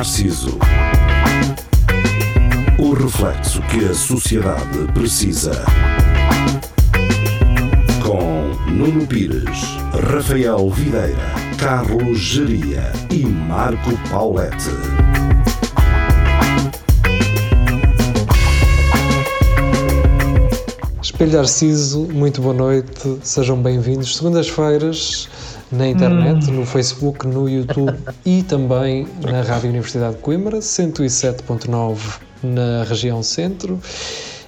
Narciso. 0.00 0.58
O 2.78 2.94
reflexo 2.94 3.60
que 3.64 3.84
a 3.84 3.92
sociedade 3.94 4.90
precisa. 4.94 5.52
Com 8.02 8.48
Nuno 8.72 9.06
Pires, 9.06 9.58
Rafael 10.10 10.70
Videira, 10.70 11.34
Carlos 11.58 12.18
Geria 12.18 12.90
e 13.10 13.26
Marco 13.26 13.90
Paulette. 14.08 14.70
Espelho 21.02 21.32
Narciso, 21.32 22.08
muito 22.10 22.40
boa 22.40 22.54
noite, 22.54 23.18
sejam 23.22 23.62
bem-vindos. 23.62 24.16
Segundas-feiras 24.16 25.28
na 25.72 25.88
internet, 25.88 26.50
no 26.50 26.66
Facebook, 26.66 27.26
no 27.26 27.48
YouTube 27.48 27.96
e 28.26 28.42
também 28.42 29.06
na 29.22 29.42
Rádio 29.42 29.70
Universidade 29.70 30.16
de 30.16 30.22
Coimbra, 30.22 30.58
107.9 30.58 31.98
na 32.42 32.84
região 32.84 33.22
centro 33.22 33.78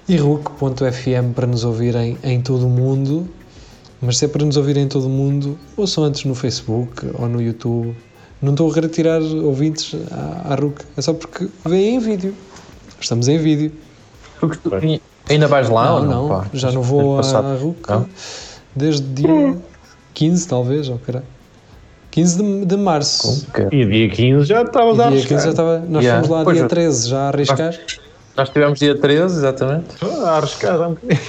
e 0.09 0.17
RUC.fm 0.17 1.33
para 1.35 1.47
nos 1.47 1.65
ouvirem 1.65 2.19
em 2.25 2.41
todo 2.41 2.67
o 2.67 2.71
mundo. 2.71 3.29
Mas 4.01 4.19
se 4.19 4.25
é 4.25 4.29
para 4.29 4.45
nos 4.45 4.57
ouvirem 4.57 4.85
em 4.85 4.89
todo 4.89 5.07
o 5.07 5.11
mundo, 5.11 5.57
ouçam 5.77 6.03
antes 6.05 6.25
no 6.25 6.35
Facebook 6.35 7.09
ou 7.15 7.29
no 7.29 7.41
YouTube. 7.41 7.97
Não 8.41 8.51
estou 8.51 8.69
a 8.69 8.75
retirar 8.75 9.21
ouvintes 9.21 9.95
à, 10.11 10.53
à 10.53 10.55
RUC, 10.57 10.83
é 10.97 11.01
só 11.03 11.15
porque 11.15 11.49
vêm 11.65 11.95
em 11.95 11.99
vídeo. 12.01 12.35
Estamos 13.01 13.29
em 13.29 13.39
vídeo. 13.39 13.73
Porque 14.41 14.57
tu 14.57 14.71
ainda 15.31 15.47
vais 15.47 15.69
lá 15.69 15.87
não, 15.87 15.95
ou 15.95 16.03
não? 16.03 16.11
não, 16.23 16.29
pá? 16.29 16.47
já 16.53 16.73
não 16.73 16.83
vou 16.83 17.21
à 17.21 17.55
RUC 17.55 17.89
Não? 17.89 18.09
desde 18.75 19.07
dia 19.07 19.57
15, 20.15 20.49
talvez, 20.49 20.89
ou 20.89 20.99
caralho. 20.99 21.25
15 22.11 22.43
de, 22.43 22.65
de 22.67 22.77
março. 22.77 23.47
E 23.71 23.85
dia 23.87 24.09
15 24.11 24.45
já 24.47 24.63
estavas 24.63 25.01
a 25.01 25.05
dia 25.05 25.07
arriscar. 25.07 25.29
15 25.39 25.45
já 25.45 25.51
estava. 25.51 25.79
Nós 25.89 26.05
Yeah. 26.05 26.23
fomos 26.23 26.37
lá 26.39 26.45
Pois 26.45 26.57
dia 26.57 26.65
é. 26.67 26.69
13 26.69 27.09
já 27.09 27.19
a 27.19 27.29
arriscar. 27.29 27.75
Nós 28.37 28.49
tivemos 28.51 28.79
dia 28.79 28.95
13, 28.99 29.37
exatamente. 29.39 29.87
A 30.05 30.37
arriscar 30.37 30.77
já 30.79 30.89
um 30.89 30.95
bocadinho. 30.95 31.21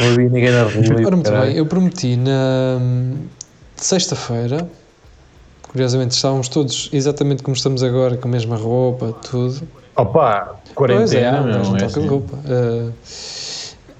Não 0.00 0.06
havia 0.06 0.28
ninguém 0.28 0.50
na 0.50 0.62
rua. 0.62 0.72
Ora, 1.06 1.16
muito 1.16 1.30
caralho. 1.30 1.46
bem, 1.48 1.56
eu 1.56 1.66
prometi 1.66 2.16
na 2.16 2.78
hum, 2.80 3.14
sexta-feira, 3.76 4.68
curiosamente 5.68 6.14
estávamos 6.14 6.48
todos 6.48 6.88
exatamente 6.92 7.42
como 7.42 7.56
estamos 7.56 7.82
agora, 7.82 8.16
com 8.16 8.28
a 8.28 8.30
mesma 8.30 8.56
roupa, 8.56 9.14
tudo. 9.30 9.66
Opa, 9.96 10.56
Pois 10.74 11.12
é, 11.12 11.30
quarentena, 11.30 11.40
meu. 11.42 11.58
não 11.64 11.76
é 11.76 11.84
assim. 11.84 12.06
roupa. 12.06 12.36
Uh, 12.36 12.92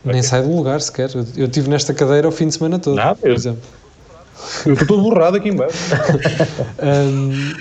nem 0.05 0.23
sai 0.23 0.43
do 0.43 0.55
lugar 0.55 0.81
sequer. 0.81 1.11
Eu, 1.37 1.47
estive 1.47 1.69
nesta 1.69 1.93
cadeira 1.93 2.29
o 2.29 2.31
fim 2.31 2.47
de 2.47 2.55
semana 2.55 2.79
todo, 2.79 2.95
Nada, 2.95 3.17
por 3.17 3.31
exemplo. 3.31 3.61
Eu 4.67 4.73
estou 4.73 4.87
todo 4.89 5.03
borrado 5.03 5.37
aqui 5.37 5.49
embaixo. 5.49 5.79
Hum, 6.81 7.53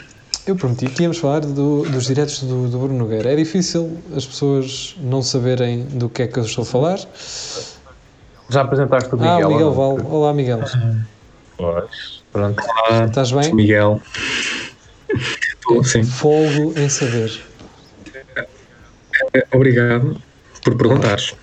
eu 0.45 0.56
prometi 0.56 0.86
que 0.86 1.03
íamos 1.03 1.17
falar 1.17 1.42
do- 1.42 1.84
dos 1.84 2.06
diretos 2.06 2.44
do, 2.44 2.69
do 2.69 2.78
Bruno 2.78 3.00
Nogueira. 3.00 3.34
É 3.34 3.36
difícil 3.36 3.97
as 4.16 4.25
pessoas 4.25 4.95
não 5.02 5.22
saberem 5.22 5.86
do 5.86 6.08
que 6.08 6.22
é 6.22 6.28
que 6.28 6.38
eu 6.39 6.44
estou 6.44 6.61
a 6.61 6.66
falar. 6.66 7.00
Já 8.50 8.61
apresentaste 8.61 9.14
o 9.14 9.17
ah, 9.19 9.36
Miguel? 9.36 9.47
o 9.47 9.52
Miguel? 9.52 9.73
Val. 9.73 9.97
Olá, 10.06 10.34
Miguel. 10.34 10.59
Pois. 11.58 12.23
Pronto. 12.31 12.64
Estás 13.08 13.31
bem? 13.31 13.53
Miguel. 13.53 14.02
Estou, 15.09 15.84
sim. 15.84 16.03
Folgo 16.03 16.73
em 16.78 16.88
saber. 16.88 17.41
Obrigado 19.53 20.22
por 20.64 20.78
perguntares. 20.78 21.36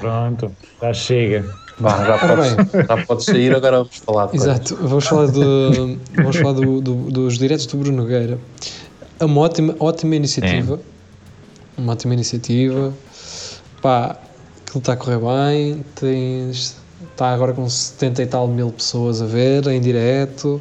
Pronto, 0.00 0.54
já 0.82 0.92
chega. 0.92 1.59
Vá, 1.80 2.04
já 2.04 2.18
podes, 2.18 2.86
já 2.88 3.06
podes 3.06 3.24
sair, 3.24 3.54
agora 3.54 3.78
vamos 3.78 3.96
falar 3.96 4.26
de 4.26 4.30
coisas. 4.32 4.48
Exato, 4.48 4.76
vamos 4.82 5.06
falar, 5.06 5.26
do, 5.28 5.98
vamos 6.14 6.36
falar 6.36 6.52
do- 6.52 6.80
do- 6.80 7.10
dos 7.10 7.38
diretos 7.38 7.66
do 7.66 7.76
Bruno 7.78 7.96
Nogueira. 8.02 8.38
É 9.18 9.24
uma 9.24 9.40
ótima, 9.40 9.74
ótima 9.80 10.14
iniciativa. 10.16 10.78
Uma 11.78 11.92
ótima 11.92 12.12
iniciativa. 12.14 12.92
Pá, 13.80 14.16
aquilo 14.66 14.78
está 14.80 14.92
a 14.92 14.96
correr 14.96 15.18
bem. 15.18 15.84
Tens, 15.94 16.76
está 17.12 17.30
agora 17.32 17.52
com 17.54 17.68
70 17.68 18.22
e 18.22 18.26
tal 18.26 18.46
mil 18.46 18.70
pessoas 18.70 19.22
a 19.22 19.26
ver 19.26 19.66
em 19.68 19.80
direto. 19.80 20.60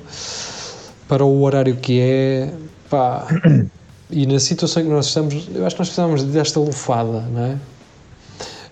Para 1.08 1.26
o 1.26 1.42
horário 1.42 1.76
que 1.76 2.00
é. 2.00 2.54
Pá, 2.90 3.28
e 4.10 4.26
na 4.26 4.40
situação 4.40 4.82
em 4.82 4.86
que 4.86 4.92
nós 4.92 5.08
estamos, 5.08 5.34
eu 5.54 5.66
acho 5.66 5.76
que 5.76 5.82
nós 5.82 5.90
precisamos 5.90 6.24
desta 6.24 6.60
lufada, 6.60 7.22
não 7.32 7.44
é? 7.44 7.58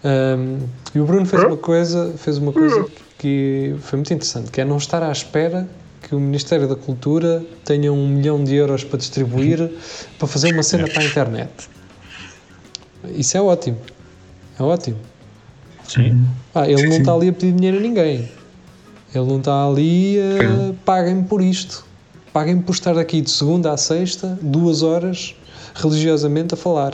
Um, 0.04 0.60
e 0.94 1.00
o 1.00 1.06
Bruno 1.06 1.26
fez 1.26 1.44
uma 1.44 1.58
coisa, 1.58 2.14
fez 2.18 2.38
uma 2.38 2.54
coisa 2.54 2.86
que 3.18 3.76
foi 3.80 3.98
muito 3.98 4.14
interessante, 4.14 4.52
que 4.52 4.62
é 4.62 4.66
não 4.66 4.78
estar 4.78 5.02
à 5.02 5.12
espera 5.12 5.68
que 6.02 6.16
o 6.16 6.20
Ministério 6.20 6.68
da 6.68 6.76
Cultura 6.76 7.44
tenha 7.66 7.92
um 7.92 8.08
milhão 8.08 8.44
de 8.44 8.56
euros 8.56 8.84
para 8.84 8.98
distribuir 8.98 9.72
para 10.18 10.28
fazer 10.28 10.54
uma 10.54 10.64
cena 10.64 10.88
para 10.88 11.02
a 11.02 11.06
internet. 11.06 11.52
Isso 13.16 13.38
é 13.38 13.42
ótimo. 13.42 13.78
É 14.60 14.64
ótimo. 14.64 14.98
Sim. 15.88 16.26
Ah, 16.54 16.70
ele 16.70 16.88
não 16.88 16.98
está 16.98 17.14
ali 17.14 17.30
a 17.30 17.34
pedir 17.34 17.54
dinheiro 17.54 17.78
a 17.78 17.82
ninguém. 17.82 18.30
Ele 19.14 19.26
não 19.26 19.40
está 19.40 19.66
ali 19.66 20.18
a 20.20 20.74
paguem-me 20.86 21.24
por 21.24 21.42
isto. 21.42 21.86
Paguem-me 22.34 22.62
por 22.62 22.74
estar 22.74 22.98
aqui 22.98 23.22
de 23.22 23.32
segunda 23.32 23.72
à 23.72 23.78
sexta, 23.78 24.38
duas 24.42 24.84
horas, 24.84 25.36
religiosamente 25.76 26.54
a 26.54 26.58
falar. 26.58 26.94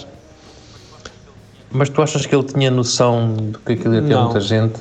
Mas 1.73 1.89
tu 1.89 2.01
achas 2.01 2.25
que 2.25 2.35
ele 2.35 2.43
tinha 2.43 2.69
noção 2.71 3.35
de 3.51 3.57
que 3.59 3.73
aquilo 3.73 3.95
ia 3.95 4.01
ter 4.01 4.09
Não. 4.09 4.25
muita 4.25 4.39
gente? 4.39 4.79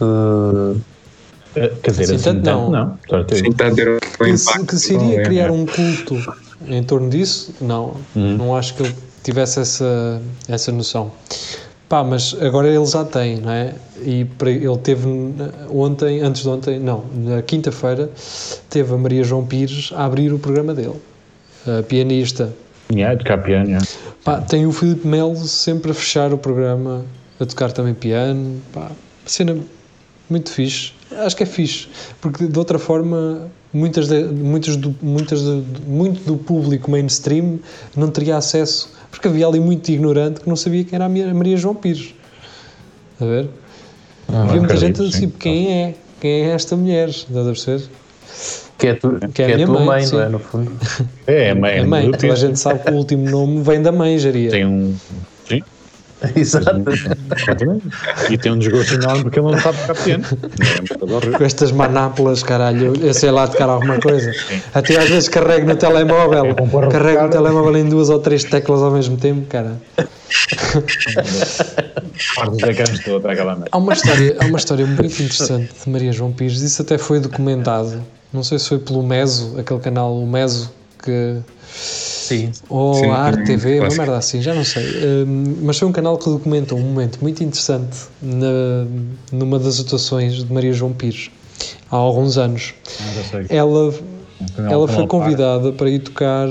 Eh, 1.56 1.72
Quer 1.82 1.90
dizer, 1.90 2.02
Assim, 2.04 2.14
assim, 2.14 2.24
tanto 2.24 2.42
tanto 2.44 2.70
não. 2.70 2.70
não. 2.70 2.98
Sim, 3.30 3.48
está 3.48 3.66
a 3.66 3.74
ter 3.74 3.88
um 3.88 4.26
impacto. 4.26 4.66
que 4.66 4.76
se 4.76 4.94
iria 4.94 5.20
é, 5.20 5.22
criar 5.24 5.48
é. 5.48 5.50
um 5.50 5.66
culto 5.66 6.34
em 6.66 6.82
torno 6.82 7.10
disso, 7.10 7.54
não. 7.60 7.94
Não 8.14 8.56
acho 8.56 8.74
que 8.74 8.82
ele 8.84 8.94
tivesse 9.22 9.60
essa, 9.60 10.20
essa 10.48 10.72
noção. 10.72 11.12
Pá, 11.88 12.02
mas 12.02 12.34
agora 12.40 12.68
ele 12.68 12.86
já 12.86 13.04
tem, 13.04 13.36
não 13.38 13.50
é? 13.50 13.74
E 14.00 14.26
ele 14.46 14.78
teve 14.82 15.06
ontem, 15.70 16.20
antes 16.22 16.42
de 16.42 16.48
ontem, 16.48 16.80
não, 16.80 17.04
na 17.14 17.42
quinta-feira, 17.42 18.10
teve 18.70 18.94
a 18.94 18.96
Maria 18.96 19.22
João 19.22 19.44
Pires 19.44 19.92
a 19.94 20.06
abrir 20.06 20.32
o 20.32 20.38
programa 20.38 20.72
dele. 20.74 20.96
A 21.66 21.82
pianista. 21.82 22.52
Yeah, 22.92 23.22
cá 23.24 23.38
piano, 23.38 23.68
yeah. 23.68 23.86
Pá, 24.24 24.40
tem 24.40 24.66
o 24.66 24.72
Filipe 24.72 25.06
Melo 25.06 25.36
sempre 25.36 25.90
a 25.90 25.94
fechar 25.94 26.32
o 26.32 26.38
programa, 26.38 27.04
a 27.40 27.46
tocar 27.46 27.72
também 27.72 27.94
piano. 27.94 28.60
Pá, 28.72 28.90
cena 29.24 29.56
muito 30.28 30.50
fixe. 30.50 30.92
Acho 31.10 31.36
que 31.36 31.42
é 31.42 31.46
fixe, 31.46 31.88
porque 32.20 32.46
de 32.46 32.58
outra 32.58 32.78
forma, 32.78 33.50
muitas 33.72 34.08
de, 34.08 34.24
muitas 34.24 34.76
do, 34.76 34.94
muitas 35.02 35.42
de, 35.42 35.62
muito 35.86 36.24
do 36.24 36.36
público 36.36 36.90
mainstream 36.90 37.58
não 37.96 38.10
teria 38.10 38.36
acesso, 38.36 38.90
porque 39.10 39.28
havia 39.28 39.46
ali 39.46 39.60
muito 39.60 39.90
ignorante 39.90 40.40
que 40.40 40.48
não 40.48 40.56
sabia 40.56 40.84
quem 40.84 40.96
era 40.96 41.04
a 41.04 41.34
Maria- 41.34 41.56
João 41.56 41.74
Pires. 41.74 42.14
A 43.20 43.24
ver? 43.24 43.48
havia 44.28 44.58
muita 44.58 44.76
gente 44.76 44.92
acredito, 44.92 45.02
assim, 45.02 45.26
sim. 45.28 45.32
quem 45.38 45.72
é? 45.82 45.94
Quem 46.20 46.44
é 46.44 46.48
esta 46.50 46.76
mulher? 46.76 47.08
Estás 47.08 47.46
a 47.46 47.50
perceber? 47.50 47.82
Que 48.82 48.88
é, 48.88 48.94
tu, 48.94 49.16
que 49.32 49.42
é 49.42 49.44
a 49.44 49.48
é 49.48 49.52
a 49.52 49.54
minha 49.54 49.66
tua 49.68 49.78
mãe, 49.78 50.02
mãe, 50.02 50.10
não 50.10 50.20
é? 50.20 50.28
No 50.28 50.38
fundo. 50.40 50.72
É, 51.24 51.50
é 51.50 51.54
mãe. 51.54 51.78
É 51.78 51.84
mãe. 51.84 52.10
Toda 52.10 52.32
a 52.32 52.36
gente 52.36 52.58
sabe 52.58 52.80
que 52.80 52.90
o 52.90 52.96
último 52.96 53.30
nome 53.30 53.62
vem 53.62 53.80
da 53.80 53.92
mãe, 53.92 54.18
Jaria. 54.18 54.50
Tem 54.50 54.66
um. 54.66 54.92
Sim. 55.48 55.62
Exato. 56.34 56.82
exatamente. 56.90 57.86
E 58.28 58.36
tem 58.36 58.50
um 58.50 58.58
desgosto 58.58 58.94
enorme 58.94 59.22
porque 59.22 59.38
ele 59.38 59.52
não 59.52 59.60
sabe. 59.60 59.78
É 59.78 60.98
coisa 60.98 61.14
horrível. 61.14 61.38
com 61.38 61.44
estas 61.44 61.70
manápolas, 61.70 62.42
caralho, 62.42 62.92
eu 63.00 63.14
sei 63.14 63.30
lá 63.30 63.46
tocar 63.46 63.68
alguma 63.68 64.00
coisa. 64.00 64.32
Até 64.74 64.98
às 64.98 65.08
vezes 65.08 65.28
carrego 65.28 65.68
no 65.68 65.76
telemóvel, 65.76 66.46
É 66.46 66.88
carrego 66.90 67.22
no 67.22 67.28
telemóvel 67.28 67.76
em 67.76 67.88
duas 67.88 68.10
ou 68.10 68.18
três 68.18 68.42
teclas 68.42 68.82
ao 68.82 68.90
mesmo 68.90 69.16
tempo, 69.16 69.46
cara. 69.46 69.80
Há 73.70 73.78
uma 73.78 73.92
história, 73.92 74.36
há 74.40 74.46
uma 74.46 74.58
história 74.58 74.86
muito 74.86 75.04
interessante 75.04 75.70
de 75.84 75.90
Maria 75.90 76.12
João 76.12 76.32
Pires, 76.32 76.60
isso 76.60 76.82
até 76.82 76.96
foi 76.96 77.20
documentado, 77.20 78.02
não 78.32 78.42
sei 78.42 78.58
se 78.58 78.68
foi 78.68 78.78
pelo 78.78 79.02
Meso, 79.02 79.58
aquele 79.58 79.80
canal, 79.80 80.16
o 80.16 80.26
Meso, 80.26 80.70
que 81.02 81.38
Sim. 81.74 82.52
ou 82.68 82.94
Sim, 82.94 83.10
a 83.10 83.16
Arte 83.16 83.40
um 83.40 83.44
TV, 83.44 83.80
uma 83.80 83.88
merda 83.94 84.16
assim, 84.16 84.40
já 84.40 84.54
não 84.54 84.64
sei. 84.64 84.84
Hum, 85.26 85.56
mas 85.62 85.78
foi 85.78 85.88
um 85.88 85.92
canal 85.92 86.16
que 86.16 86.24
documenta 86.24 86.74
um 86.74 86.80
momento 86.80 87.18
muito 87.20 87.42
interessante 87.42 87.96
na, 88.22 88.86
numa 89.32 89.58
das 89.58 89.80
atuações 89.80 90.34
de 90.34 90.52
Maria 90.52 90.72
João 90.72 90.92
Pires, 90.92 91.30
há 91.90 91.96
alguns 91.96 92.38
anos. 92.38 92.74
Ah. 93.00 93.44
Ela 93.48 93.92
Um 94.58 94.68
Ela 94.68 94.88
foi 94.88 95.06
convidada 95.06 95.72
para 95.72 95.88
ir 95.88 96.00
tocar 96.00 96.48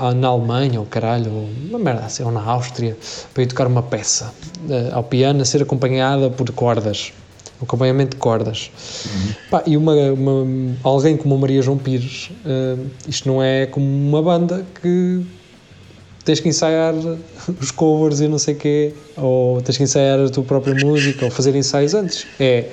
ah, 0.00 0.14
na 0.14 0.28
Alemanha, 0.28 0.80
ou 0.80 0.86
caralho, 0.86 1.30
uma 1.68 1.78
merda 1.78 2.06
assim, 2.06 2.22
ou 2.22 2.32
na 2.32 2.42
Áustria, 2.42 2.96
para 3.32 3.42
ir 3.42 3.46
tocar 3.46 3.66
uma 3.66 3.82
peça 3.82 4.32
eh, 4.68 4.90
ao 4.92 5.02
piano, 5.02 5.42
a 5.42 5.44
ser 5.44 5.62
acompanhada 5.62 6.30
por 6.30 6.50
cordas, 6.52 7.12
acompanhamento 7.64 8.10
de 8.10 8.16
cordas. 8.16 8.70
Pá, 9.50 9.62
e 9.66 9.76
uma, 9.76 9.94
uma- 10.12 10.74
alguém 10.82 11.16
como 11.16 11.34
a 11.34 11.38
Maria 11.38 11.62
João 11.62 11.78
Pires, 11.78 12.30
eh, 12.44 12.76
isto 13.08 13.28
não 13.28 13.42
é 13.42 13.66
como 13.66 13.86
uma 13.86 14.22
banda 14.22 14.64
que 14.80 15.22
tens 16.24 16.40
que 16.40 16.48
ensaiar 16.48 16.94
os 17.60 17.70
covers 17.70 18.20
e 18.20 18.28
não 18.28 18.38
sei 18.38 18.54
o 18.54 18.56
quê, 18.56 18.94
ou 19.16 19.60
tens 19.62 19.76
que 19.76 19.82
ensaiar 19.82 20.20
a 20.20 20.28
tua 20.28 20.44
própria 20.44 20.74
música, 20.74 21.24
ou 21.24 21.30
fazer 21.30 21.54
ensaios 21.56 21.94
antes. 21.94 22.26
É, 22.38 22.66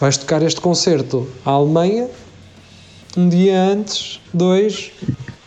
vais 0.00 0.16
tocar 0.16 0.42
este 0.42 0.60
concerto 0.60 1.26
à 1.44 1.50
Alemanha, 1.50 2.08
um 3.16 3.28
dia 3.28 3.60
antes, 3.60 4.20
dois, 4.34 4.90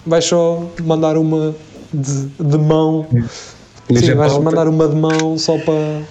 vais 0.06 0.26
só 0.26 0.66
mandar 0.84 1.18
uma 1.18 1.56
de, 1.94 2.26
de 2.40 2.58
mão. 2.58 3.06
Sim, 4.00 4.14
vais 4.16 4.32
mandar 4.38 4.68
uma 4.70 4.88
de 4.88 4.96
mão 4.96 5.38
só 5.38 5.58
para, 5.58 6.02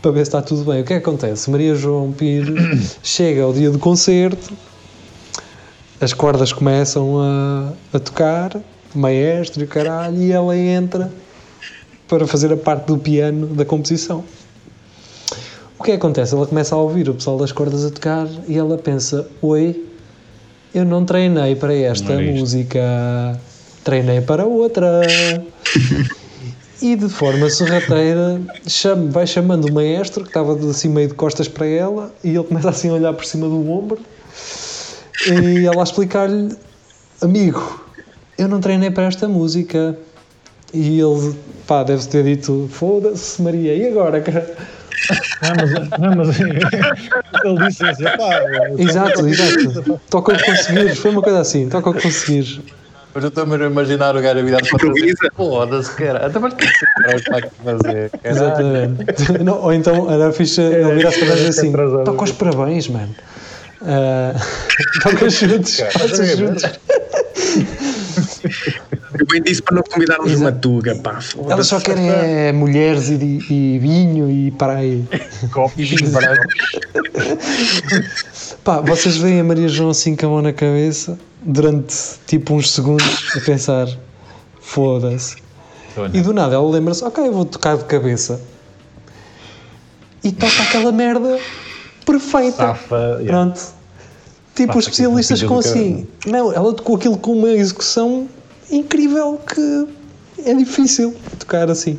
para 0.00 0.10
ver 0.10 0.24
se 0.24 0.28
está 0.28 0.42
tudo 0.42 0.64
bem. 0.70 0.80
O 0.80 0.84
que 0.84 0.92
é 0.92 1.00
que 1.00 1.08
acontece? 1.08 1.50
Maria 1.50 1.74
João 1.74 2.12
Pires 2.12 2.98
chega 3.02 3.42
ao 3.42 3.52
dia 3.52 3.70
do 3.70 3.78
concerto, 3.78 4.52
as 6.00 6.12
cordas 6.12 6.52
começam 6.52 7.20
a, 7.20 7.72
a 7.92 7.98
tocar, 7.98 8.56
maestro 8.94 9.62
e 9.62 9.64
o 9.64 9.68
caralho, 9.68 10.22
e 10.22 10.32
ela 10.32 10.56
entra 10.56 11.10
para 12.06 12.26
fazer 12.26 12.52
a 12.52 12.56
parte 12.56 12.86
do 12.86 12.98
piano 12.98 13.46
da 13.48 13.64
composição. 13.64 14.24
O 15.78 15.84
que 15.84 15.92
é 15.92 15.94
que 15.94 15.98
acontece? 15.98 16.34
Ela 16.34 16.46
começa 16.46 16.74
a 16.74 16.78
ouvir 16.78 17.08
o 17.08 17.14
pessoal 17.14 17.38
das 17.38 17.52
cordas 17.52 17.84
a 17.84 17.90
tocar 17.90 18.26
e 18.48 18.56
ela 18.56 18.76
pensa: 18.78 19.28
Oi, 19.40 19.84
eu 20.74 20.84
não 20.84 21.04
treinei 21.04 21.54
para 21.54 21.74
esta 21.74 22.14
Não 22.14 22.20
é 22.20 22.24
isto." 22.24 22.40
música, 22.40 23.40
treinei 23.84 24.20
para 24.20 24.44
outra. 24.44 25.02
E 26.80 26.94
de 26.94 27.08
forma 27.08 27.50
sorrateira 27.50 28.40
chama- 28.66 29.10
vai 29.10 29.26
chamando 29.26 29.64
o 29.66 29.72
maestro 29.72 30.22
que 30.22 30.30
estava 30.30 30.52
assim 30.70 30.88
meio 30.88 31.08
de 31.08 31.14
costas 31.14 31.48
para 31.48 31.66
ela 31.66 32.14
e 32.22 32.28
ele 32.30 32.44
começa 32.44 32.70
assim 32.70 32.88
a 32.88 32.92
olhar 32.94 33.12
por 33.12 33.24
cima 33.24 33.48
do 33.48 33.68
ombro 33.70 33.98
e 35.26 35.66
ela 35.66 35.80
a 35.80 35.82
explicar-lhe 35.82 36.54
amigo, 37.20 37.80
eu 38.38 38.46
não 38.46 38.60
treinei 38.60 38.90
para 38.92 39.04
esta 39.04 39.26
música 39.26 39.98
e 40.72 41.00
ele, 41.00 41.34
pá, 41.66 41.82
deve 41.82 42.06
ter 42.06 42.22
dito 42.22 42.68
foda-se 42.72 43.42
Maria, 43.42 43.74
e 43.74 43.88
agora? 43.88 44.20
cara?" 44.20 44.54
Não, 45.42 45.54
mas, 45.56 45.98
não, 45.98 46.16
mas 46.16 46.40
ele 46.40 47.66
disse 47.66 47.84
assim, 47.84 48.04
pá, 48.04 48.40
Exato, 48.78 49.26
exato 49.26 50.00
toca 50.08 50.32
o 50.32 50.36
que 50.36 50.44
conseguires, 50.44 50.98
foi 50.98 51.10
uma 51.10 51.22
coisa 51.22 51.40
assim 51.40 51.68
toca 51.68 51.90
o 51.90 51.94
que 51.94 52.02
conseguires 52.02 52.60
Mas 53.18 53.24
eu 53.24 53.28
estou 53.30 53.52
a 53.52 53.66
imaginar 53.66 54.16
o 54.16 54.22
gajo 54.22 54.38
a 54.38 54.42
virar 54.44 54.60
para 54.60 54.78
trás. 54.78 55.12
Foda-se, 55.34 55.90
cara. 55.96 56.24
Até 56.24 56.38
mais 56.38 56.54
que 56.54 56.64
esse 56.64 56.86
cara 57.02 57.16
está 57.16 57.36
aqui 57.38 57.48
a 57.48 57.64
fazer. 57.64 58.10
caralho. 58.10 58.36
exatamente 58.36 59.42
Não, 59.42 59.60
ou 59.60 59.72
então 59.72 60.08
era 60.08 60.30
fixe 60.30 60.60
ele 60.60 60.94
virar-se 60.94 61.18
para 61.18 61.26
trás 61.26 61.40
e 61.42 61.48
assim 61.48 61.72
toca 62.04 62.22
os 62.22 62.30
parabéns, 62.30 62.86
mano 62.86 63.12
Ah, 63.82 64.34
toca 65.02 65.28
chutes, 65.28 65.80
faça 65.80 66.24
chutes 66.36 66.62
Eu 69.18 69.26
bem 69.26 69.42
disse 69.42 69.62
para 69.62 69.74
não 69.74 69.82
convidarmos 69.82 70.30
Exato. 70.30 70.44
uma 70.44 70.52
tuga, 70.52 70.94
pá. 70.94 71.18
Elas 71.50 71.66
só 71.66 71.80
querem 71.80 72.08
é, 72.08 72.52
mulheres 72.52 73.08
e, 73.08 73.14
e 73.50 73.78
vinho 73.80 74.30
e 74.30 74.52
praia. 74.52 75.02
E 75.76 75.84
vinho 75.84 76.10
branco. 76.12 76.44
Pá, 78.64 78.80
vocês 78.80 79.16
veem 79.16 79.40
a 79.40 79.44
Maria 79.44 79.68
João 79.68 79.90
assim 79.90 80.14
com 80.14 80.26
a 80.26 80.28
mão 80.28 80.42
na 80.42 80.52
cabeça 80.52 81.18
durante 81.42 81.94
tipo 82.26 82.54
uns 82.54 82.70
segundos 82.72 83.36
a 83.36 83.40
pensar: 83.40 83.88
foda-se. 84.60 85.36
E 86.12 86.20
do 86.20 86.32
nada 86.32 86.54
ela 86.54 86.70
lembra-se: 86.70 87.04
ok, 87.04 87.26
eu 87.26 87.32
vou 87.32 87.44
tocar 87.44 87.76
de 87.76 87.84
cabeça. 87.84 88.40
E 90.22 90.32
toca 90.32 90.62
aquela 90.62 90.92
merda 90.92 91.38
perfeita. 92.04 92.56
Safa, 92.56 92.96
yeah. 93.20 93.26
Pronto. 93.26 93.60
Tipo, 94.54 94.78
os 94.78 94.84
especialistas 94.86 95.42
com 95.42 95.58
assim: 95.58 96.06
não, 96.26 96.52
ela 96.52 96.72
tocou 96.74 96.96
aquilo 96.96 97.16
com 97.16 97.32
uma 97.32 97.50
execução 97.50 98.28
incrível 98.70 99.40
que 99.46 99.88
é 100.44 100.54
difícil 100.54 101.14
tocar 101.38 101.70
assim. 101.70 101.98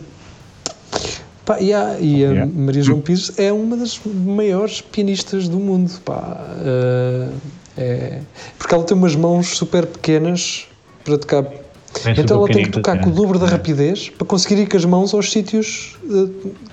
Pá, 1.50 1.60
e 1.60 1.74
a, 1.74 1.98
e 2.00 2.24
a 2.24 2.30
Yeah. 2.30 2.52
Maria 2.56 2.84
João 2.84 3.02
Pires 3.02 3.32
é 3.40 3.52
uma 3.52 3.76
das 3.76 4.00
maiores 4.06 4.82
pianistas 4.82 5.50
do 5.50 5.58
mundo. 5.58 5.92
Pá. 6.06 6.46
Eh, 6.64 7.30
é, 7.76 8.20
porque 8.56 8.76
ela 8.76 8.84
tem 8.84 8.96
umas 8.96 9.16
mãos 9.16 9.58
super 9.58 9.88
pequenas 9.88 10.68
para 11.04 11.18
tocar. 11.18 11.42
Bem 11.42 12.14
então 12.16 12.38
ela 12.38 12.48
tem 12.50 12.66
que 12.66 12.70
tocar 12.70 13.00
com 13.00 13.10
o 13.10 13.14
pequenitas, 13.14 13.24
dobro 13.24 13.40
da 13.40 13.48
é. 13.48 13.50
rapidez 13.50 14.10
para 14.10 14.28
conseguir 14.28 14.62
ir 14.62 14.68
com 14.68 14.78
as 14.78 14.86
mãos 14.86 15.12
aos 15.12 15.32
sítios 15.32 15.98
eh, 16.08 16.28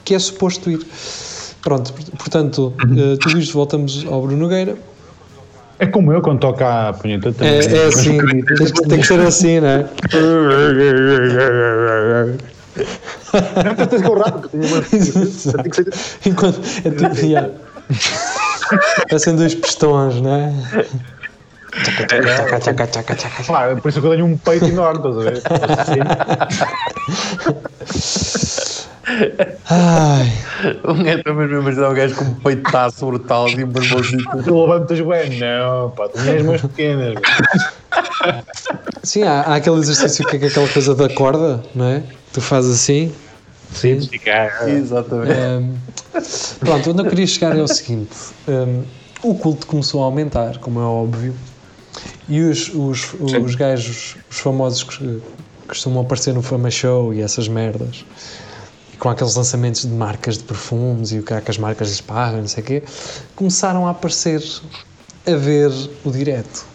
que 0.05 0.15
é 0.15 0.19
suposto 0.19 0.71
ir. 0.71 0.87
Pronto, 1.63 1.95
portanto, 2.19 2.75
eh, 2.79 3.17
tudo 3.19 3.39
isto 3.39 3.55
voltamos 3.55 4.05
ao 4.07 4.21
Bruno 4.21 4.37
Nogueira. 4.37 4.77
É 5.79 5.87
como 5.87 6.13
eu 6.13 6.21
quando 6.21 6.41
toco 6.41 6.63
a 6.63 6.93
punheta 6.93 7.33
também. 7.33 7.55
É, 7.55 7.65
é 7.65 7.87
assim, 7.87 8.19
tem 8.19 8.43
que, 8.43 8.89
tem 8.89 9.01
que 9.01 9.07
ser 9.07 9.21
assim, 9.21 9.59
não 9.59 9.69
é? 9.69 9.87
Não, 13.65 13.75
tens 13.87 14.03
que 14.03 14.09
correr 14.09 14.23
rápido, 14.25 14.49
tenho 14.49 14.67
uma- 14.67 14.83
tem 14.83 15.71
que 15.71 15.77
ser- 15.77 15.95
Enquanto, 16.31 16.61
é 16.85 16.91
tipo, 16.91 17.27
yeah. 17.27 17.51
Parecem 19.09 19.37
dois 19.37 19.55
pistões, 19.55 20.21
não 20.21 20.35
é? 20.35 20.53
Tchaca, 21.83 22.59
tchaca, 22.59 22.87
tchaca, 22.87 23.15
tchaca. 23.15 23.45
Pá, 23.45 23.77
por 23.77 23.89
isso 23.89 24.01
que 24.01 24.07
eu 24.07 24.11
tenho 24.13 24.25
um 24.25 24.37
peito 24.39 24.65
enorme, 24.67 25.09
estás 25.09 25.19
a 25.19 25.31
ver? 25.31 25.43
Ai, 29.71 30.33
Um 30.85 31.03
gajo 31.03 31.19
estou 31.19 31.35
mesmo 31.35 31.61
imaginar 31.61 31.91
um 31.91 31.95
gajo 31.95 32.15
com 32.17 32.25
um 32.25 32.35
peitaço 32.35 33.07
brutal 33.07 33.49
e 33.51 33.63
umas 33.65 33.89
mãozitas. 33.91 34.45
Tu 34.45 34.61
levantas 34.61 35.01
bem, 35.01 35.39
não, 35.39 35.91
pá, 35.91 36.09
tu 36.09 36.23
tens 36.25 36.43
mãos 36.43 36.61
pequenas. 36.63 37.15
sim, 39.03 39.23
há, 39.23 39.43
há 39.43 39.55
aquele 39.57 39.77
exercício 39.77 40.25
que 40.27 40.37
é 40.37 40.49
aquela 40.49 40.69
coisa 40.69 40.95
da 40.95 41.09
corda, 41.09 41.63
não 41.75 41.87
é? 41.87 42.03
Tu 42.37 42.41
fazes 42.43 42.75
assim. 42.75 43.11
Sim. 43.73 43.99
Exatamente. 44.69 45.33
Hum, 45.33 45.75
pronto, 46.61 46.91
onde 46.91 47.01
eu 47.01 47.07
queria 47.07 47.27
chegar 47.27 47.57
é 47.57 47.63
o 47.63 47.67
seguinte: 47.67 48.15
hum, 48.47 48.83
o 49.23 49.35
culto 49.37 49.67
começou 49.67 50.03
a 50.03 50.05
aumentar, 50.05 50.59
como 50.59 50.79
é 50.79 50.83
óbvio, 50.83 51.35
e 52.29 52.43
os, 52.43 52.69
os, 52.75 53.15
os 53.19 53.55
gajos, 53.55 54.19
os 54.31 54.39
famosos 54.39 54.83
que 54.83 55.23
costumam 55.67 56.03
aparecer 56.03 56.35
no 56.35 56.43
Fama 56.43 56.71
Show 56.71 57.15
e 57.15 57.23
essas 57.23 57.49
merdas, 57.49 58.05
e 58.93 58.99
com 58.99 59.09
aqueles 59.09 59.35
lançamentos 59.35 59.81
de 59.81 59.95
marcas 59.95 60.37
de 60.37 60.45
perfumes 60.45 61.13
e 61.13 61.21
o 61.21 61.23
que 61.23 61.33
há 61.33 61.41
que 61.41 61.51
as 61.51 61.57
marcas 61.57 61.89
lhes 61.89 62.03
pagam, 62.03 62.41
não 62.41 62.49
sei 62.49 62.63
o 62.63 62.67
quê, 62.67 62.83
começaram 63.35 63.87
a 63.87 63.93
aparecer 63.93 64.43
a 65.27 65.35
ver 65.35 65.73
o 66.05 66.11
direto. 66.11 66.67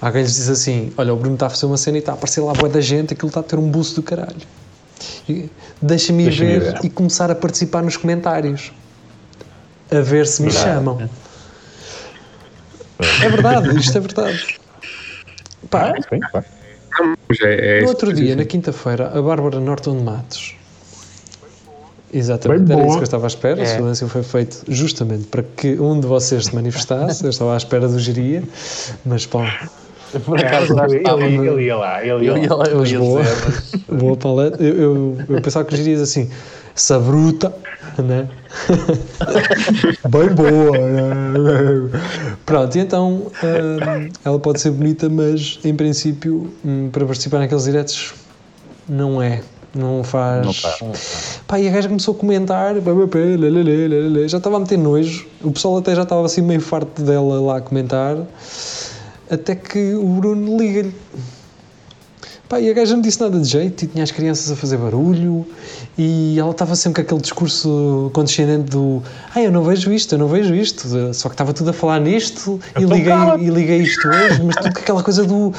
Alguém 0.00 0.22
lhes 0.22 0.34
diz 0.34 0.48
assim: 0.48 0.92
Olha, 0.96 1.12
o 1.12 1.16
Bruno 1.16 1.34
está 1.34 1.46
a 1.46 1.50
fazer 1.50 1.66
uma 1.66 1.76
cena 1.76 1.98
e 1.98 2.00
está 2.00 2.12
a 2.12 2.14
aparecer 2.14 2.40
lá 2.40 2.52
boa 2.52 2.68
da 2.68 2.80
gente, 2.80 3.12
aquilo 3.12 3.28
está 3.28 3.40
a 3.40 3.42
ter 3.42 3.58
um 3.58 3.68
buço 3.70 3.96
do 3.96 4.02
caralho. 4.02 4.36
Deixa-me 5.80 6.24
ir 6.24 6.26
Deixa-me 6.26 6.58
ver, 6.58 6.72
ver. 6.72 6.84
e 6.84 6.90
começar 6.90 7.30
a 7.30 7.34
participar 7.34 7.82
nos 7.82 7.96
comentários, 7.96 8.72
a 9.90 10.00
ver 10.00 10.26
se 10.26 10.42
me 10.42 10.50
chamam. 10.50 11.08
É 12.98 13.28
verdade, 13.28 13.76
isto 13.78 13.96
é 13.96 14.00
verdade. 14.00 14.58
Pá. 15.68 15.94
Mas 17.28 17.40
é, 17.40 17.78
é 17.78 17.82
no 17.82 17.88
outro 17.88 18.12
dia, 18.12 18.34
na 18.36 18.44
quinta-feira, 18.44 19.08
a 19.16 19.22
Bárbara 19.22 19.60
Norton 19.60 19.96
de 19.98 20.02
Matos. 20.02 20.54
Exatamente, 22.12 22.64
Bem 22.64 22.76
era 22.76 22.82
boa. 22.82 22.88
isso 22.88 22.98
que 22.98 23.02
eu 23.02 23.04
estava 23.04 23.26
à 23.26 23.28
espera. 23.28 23.60
É. 23.60 23.62
O 23.62 23.66
silêncio 23.66 24.08
foi 24.08 24.22
feito 24.22 24.64
justamente 24.68 25.28
para 25.28 25.44
que 25.44 25.78
um 25.78 26.00
de 26.00 26.06
vocês 26.06 26.46
se 26.46 26.54
manifestasse. 26.54 27.22
Eu 27.22 27.30
estava 27.30 27.54
à 27.54 27.56
espera 27.56 27.86
do 27.88 27.98
geria, 28.00 28.42
mas 29.04 29.26
pá, 29.26 29.70
Por 30.24 30.38
acaso 30.38 30.74
já 30.74 30.84
Ele, 30.86 30.96
estava. 30.98 31.22
ele, 31.24 31.48
ele 31.48 31.62
ia 31.64 31.76
lá, 31.76 32.00
ele 32.04 32.24
ia 32.24 32.30
Eu 32.30 32.38
ia 32.38 32.50
lá. 32.50 32.56
lá, 32.56 32.64
eu 32.66 32.84
ia 32.86 32.98
boa. 32.98 33.22
dizer, 33.22 33.36
mas 33.88 33.98
boa 34.00 34.16
paleta. 34.16 34.62
Eu, 34.62 34.74
eu, 34.76 35.18
eu 35.28 35.40
pensava 35.42 35.64
que 35.64 35.76
gerias 35.76 36.00
assim, 36.00 36.28
essa 36.74 36.98
bruta, 36.98 37.54
né? 37.98 38.28
Bem 40.08 40.28
boa, 40.34 40.78
né? 40.78 42.00
Pronto, 42.44 42.76
e 42.76 42.80
então 42.80 43.26
hum, 43.42 44.08
ela 44.24 44.38
pode 44.38 44.60
ser 44.60 44.70
bonita, 44.70 45.08
mas 45.08 45.58
em 45.64 45.74
princípio, 45.74 46.52
hum, 46.64 46.88
para 46.90 47.04
participar 47.06 47.38
naqueles 47.38 47.64
diretos, 47.64 48.14
não 48.88 49.22
é. 49.22 49.40
Não 49.72 50.02
faz. 50.02 50.44
Não 50.44 50.52
faz. 50.52 51.40
Pá, 51.46 51.60
e 51.60 51.68
a 51.68 51.70
gaja 51.70 51.86
começou 51.88 52.12
a 52.14 52.16
comentar, 52.18 52.74
já 54.26 54.38
estava 54.38 54.56
a 54.56 54.58
meter 54.60 54.76
nojo. 54.76 55.26
O 55.42 55.52
pessoal 55.52 55.76
até 55.78 55.94
já 55.94 56.02
estava 56.02 56.26
assim 56.26 56.42
meio 56.42 56.60
farto 56.60 57.00
dela 57.02 57.40
lá 57.40 57.58
a 57.58 57.60
comentar. 57.60 58.16
Até 59.30 59.54
que 59.54 59.94
o 59.94 60.06
Bruno 60.06 60.58
liga-lhe. 60.58 60.94
Pá, 62.48 62.58
e 62.60 62.68
a 62.68 62.72
gaja 62.72 62.94
não 62.94 63.00
disse 63.00 63.20
nada 63.20 63.38
de 63.38 63.46
jeito, 63.46 63.84
e 63.84 63.86
tinha 63.86 64.02
as 64.02 64.10
crianças 64.10 64.50
a 64.50 64.56
fazer 64.56 64.76
barulho, 64.76 65.46
e 65.96 66.36
ela 66.36 66.50
estava 66.50 66.74
sempre 66.74 67.00
com 67.00 67.06
aquele 67.06 67.20
discurso 67.20 68.10
condescendente 68.12 68.70
do 68.70 69.00
ah, 69.32 69.40
eu 69.40 69.52
não 69.52 69.62
vejo 69.62 69.92
isto, 69.92 70.16
eu 70.16 70.18
não 70.18 70.26
vejo 70.26 70.52
isto, 70.52 71.14
só 71.14 71.28
que 71.28 71.34
estava 71.34 71.52
tudo 71.54 71.70
a 71.70 71.72
falar 71.72 72.00
nisto, 72.00 72.58
e 72.76 72.82
Então 72.82 72.96
liguei, 72.96 73.46
e 73.46 73.50
liguei 73.50 73.78
isto 73.82 74.08
hoje, 74.08 74.42
mas 74.42 74.56
tudo 74.56 74.72
com 74.72 74.80
aquela 74.80 75.00
coisa 75.00 75.24
do 75.24 75.54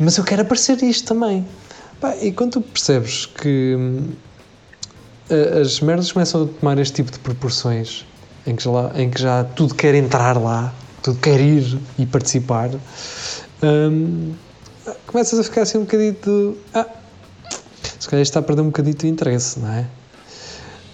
mas 0.00 0.16
eu 0.16 0.24
quero 0.24 0.42
aparecer 0.42 0.82
isto 0.82 1.06
também. 1.06 1.46
Pá, 2.00 2.16
e 2.20 2.32
quando 2.32 2.54
tu 2.54 2.60
percebes 2.60 3.26
que 3.26 3.76
hum, 3.78 4.08
as 5.60 5.78
merdas 5.80 6.10
começam 6.10 6.42
a 6.42 6.46
tomar 6.46 6.76
este 6.78 6.94
tipo 6.94 7.12
de 7.12 7.20
proporções, 7.20 8.04
em 8.44 8.56
que 8.56 8.64
já, 8.64 8.90
em 8.96 9.10
que 9.10 9.22
já 9.22 9.44
tudo 9.44 9.76
quer 9.76 9.94
entrar 9.94 10.36
lá, 10.36 10.74
tudo 11.06 11.20
quer 11.20 11.40
ir 11.40 11.78
e 11.98 12.04
participar, 12.04 12.68
hum, 13.62 14.32
começas 15.06 15.38
a 15.38 15.44
ficar 15.44 15.62
assim 15.62 15.78
um 15.78 15.82
bocadinho 15.82 16.12
de. 16.14 16.54
Ah, 16.74 16.86
se 17.98 18.08
calhar 18.08 18.22
isto 18.22 18.30
está 18.32 18.40
a 18.40 18.42
perder 18.42 18.62
um 18.62 18.66
bocadinho 18.66 18.96
de 18.96 19.06
interesse, 19.06 19.60
não 19.60 19.72
é? 19.72 19.86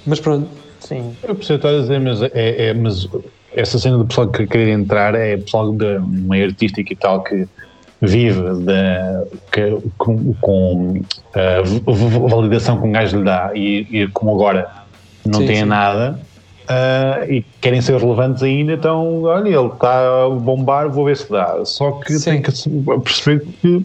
Mas 0.07 0.21
pronto, 0.21 0.50
sim. 0.81 1.16
Eu 1.23 1.35
percebo 1.35 1.57
estás 1.57 1.76
a 1.76 1.81
dizer, 1.81 1.99
mas, 2.00 2.23
é, 2.23 2.31
é- 2.69 2.75
mas 2.75 3.09
essa 3.54 3.78
cena 3.78 3.97
do 3.97 4.07
pessoal 4.07 4.28
que 4.31 4.47
querer 4.47 4.69
entrar 4.69 5.14
é 5.14 5.38
pessoal 5.38 5.73
de 5.73 5.99
meio 6.00 6.45
artístico 6.47 6.92
e 6.92 6.97
tal 6.97 7.23
que 7.23 7.47
vive 8.02 8.42
da, 8.64 9.25
que- 9.50 9.78
com, 9.97 10.35
com 10.42 10.95
a 11.35 11.62
v- 11.62 12.28
validação 12.28 12.78
que 12.81 12.87
um 12.87 12.92
gajo 12.92 13.19
lhe 13.19 13.25
dá 13.25 13.50
e, 13.54 14.02
e 14.02 14.09
como 14.12 14.35
agora 14.35 14.69
não 15.25 15.40
Sim, 15.40 15.47
tem 15.47 15.57
sim. 15.57 15.64
nada 15.64 16.21
ah, 16.69 17.21
e 17.28 17.45
querem 17.61 17.81
ser 17.81 17.97
relevantes 17.99 18.42
ainda, 18.42 18.73
então 18.73 19.23
olha, 19.23 19.49
ele 19.49 19.66
está 19.69 20.25
a 20.25 20.31
bombar, 20.31 20.90
vou 20.90 21.04
ver 21.04 21.16
se 21.16 21.28
dá. 21.31 21.64
Só 21.64 21.92
que 22.00 22.12
Sim. 22.14 22.31
tem 22.31 22.42
que 22.42 22.52
perceber 23.04 23.40
que 23.61 23.85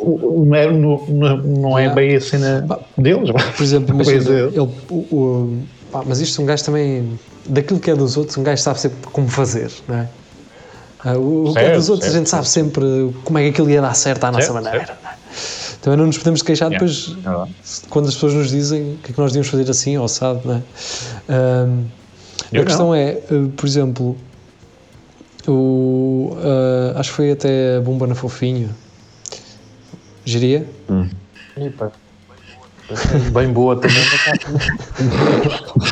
o- 0.00 0.44
não 0.46 0.54
é, 0.56 0.70
não, 0.70 1.06
não- 1.06 1.78
é 1.78 1.92
bem 1.94 2.16
a 2.16 2.20
cena 2.20 2.66
deles. 2.98 3.30
Por 3.56 3.62
exemplo, 3.62 3.94
imagina, 3.94 4.30
é. 4.30 4.42
ele, 4.46 4.58
o, 4.60 5.16
o- 5.16 5.68
pá, 5.90 6.02
mas 6.06 6.20
isto 6.20 6.40
um 6.42 6.46
gajo 6.46 6.64
também, 6.64 7.18
daquilo 7.48 7.80
que 7.80 7.90
é 7.90 7.94
dos 7.94 8.16
outros, 8.16 8.36
um 8.38 8.42
gajo 8.42 8.62
sabe 8.62 8.80
sempre 8.80 8.98
como 9.10 9.28
fazer, 9.28 9.70
não 9.88 9.96
é? 9.96 10.08
Ah, 11.04 11.18
O, 11.18 11.50
o 11.50 11.52
que 11.52 11.58
é 11.58 11.62
Certo, 11.64 11.74
dos 11.74 11.88
outros, 11.90 12.08
a 12.08 12.12
certo, 12.12 12.18
gente 12.20 12.30
sabe 12.30 12.48
sempre 12.48 12.84
como 13.24 13.38
é 13.38 13.42
que 13.42 13.48
aquilo 13.48 13.70
ia 13.70 13.80
dar 13.82 13.94
certo 13.94 14.24
à 14.24 14.30
nossa 14.32 14.52
Certo, 14.52 14.64
maneira. 14.64 14.98
não 15.02 15.10
é? 15.10 15.14
Também 15.84 15.98
não 15.98 16.06
nos 16.06 16.16
podemos 16.16 16.40
queixar 16.40 16.72
Yeah. 16.72 16.86
depois, 16.86 17.14
É 17.26 17.88
quando 17.90 18.08
as 18.08 18.14
pessoas 18.14 18.32
nos 18.32 18.48
dizem 18.48 18.94
o 18.94 18.96
que 19.02 19.10
é 19.10 19.14
que 19.14 19.20
nós 19.20 19.32
devíamos 19.32 19.48
fazer 19.48 19.70
assim 19.70 19.98
ou 19.98 20.08
sabe, 20.08 20.40
não 20.46 20.54
é? 20.54 20.62
Eu 22.50 22.62
a 22.62 22.64
questão 22.64 22.94
é, 22.94 23.20
uh, 23.30 23.50
por 23.50 23.66
exemplo, 23.66 24.16
o, 25.46 26.34
uh, 26.38 26.98
acho 26.98 27.10
que 27.10 27.16
foi 27.16 27.32
até 27.32 27.76
a 27.76 27.80
Bomba 27.82 28.06
na 28.06 28.14
Fofinho. 28.14 28.70
Geria? 30.24 30.66
Pá. 31.76 31.92
Bem 33.32 33.48
boa 33.52 33.76
também. 33.76 33.96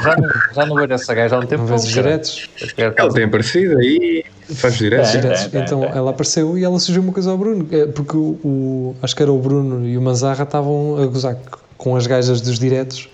Já 0.04 0.16
não, 0.16 0.28
já 0.54 0.66
não 0.66 0.76
vejo 0.76 0.92
essa 0.92 1.14
gaja 1.14 1.36
há 1.36 1.38
um 1.38 1.46
tempo. 1.46 1.62
Não 1.62 1.68
cara. 1.76 1.80
diretos? 1.88 2.48
Ela 2.76 3.12
tem 3.12 3.24
aparecido 3.24 3.78
aí, 3.78 4.24
faz 4.54 4.76
direto. 4.76 5.06
É. 5.08 5.10
diretos. 5.12 5.46
tem, 5.46 5.60
então 5.62 5.80
tem. 5.80 5.90
ela 5.90 6.10
apareceu 6.10 6.58
e 6.58 6.64
ela 6.64 6.78
sugeriu 6.78 7.02
uma 7.02 7.12
coisa 7.12 7.30
ao 7.30 7.38
Bruno, 7.38 7.66
é, 7.70 7.86
porque 7.86 8.16
o, 8.16 8.38
o- 8.44 8.96
acho 9.02 9.16
que 9.16 9.22
era 9.22 9.32
o 9.32 9.38
Bruno 9.38 9.86
e 9.86 9.96
o 9.96 10.02
Manzarra 10.02 10.44
estavam 10.44 11.02
a 11.02 11.06
gozar 11.06 11.36
com 11.78 11.96
as 11.96 12.06
gajas 12.06 12.40
dos 12.40 12.58
diretos, 12.58 13.08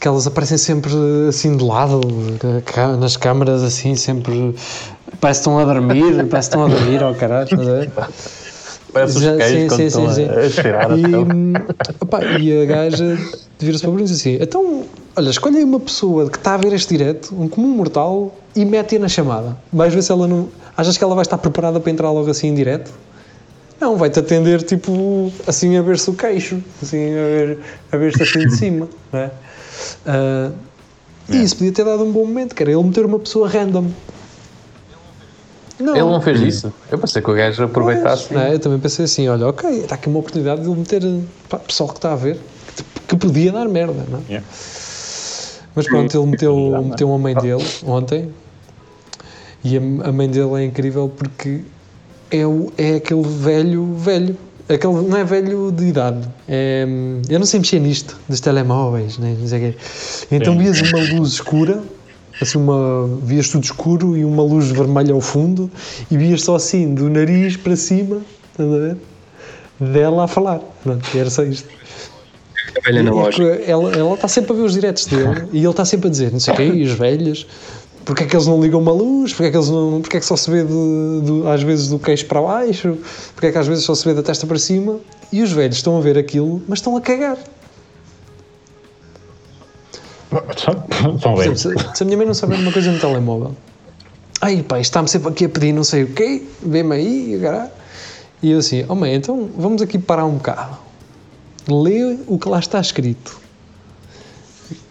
que 0.00 0.08
elas 0.08 0.26
aparecem 0.26 0.58
sempre 0.58 0.92
assim 1.28 1.56
de 1.56 1.64
lado, 1.64 2.00
nas 2.98 3.16
câmaras 3.16 3.62
assim, 3.62 3.94
sempre 3.94 4.54
parece 5.20 5.40
que 5.40 5.48
estão 5.48 5.58
a 5.58 5.64
dormir, 5.64 6.26
parece 6.28 6.50
que 6.50 6.56
estão 6.56 6.64
a 6.64 6.68
dormir, 6.68 7.02
ao 7.02 7.14
caralho, 7.14 7.44
estás 7.44 7.68
a 7.68 7.72
ver? 7.74 7.90
Parece 8.92 9.18
os 9.18 9.24
queijos 9.24 9.68
quando 9.68 9.76
sim, 9.80 9.86
estão 9.86 10.12
sim, 10.12 10.24
a- 10.28 10.50
cheirar 10.50 10.98
E, 10.98 11.14
opá, 12.00 12.24
e 12.24 12.62
a 12.62 12.64
gaja 12.66 13.16
vira-se 13.58 13.80
para 13.82 13.88
o 13.90 13.92
Bruno 13.92 14.00
e 14.06 14.10
diz 14.10 14.20
assim: 14.20 14.38
então, 14.40 14.84
olha, 15.16 15.30
escolhe 15.30 15.62
uma 15.64 15.80
pessoa 15.80 16.28
que 16.28 16.36
está 16.36 16.54
a 16.54 16.56
ver 16.58 16.72
este 16.72 16.96
direto, 16.96 17.34
um 17.38 17.48
comum 17.48 17.68
mortal, 17.68 18.34
e 18.54 18.64
mete-a 18.64 18.98
na 18.98 19.08
chamada. 19.08 19.56
Vais 19.72 19.94
ver 19.94 20.02
se 20.02 20.12
ela 20.12 20.26
não. 20.28 20.48
Achas 20.76 20.96
que 20.98 21.04
ela 21.04 21.14
vai 21.14 21.22
estar 21.22 21.38
preparada 21.38 21.80
para 21.80 21.90
entrar 21.90 22.10
logo 22.10 22.30
assim 22.30 22.48
em 22.48 22.54
direto? 22.54 22.90
Não, 23.80 23.96
vai-te 23.96 24.18
atender 24.20 24.62
tipo 24.62 25.32
assim 25.46 25.76
a 25.76 25.82
ver-se 25.82 26.08
o 26.08 26.14
queixo, 26.14 26.62
assim 26.82 27.10
a 27.10 27.14
ver- 27.24 27.58
a 27.90 27.96
ver-se 27.96 28.22
assim 28.22 28.46
de 28.46 28.54
cima, 28.56 28.88
não 29.12 29.20
é? 29.20 29.30
Ah, 30.06 30.50
E 31.28 31.42
isso 31.42 31.56
podia 31.56 31.72
ter 31.72 31.84
dado 31.84 32.04
um 32.04 32.12
bom 32.12 32.24
momento, 32.26 32.54
que 32.54 32.62
era 32.62 32.70
ele 32.72 32.82
meter 32.82 33.04
uma 33.06 33.18
pessoa 33.18 33.48
random. 33.48 33.86
Não, 35.78 35.94
Ele 35.94 36.04
não 36.04 36.20
fez 36.20 36.40
isso. 36.40 36.72
Eu 36.90 36.98
pensei 36.98 37.22
que 37.22 37.30
o 37.30 37.34
gajo 37.34 37.64
aproveitasse. 37.64 38.32
não 38.32 38.40
é? 38.40 38.54
Eu 38.54 38.58
também 38.58 38.78
pensei 38.78 39.04
assim, 39.04 39.28
olha, 39.28 39.48
ok, 39.48 39.70
está 39.80 39.94
aqui 39.94 40.08
uma 40.08 40.18
oportunidade 40.18 40.62
de 40.62 40.68
ele 40.68 40.78
meter 40.78 41.02
pá, 41.48 41.58
pessoal 41.58 41.88
que 41.88 41.96
está 41.96 42.12
a 42.12 42.16
ver, 42.16 42.38
que, 42.76 42.84
que 43.08 43.16
podia 43.16 43.52
dar 43.52 43.68
merda, 43.68 44.04
não 44.08 44.18
é? 44.18 44.22
Yeah. 44.28 44.46
Mas 45.74 45.86
pronto, 45.86 46.16
ele 46.16 46.26
meteu, 46.26 46.82
meteu 46.84 47.12
a 47.12 47.18
mãe 47.18 47.34
dele 47.34 47.64
ontem 47.84 48.30
e 49.64 49.76
a, 49.76 49.80
a 50.08 50.12
mãe 50.12 50.28
dele 50.28 50.54
é 50.56 50.64
incrível 50.64 51.08
porque 51.08 51.60
é, 52.30 52.46
o, 52.46 52.70
é 52.76 52.96
aquele 52.96 53.22
velho, 53.22 53.94
velho, 53.94 54.36
aquele, 54.68 54.92
não 54.92 55.16
é 55.16 55.24
velho 55.24 55.72
de 55.72 55.84
idade, 55.84 56.28
é, 56.46 56.84
eu 57.28 57.38
não 57.38 57.46
sei 57.46 57.60
mexer 57.60 57.80
nisto, 57.80 58.18
dos 58.28 58.40
telemóveis, 58.40 59.16
né, 59.18 59.34
não 59.38 59.46
sei 59.48 59.58
o 59.58 59.72
quê. 59.72 59.78
Então 60.30 60.58
vias 60.58 60.80
uma 60.80 60.98
luz 61.14 61.32
escura, 61.34 61.82
assim 62.42 62.58
uma, 62.58 63.08
vias 63.22 63.48
tudo 63.48 63.64
escuro 63.64 64.16
e 64.16 64.24
uma 64.24 64.42
luz 64.42 64.70
vermelha 64.70 65.12
ao 65.14 65.20
fundo 65.20 65.70
e 66.10 66.16
vias 66.16 66.42
só 66.42 66.54
assim, 66.56 66.94
do 66.94 67.08
nariz 67.08 67.56
para 67.56 67.76
cima, 67.76 68.20
estás 68.50 68.72
a 68.72 68.78
ver? 68.78 68.96
Dela 69.80 70.24
a 70.24 70.28
falar, 70.28 70.60
pronto, 70.82 71.04
era 71.16 71.28
só 71.30 71.42
isto. 71.42 71.68
Velha 72.84 73.02
na 73.02 73.10
loja. 73.12 73.56
que 73.58 73.70
Ela, 73.70 73.92
ela 73.92 74.14
está 74.14 74.28
sempre 74.28 74.52
a 74.52 74.56
ver 74.56 74.62
os 74.62 74.72
diretos 74.74 75.06
dele 75.06 75.48
e 75.52 75.58
ele 75.58 75.68
está 75.68 75.84
sempre 75.84 76.08
a 76.08 76.10
dizer, 76.10 76.32
não 76.32 76.40
sei 76.40 76.54
o 76.54 76.56
quê, 76.56 76.64
e 76.66 76.82
os 76.84 76.92
velhos, 76.92 77.46
porque 78.04 78.24
é 78.24 78.26
que 78.26 78.34
eles 78.34 78.46
não 78.46 78.60
ligam 78.60 78.80
uma 78.80 78.92
luz, 78.92 79.32
porque 79.32 79.46
é 79.46 79.50
que, 79.50 79.56
eles 79.56 79.68
não, 79.68 80.00
porque 80.00 80.16
é 80.16 80.20
que 80.20 80.26
só 80.26 80.36
se 80.36 80.50
vê 80.50 80.62
de, 80.62 81.20
do- 81.22 81.48
às 81.48 81.62
vezes 81.62 81.88
do 81.88 81.98
queixo 81.98 82.26
para 82.26 82.40
baixo, 82.40 82.96
porque 83.34 83.46
é 83.46 83.52
que 83.52 83.58
às 83.58 83.66
vezes 83.66 83.84
só 83.84 83.94
se 83.94 84.04
vê 84.04 84.14
da 84.14 84.22
testa 84.22 84.46
para 84.46 84.58
cima, 84.58 84.98
e 85.32 85.42
os 85.42 85.52
velhos 85.52 85.76
estão 85.76 85.96
a 85.96 86.00
ver 86.00 86.16
aquilo, 86.18 86.62
mas 86.68 86.78
estão 86.78 86.96
a 86.96 87.00
cagar. 87.00 87.36
Se, 91.56 91.68
se 91.94 92.02
a 92.02 92.06
minha 92.06 92.16
mãe 92.16 92.26
não 92.26 92.34
souber 92.34 92.58
uma 92.58 92.72
coisa 92.72 92.90
no 92.90 92.98
telemóvel, 92.98 93.54
ai 94.40 94.62
pai, 94.62 94.80
está-me 94.80 95.08
sempre 95.08 95.28
aqui 95.28 95.44
a 95.44 95.48
pedir 95.48 95.72
não 95.72 95.84
sei 95.84 96.04
o 96.04 96.12
quê, 96.12 96.42
vê-me 96.62 96.94
aí. 96.94 97.40
E 98.42 98.50
eu 98.50 98.58
assim, 98.58 98.84
oh 98.88 98.94
mãe, 98.94 99.14
então 99.14 99.50
vamos 99.56 99.82
aqui 99.82 99.98
parar 99.98 100.24
um 100.24 100.32
bocado. 100.32 100.76
Lê 101.68 102.18
o 102.26 102.38
que 102.38 102.48
lá 102.48 102.58
está 102.58 102.80
escrito. 102.80 103.40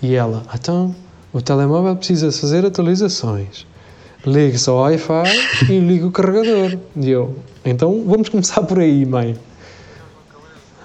E 0.01 0.15
ela, 0.15 0.43
então, 0.53 0.95
o 1.33 1.41
telemóvel 1.41 1.95
precisa 1.95 2.31
fazer 2.31 2.65
atualizações. 2.65 3.65
Ligue-se 4.25 4.69
ao 4.69 4.77
Wi-Fi 4.77 5.23
e 5.69 5.79
liga 5.79 6.05
o 6.05 6.11
carregador. 6.11 6.77
E 6.95 7.09
eu, 7.09 7.35
então 7.65 8.03
vamos 8.05 8.29
começar 8.29 8.61
por 8.61 8.79
aí, 8.79 9.05
mãe. 9.05 9.35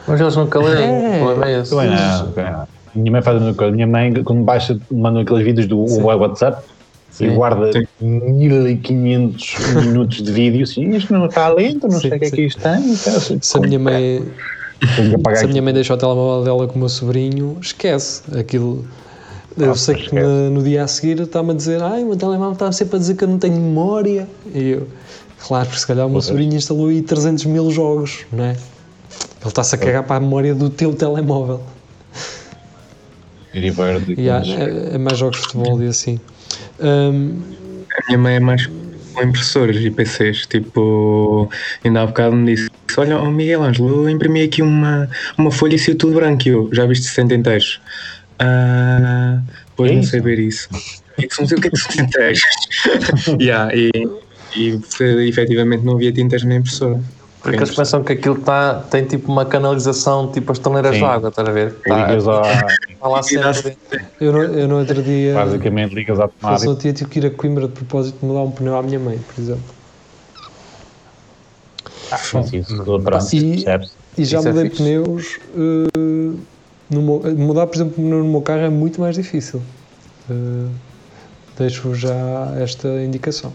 Mas 0.09 0.21
eles 0.21 0.37
nunca 0.37 0.59
leem. 0.59 0.89
É. 0.89 1.17
O 1.17 1.25
problema 1.25 1.51
é 1.51 1.61
esse. 1.61 1.75
Não, 1.75 2.33
também 2.33 2.53
não. 2.53 2.76
Minha 2.97 3.13
mãe 3.13 3.23
faz 3.23 3.37
a 3.37 3.41
mesma 3.41 3.55
coisa. 3.55 3.73
Minha 3.75 3.87
mãe, 3.87 4.13
quando 4.25 4.43
baixa, 4.43 4.79
manda 4.91 5.21
aqueles 5.21 5.45
vídeos 5.45 5.67
do 5.67 5.87
Sim. 5.87 6.03
WhatsApp 6.03 6.63
e 7.21 7.29
guarda 7.29 7.71
Sim. 7.73 7.87
1500 8.01 9.57
minutos 9.85 10.23
de 10.23 10.33
vídeo. 10.33 10.63
Assim, 10.65 10.91
isto 10.97 11.13
não 11.13 11.27
está 11.27 11.49
lento, 11.49 11.87
não 11.89 12.01
Sim, 12.01 12.09
sei 12.09 12.17
o 12.17 12.19
que 12.19 12.25
é 12.25 12.29
sim. 12.31 12.37
que 12.37 12.43
isto 12.43 12.61
tem. 12.63 12.79
Então, 12.93 13.17
assim, 13.17 13.39
Se 13.41 13.59
a 13.59 13.61
minha 13.61 13.79
mãe, 13.79 14.25
tenho 14.97 15.09
que 15.11 15.15
apagar 15.17 15.39
Se 15.39 15.45
a 15.45 15.49
minha 15.49 15.63
mãe 15.63 15.73
deixa 15.75 15.95
o 15.95 15.97
telemóvel 15.97 16.45
dela 16.45 16.67
com 16.69 16.75
o 16.77 16.79
meu 16.79 16.89
sobrinho, 16.89 17.57
esquece 17.61 18.23
aquilo. 18.39 18.85
Eu 19.59 19.71
Ah, 19.71 19.75
sei 19.75 19.95
que 19.95 20.15
no, 20.15 20.51
no 20.51 20.63
dia 20.63 20.85
a 20.85 20.87
seguir 20.87 21.19
está-me 21.21 21.53
a 21.53 21.55
dizer: 21.55 21.83
Ai, 21.83 22.03
o 22.03 22.09
meu 22.09 22.17
telemóvel 22.17 22.53
está 22.53 22.71
sempre 22.73 22.97
a 22.97 22.99
dizer 22.99 23.15
que 23.15 23.25
eu 23.25 23.29
não 23.29 23.39
tenho 23.39 23.55
memória. 23.57 24.29
E 24.55 24.71
eu, 24.73 24.87
claro, 25.47 25.67
porque 25.67 25.81
se 25.81 25.87
calhar 25.87 26.05
o 26.07 26.11
meu 26.11 26.17
Pois. 26.17 26.27
sobrinho 26.27 26.55
instalou 26.55 26.89
aí 26.89 27.01
300 27.01 27.47
mil 27.47 27.71
jogos, 27.71 28.27
não 28.33 28.45
é? 28.45 28.51
Ele 28.51 29.49
está-se 29.49 29.75
a 29.75 29.79
cagar 29.79 30.03
para 30.03 30.17
a 30.17 30.21
memória 30.21 30.55
do 30.55 30.69
teu 30.69 30.93
telemóvel. 30.93 31.61
Verde, 33.71 34.15
E 34.19 34.29
mas- 34.29 34.49
é, 34.49 34.95
é 34.95 34.99
mais 34.99 35.19
jogos 35.19 35.39
de 35.39 35.43
futebol 35.45 35.83
e 35.83 35.87
assim. 35.89 36.21
Hum, 36.81 37.43
A 37.99 38.07
minha 38.09 38.19
mãe 38.19 38.35
é 38.37 38.41
mais 38.41 38.67
com 39.13 39.23
impressoras 39.23 39.77
e 39.77 39.91
PCs. 39.91 40.47
Tipo, 40.47 41.49
ainda 41.85 42.03
há 42.03 42.07
bocado 42.07 42.37
me 42.37 42.55
disse: 42.55 42.69
Olha, 42.99 43.19
oh 43.19 43.31
Miguel 43.31 43.63
Ângelo, 43.63 43.89
eu 44.05 44.11
imprimi 44.11 44.43
aqui 44.43 44.63
uma, 44.63 45.09
uma 45.39 45.51
folha 45.51 45.75
e 45.75 45.79
saiu 45.79 45.97
tudo 45.97 46.15
branco. 46.15 46.43
E 46.47 46.51
eu 46.51 46.69
já 46.73 46.85
viste 46.87 47.07
60 47.07 47.35
inteiros? 47.35 47.81
Ah, 48.39 49.41
pois 49.77 49.91
É 49.91 49.95
não 49.95 50.01
isso? 50.03 50.11
sei 50.11 50.21
ver 50.21 50.39
isso. 50.39 50.69
O 50.73 51.17
que 51.17 51.25
é 51.25 51.29
que 51.29 51.35
são 51.35 51.45
o 51.47 51.49
que 51.61 51.69
é 51.69 51.71
que 51.71 51.77
são 51.79 51.91
tintas? 51.97 52.39
yeah, 53.41 53.75
e, 53.75 53.91
e 54.55 54.79
efetivamente 55.29 55.83
não 55.85 55.95
havia 55.95 56.13
tintas 56.13 56.43
na 56.45 56.57
impressora. 56.57 57.01
Porque 57.43 57.59
eles 57.59 57.75
pensam 57.75 58.03
que 58.03 58.13
aquilo 58.13 58.41
tá, 58.41 58.83
tem 58.91 59.05
tipo 59.05 59.31
uma 59.31 59.45
canalização, 59.45 60.33
tipo 60.33 60.51
as 60.51 60.59
torneiras 60.59 60.95
Sim. 60.95 60.99
de 61.01 61.05
água, 61.05 61.29
estás 61.29 61.49
a 61.49 61.53
ver? 61.53 61.75
Tá, 61.75 61.95
ligas 62.09 62.27
à, 62.27 62.41
tá 62.43 63.09
lá 63.09 63.21
E 63.31 63.37
dá- 63.37 63.53
sempre. 63.55 63.79
eu, 64.21 64.33
no, 64.33 64.43
eu 64.43 64.67
no 64.69 64.79
outro 64.79 65.01
dia. 65.03 65.35
basicamente 65.35 65.95
ligas 65.95 66.19
à 66.19 66.27
tomada. 66.29 66.69
um 66.71 66.75
dia 66.75 66.93
tive 66.93 67.09
que 67.11 67.19
ir 67.21 67.27
a 67.27 67.31
Coimbra 67.31 67.69
de 67.69 67.75
propósito 67.75 68.25
mudar 68.27 68.41
um 68.41 68.51
pneu 68.51 68.77
à 68.77 68.83
minha 68.83 68.99
mãe, 68.99 69.19
por 69.19 69.41
exemplo. 69.41 69.63
e, 72.53 72.57
isso, 72.59 72.85
pronto, 73.03 73.35
E-? 73.35 73.65
E 74.19 74.25
já 74.25 74.39
Isso 74.39 74.49
é 74.49 74.53
mudei 74.53 74.71
fixe. 74.71 74.83
pneus. 74.83 75.39
no 76.89 77.03
meu- 77.03 77.37
mudar, 77.37 77.67
por 77.67 77.77
exemplo, 77.77 77.95
pneu 77.95 78.25
no 78.25 78.31
meu 78.31 78.41
carro 78.43 78.61
é 78.61 78.71
muito 78.71 79.01
mais 79.01 79.15
difícil. 79.15 79.61
Eh, 80.31 80.69
deixo 81.59 81.95
já 81.95 82.55
esta 82.59 82.89
indicação. 83.03 83.53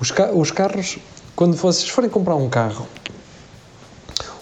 Os, 0.00 0.10
ca- 0.10 0.32
os 0.32 0.50
carros, 0.50 0.98
quando 1.36 1.54
vocês 1.54 1.88
forem 1.88 2.08
comprar 2.08 2.34
um 2.34 2.48
carro, 2.48 2.86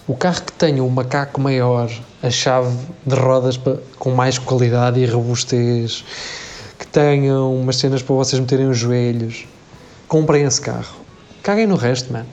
o 0.07 0.15
carro 0.15 0.41
que 0.43 0.53
tenha 0.53 0.81
um 0.83 0.89
macaco 0.89 1.41
maior, 1.41 1.91
a 2.23 2.29
chave 2.29 2.75
de 3.05 3.15
rodas 3.15 3.57
pa- 3.57 3.77
com 3.99 4.11
mais 4.11 4.37
qualidade 4.37 4.99
e 4.99 5.05
robustez, 5.05 6.05
que 6.79 6.87
tenham 6.87 7.53
umas 7.53 7.75
cenas 7.75 8.01
para 8.01 8.15
vocês 8.15 8.39
meterem 8.39 8.67
os 8.69 8.77
joelhos, 8.77 9.45
comprem 10.07 10.43
esse 10.43 10.61
carro. 10.61 10.95
Caguem 11.43 11.67
no 11.67 11.75
resto, 11.75 12.11
mano. 12.13 12.25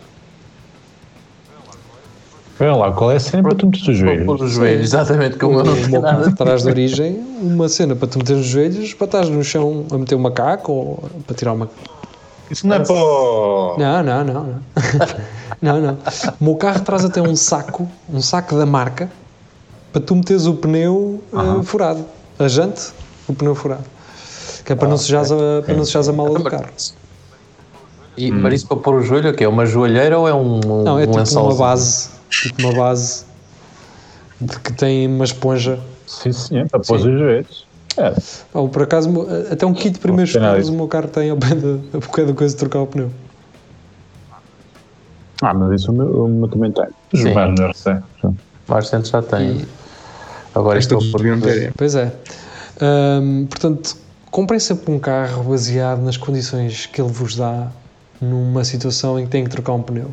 Olha 2.61 2.77
lá, 2.77 2.93
qual 2.93 3.11
é 3.11 3.17
a 3.17 3.21
cena 3.21 3.43
para 3.43 3.57
tu 3.57 3.67
meter 3.67 3.81
os 3.81 3.87
Pôr 3.87 3.95
joelhos? 3.95 4.41
os 4.41 4.51
joelhos, 4.53 4.83
exatamente, 4.85 5.37
como 5.37 5.59
eu 5.59 5.65
não 5.65 5.73
o 5.73 5.77
tenho 5.83 6.01
nada. 6.01 6.29
atrás 6.29 6.63
de 6.63 6.69
origem, 6.69 7.17
uma 7.41 7.69
cena 7.69 7.97
para 7.97 8.07
te 8.07 8.19
meter 8.19 8.37
nos 8.37 8.47
joelhos, 8.47 8.95
para 8.95 9.07
estás 9.07 9.29
no 9.29 9.43
chão 9.43 9.87
a 9.91 9.99
meter 9.99 10.15
o 10.15 10.21
macaco 10.21 10.71
ou 10.73 11.11
para 11.27 11.35
tirar 11.35 11.55
uma. 11.55 11.69
Isso 12.51 12.67
não 12.67 12.77
é 12.77 12.81
para. 12.81 12.95
o- 12.95 13.77
Não, 13.79 14.03
não, 14.03 14.25
não. 14.25 14.35
Não, 14.45 14.61
não. 15.63 15.81
não. 15.81 15.99
O 16.41 16.45
meu 16.45 16.57
carro 16.57 16.81
traz 16.81 17.05
até 17.05 17.21
um 17.23 17.35
saco, 17.37 17.89
um 18.09 18.21
saco 18.21 18.57
da 18.57 18.67
marca, 18.67 19.11
para 19.93 20.01
tu 20.03 20.15
meteres 20.17 20.47
o 20.47 20.55
pneu 20.55 21.23
eh, 21.33 21.63
furado. 21.63 22.05
A 22.39 22.49
jante, 22.49 22.93
o 23.29 23.35
pneu 23.35 23.55
furado. 23.55 23.85
Que 24.65 24.73
é 24.73 24.77
para 24.77 24.89
não 24.89 24.97
sujares 24.97 25.31
a, 25.33 25.37
para 25.65 25.75
não 25.75 25.85
sujares 25.85 26.09
a 26.09 26.13
mala 26.13 26.39
do 26.39 26.45
carro. 26.45 26.67
E, 28.17 28.31
Mas 28.31 28.55
isso 28.55 28.67
para 28.67 28.77
pôr 28.77 28.97
o 28.97 29.03
joelho, 29.03 29.31
o 29.31 29.35
quê? 29.35 29.45
É 29.45 29.49
uma 29.49 29.65
joalheira 29.65 30.19
ou 30.19 30.29
é 30.29 30.35
um, 30.35 30.61
um, 30.65 30.83
Não, 30.85 30.99
é 30.99 31.03
um 31.03 31.07
tipo 31.07 31.17
lençol? 31.19 31.47
uma 31.49 31.55
base. 31.57 32.11
Tipo 32.31 32.63
uma 32.63 32.73
base 32.75 33.25
de 34.41 34.59
que 34.61 34.73
tem 34.73 35.07
uma 35.09 35.25
esponja. 35.25 35.79
Sim, 36.07 36.33
senhor, 36.33 36.69
para 36.69 36.81
pôr 36.81 36.97
os 36.97 37.03
joelhos. 37.03 37.67
É, 37.97 38.15
Ou 38.55 38.69
por 38.69 38.83
acaso, 38.83 39.11
até 39.51 39.67
um 39.67 39.75
kit 39.75 39.91
de 39.91 39.99
primeiros 39.99 40.33
tem 40.33 40.41
socorros 40.41 40.69
o 40.69 40.73
meu 40.73 40.89
carro 40.89 41.09
tem 41.09 41.31
ao 41.31 41.37
pé 41.37 41.55
da 41.55 41.69
ao 41.95 42.01
pé 42.01 42.25
da 42.25 42.33
coisa 42.33 42.55
de 42.55 42.59
trocar 42.59 42.81
o 42.81 42.87
pneu. 42.87 43.11
Ah, 45.43 45.53
mas 45.53 45.81
isso 45.81 45.91
o 45.91 45.95
meu, 45.95 46.25
o 46.25 46.29
meu 46.29 46.49
também 46.49 46.71
tem. 46.73 46.87
Os 47.13 47.21
sei. 47.79 47.97
Mais 48.69 48.89
gente 48.89 49.11
já 49.11 49.21
tem. 49.21 49.67
Agora 50.55 50.77
Mas 50.77 50.85
isto 50.85 50.95
todos 50.95 51.13
deviam 51.13 51.41
ter. 51.41 51.73
Pois 51.77 51.95
é. 51.95 52.15
Hum, 52.81 53.47
portanto, 53.49 53.97
comprem 54.31 54.61
sempre 54.61 54.93
um 54.93 54.99
carro 54.99 55.43
baseado 55.45 56.01
nas 56.03 56.17
condições 56.17 56.87
que 56.87 57.01
ele 57.01 57.11
vos 57.11 57.37
dá 57.37 57.69
numa 58.21 58.65
situação 58.65 59.19
em 59.19 59.25
que 59.25 59.31
tem 59.31 59.45
que 59.45 59.51
trocar 59.51 59.73
um 59.73 59.83
pneu. 59.83 60.11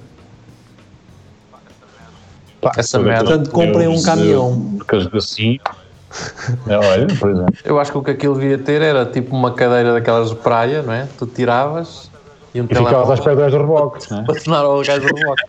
Pá, 2.60 2.72
Essa 2.76 2.98
eu- 2.98 3.04
merda. 3.04 3.26
Portanto, 3.26 3.52
comprem 3.52 3.88
um 3.88 4.02
caminhão. 4.02 4.76
Porque 4.78 5.18
assim. 5.18 5.58
É, 6.68 6.78
olha, 6.78 7.08
por 7.20 7.30
exemplo. 7.30 7.54
Eu 7.64 7.80
acho 7.80 7.92
que 7.92 7.98
o 7.98 8.04
que 8.04 8.12
aquilo 8.12 8.36
devia 8.36 8.58
ter 8.58 8.82
era 8.82 9.06
tipo 9.06 9.36
uma 9.36 9.54
cadeira 9.54 9.94
daquelas 9.94 10.30
de 10.30 10.36
praia, 10.36 10.82
não 10.82 10.94
é? 10.94 11.08
Tu 11.18 11.26
tiravas 11.28 12.10
e 12.54 12.62
um 12.62 12.66
E 12.66 12.68
ficavas 12.68 12.88
à 12.88 12.92
telemóvel 12.92 13.14
espera 13.16 13.50
do 13.50 13.58
reboque. 13.58 14.12
não 14.12 14.20
é? 14.20 14.24
para 14.26 14.36
tornar 14.36 14.60
ao 14.60 14.84
gajo 14.84 15.08
do 15.08 15.16
reboque. 15.16 15.44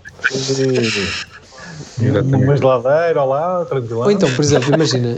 Numa 2.24 2.56
geladeira, 2.56 3.24
lá, 3.24 3.64
tranquilo. 3.64 4.00
Ou 4.00 4.10
então, 4.10 4.30
por 4.34 4.42
exemplo, 4.42 4.74
imagina, 4.74 5.16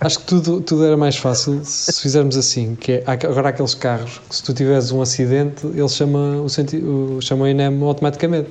acho 0.00 0.18
que 0.20 0.24
tudo, 0.24 0.60
tudo 0.62 0.84
era 0.86 0.96
mais 0.96 1.16
fácil 1.16 1.60
se 1.62 2.00
fizermos 2.00 2.38
assim, 2.38 2.74
que 2.74 2.92
é, 2.92 3.04
agora 3.06 3.48
há 3.48 3.50
aqueles 3.50 3.74
carros 3.74 4.20
que 4.28 4.34
se 4.36 4.42
tu 4.42 4.54
tiveres 4.54 4.90
um 4.92 5.02
acidente, 5.02 5.66
ele 5.66 5.88
chama 5.88 6.40
o, 6.42 6.48
senti, 6.48 6.78
o, 6.78 7.20
chama 7.20 7.44
o 7.44 7.48
INEM 7.48 7.82
automaticamente. 7.82 8.50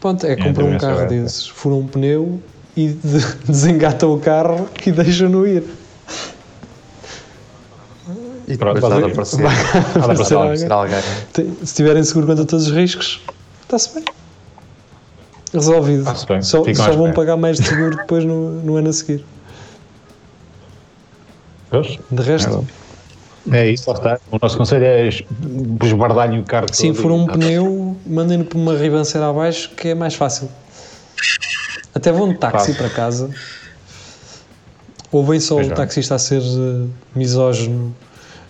Pronto, 0.00 0.24
é 0.26 0.36
comprar 0.36 0.50
um 0.50 0.54
também 0.54 0.80
sou 0.80 0.88
carro 0.88 1.00
essa. 1.00 1.08
desses, 1.08 1.48
fura 1.48 1.74
um 1.74 1.86
pneu 1.86 2.40
e 2.76 2.88
de, 2.88 3.24
desengata 3.46 4.06
o 4.06 4.18
carro 4.18 4.68
e 4.86 4.92
deixa-no 4.92 5.46
ir. 5.46 5.64
E 8.48 8.56
Pronto, 8.56 8.74
depois 8.74 9.34
mas- 9.34 9.96
aparecer, 9.96 10.72
alguém. 10.72 11.00
Tem- 11.32 11.56
Se 11.64 11.74
tiverem 11.74 12.02
seguro 12.02 12.26
contra 12.26 12.44
todos 12.44 12.66
os 12.66 12.72
riscos, 12.72 13.20
está-se 13.62 13.94
bem. 13.94 14.04
Resolvido. 15.54 16.04
Bem, 16.28 16.42
Só, 16.42 16.64
ficam 16.64 16.74
só 16.84 16.90
vão 16.92 17.06
espera. 17.08 17.12
pagar 17.14 17.36
mais 17.36 17.58
de 17.58 17.66
seguro 17.68 17.96
depois 17.96 18.24
no, 18.24 18.50
no 18.62 18.76
ano 18.76 18.88
a 18.88 18.92
seguir. 18.92 19.24
Pois, 21.70 21.98
De 22.10 22.22
resto, 22.22 22.66
É 23.50 23.68
isso, 23.70 23.88
lá 23.90 23.96
está. 23.96 24.18
O 24.30 24.38
nosso 24.42 24.56
conselho 24.58 24.84
é 24.84 25.08
esbardalhem 25.84 26.40
o 26.40 26.44
carro 26.44 26.66
Sim, 26.72 26.92
todo 26.92 27.02
for 27.02 27.12
um 27.12 27.26
pneu, 27.26 27.96
mandem-no 28.06 28.44
por 28.44 28.58
uma 28.58 28.74
ribanceira 28.76 29.28
abaixo, 29.28 29.70
que 29.76 29.88
é 29.88 29.94
mais 29.94 30.14
fácil. 30.14 30.48
Até 31.94 32.10
vão 32.12 32.28
de 32.28 32.38
táxi 32.38 32.74
para 32.74 32.88
casa. 32.90 33.30
Ou 35.10 35.24
vem 35.24 35.38
só 35.38 35.56
Pois 35.56 35.66
o 35.66 35.70
não. 35.70 35.76
taxista 35.76 36.14
a 36.14 36.18
ser 36.18 36.40
eh, 36.40 36.86
misógino 37.14 37.94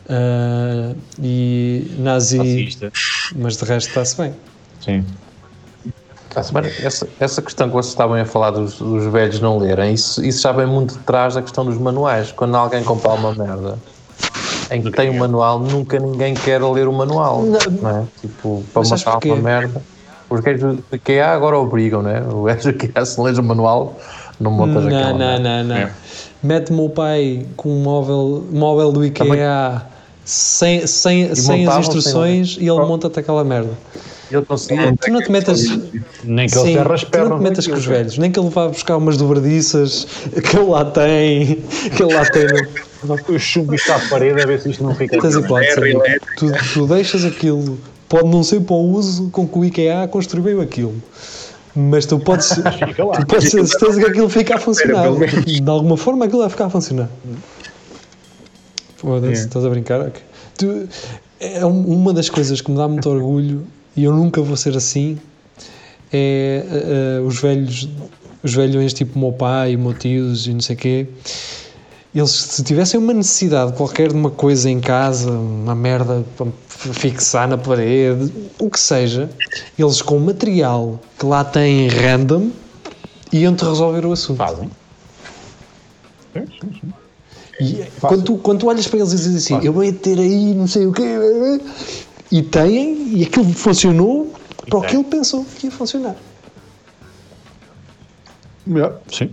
ah, 0.08 0.94
e 1.20 1.90
nazi, 1.98 2.38
Racista. 2.38 2.92
mas 3.34 3.56
de 3.56 3.64
resto 3.64 3.88
está-se 3.88 4.16
bem. 4.16 4.34
Sim. 4.80 5.04
Mas 6.52 6.80
essa, 6.82 7.08
essa 7.20 7.42
questão 7.42 7.68
que 7.68 7.74
vocês 7.74 7.92
estavam 7.92 8.16
a 8.16 8.24
falar 8.24 8.52
dos, 8.52 8.78
dos 8.78 9.12
velhos 9.12 9.38
não 9.40 9.58
lerem, 9.58 9.92
isso, 9.92 10.24
isso 10.24 10.40
já 10.40 10.52
vem 10.52 10.66
muito 10.66 10.94
de 10.94 11.00
trás 11.00 11.34
da 11.34 11.42
questão 11.42 11.64
dos 11.64 11.76
manuais. 11.76 12.32
Quando 12.32 12.56
alguém 12.56 12.82
compra 12.82 13.12
uma 13.12 13.34
merda 13.34 13.78
em 14.70 14.80
que 14.80 14.90
tem 14.90 15.10
um 15.10 15.18
manual, 15.18 15.58
nunca 15.58 15.98
ninguém 15.98 16.32
quer 16.32 16.62
ler 16.62 16.88
o 16.88 16.92
manual. 16.92 17.42
Não, 17.42 17.90
é? 17.90 18.04
Tipo, 18.20 18.64
para 18.72 18.82
porquê? 18.82 19.30
uma 19.30 19.36
merda. 19.36 19.82
Os 20.32 20.40
gajos 20.40 20.76
do 20.76 20.84
IKEA 20.96 21.28
agora 21.28 21.58
obrigam, 21.58 22.02
né? 22.02 22.22
O 22.30 22.42
gajo 22.44 22.62
do 22.70 22.70
IKEA, 22.70 23.04
se 23.04 23.20
lês 23.20 23.38
o 23.38 23.42
manual, 23.42 23.98
não 24.40 24.50
montas 24.50 24.86
aquela 24.86 25.12
Não, 25.12 25.18
não, 25.18 25.38
não, 25.40 25.64
não. 25.64 25.76
É. 25.76 25.90
Mete-me 26.42 26.80
o 26.80 26.88
pai 26.88 27.46
com 27.56 27.68
um 27.70 27.82
móvel, 27.82 28.44
móvel 28.50 28.90
do 28.92 29.04
IKEA 29.04 29.82
sem, 30.24 30.86
sem, 30.86 31.34
sem 31.34 31.66
as 31.66 31.78
instruções 31.78 32.56
e 32.58 32.62
ele 32.62 32.70
Oh. 32.72 32.86
monta-te 32.86 33.18
aquela 33.20 33.44
merda. 33.44 33.70
Ele 34.30 34.42
conseguia. 34.46 34.94
Tu 34.98 35.10
não 35.10 35.20
te 35.20 35.30
metas. 35.30 35.60
Nem 36.24 36.48
que 36.48 36.56
ele 36.58 36.72
Sim, 36.72 36.96
se 36.98 37.06
tu 37.06 37.18
não 37.28 37.36
te 37.38 37.42
metas 37.42 37.66
com 37.66 37.74
os 37.74 37.84
velhos, 37.84 38.16
nem 38.16 38.30
que 38.30 38.40
ele 38.40 38.48
vá 38.48 38.66
buscar 38.68 38.96
umas 38.96 39.16
dobradiças 39.18 40.06
que 40.48 40.56
ele 40.56 40.70
lá 40.70 40.84
tem, 40.86 41.62
que 41.94 42.02
ele 42.02 42.14
lá 42.14 42.24
tem. 42.24 42.46
no- 43.04 43.20
O 43.28 43.38
chumbo 43.38 43.74
está 43.74 43.96
à 43.96 44.00
parede 44.08 44.40
a 44.40 44.46
ver 44.46 44.60
se 44.60 44.70
isto 44.70 44.82
não 44.82 44.94
fica. 44.94 45.20
Tens 45.20 45.34
hipótese. 45.34 45.98
Tu, 46.36 46.50
tu 46.72 46.86
deixas 46.86 47.24
aquilo, 47.26 47.76
pode 48.12 48.28
não 48.28 48.42
ser 48.44 48.60
para 48.60 48.76
o 48.76 48.90
uso 48.92 49.30
com 49.30 49.48
que 49.48 49.58
o 49.58 49.64
IKEA 49.64 50.06
construiu 50.06 50.60
aquilo. 50.60 50.94
Mas 51.74 52.04
tu 52.04 52.18
podes, 52.18 52.48
tu 53.16 53.26
podes 53.26 53.50
ter 53.50 53.66
certeza 53.66 53.98
que 53.98 54.06
aquilo 54.06 54.28
fica 54.28 54.56
a 54.56 54.58
funcionar. 54.58 55.06
De 55.46 55.70
alguma 55.70 55.96
forma 55.96 56.26
aquilo 56.26 56.42
vai 56.42 56.50
ficar 56.50 56.66
a 56.66 56.70
funcionar. 56.70 57.08
Foda-se, 58.98 59.42
É. 59.42 59.44
estás 59.46 59.64
a 59.64 59.70
brincar? 59.70 60.00
Ok. 60.00 60.20
Tu- 60.58 60.88
é 61.40 61.64
um- 61.64 61.86
uma 61.86 62.12
das 62.12 62.28
coisas 62.28 62.60
que 62.60 62.70
me 62.70 62.76
dá 62.76 62.86
muito 62.86 63.08
orgulho 63.08 63.66
e 63.96 64.04
eu 64.04 64.12
nunca 64.14 64.40
vou 64.42 64.56
ser 64.56 64.76
assim 64.76 65.18
é 66.12 66.64
eh, 67.18 67.20
os 67.26 67.40
velhos 67.40 67.88
os 68.44 68.54
velhões 68.54 68.92
tipo 68.92 69.18
o 69.18 69.22
meu 69.22 69.32
pai, 69.32 69.74
o 69.74 69.78
meu 69.78 69.94
tios 69.94 70.46
e 70.46 70.52
não 70.52 70.60
sei 70.60 70.76
o 70.76 70.78
quê 70.78 71.06
eles 72.14 72.30
se 72.30 72.62
tivessem 72.62 73.00
uma 73.00 73.14
necessidade 73.14 73.72
qualquer 73.72 74.08
de 74.08 74.14
uma 74.14 74.30
coisa 74.30 74.68
em 74.68 74.80
casa, 74.80 75.30
uma 75.30 75.74
merda 75.74 76.24
para 76.36 76.46
fixar 76.92 77.48
na 77.48 77.56
parede, 77.56 78.30
o 78.58 78.68
que 78.68 78.78
seja, 78.78 79.30
eles 79.78 80.02
com 80.02 80.18
material 80.18 81.00
que 81.18 81.24
lá 81.24 81.42
têm 81.42 81.88
random 81.88 82.50
iam-te 83.32 83.64
resolver 83.64 84.04
o 84.04 84.12
assunto. 84.12 84.36
Fazem. 84.36 84.70
E 87.60 87.84
quando 88.00 88.22
tu, 88.24 88.36
quando 88.38 88.60
tu 88.60 88.66
olhas 88.66 88.86
para 88.86 88.98
eles 88.98 89.12
e 89.12 89.16
dizes 89.16 89.36
assim, 89.44 89.64
eu 89.64 89.72
vou 89.72 89.90
ter 89.92 90.18
aí 90.18 90.52
não 90.54 90.66
sei 90.66 90.86
o 90.86 90.92
quê, 90.92 91.04
e 92.30 92.42
têm, 92.42 93.16
e 93.16 93.22
aquilo 93.22 93.50
funcionou 93.52 94.34
para 94.68 94.78
o 94.78 94.82
que 94.82 94.96
ele 94.96 95.04
pensou 95.04 95.44
que 95.44 95.66
ia 95.66 95.70
funcionar. 95.70 96.16
Sim. 98.66 98.84
sim. 99.10 99.30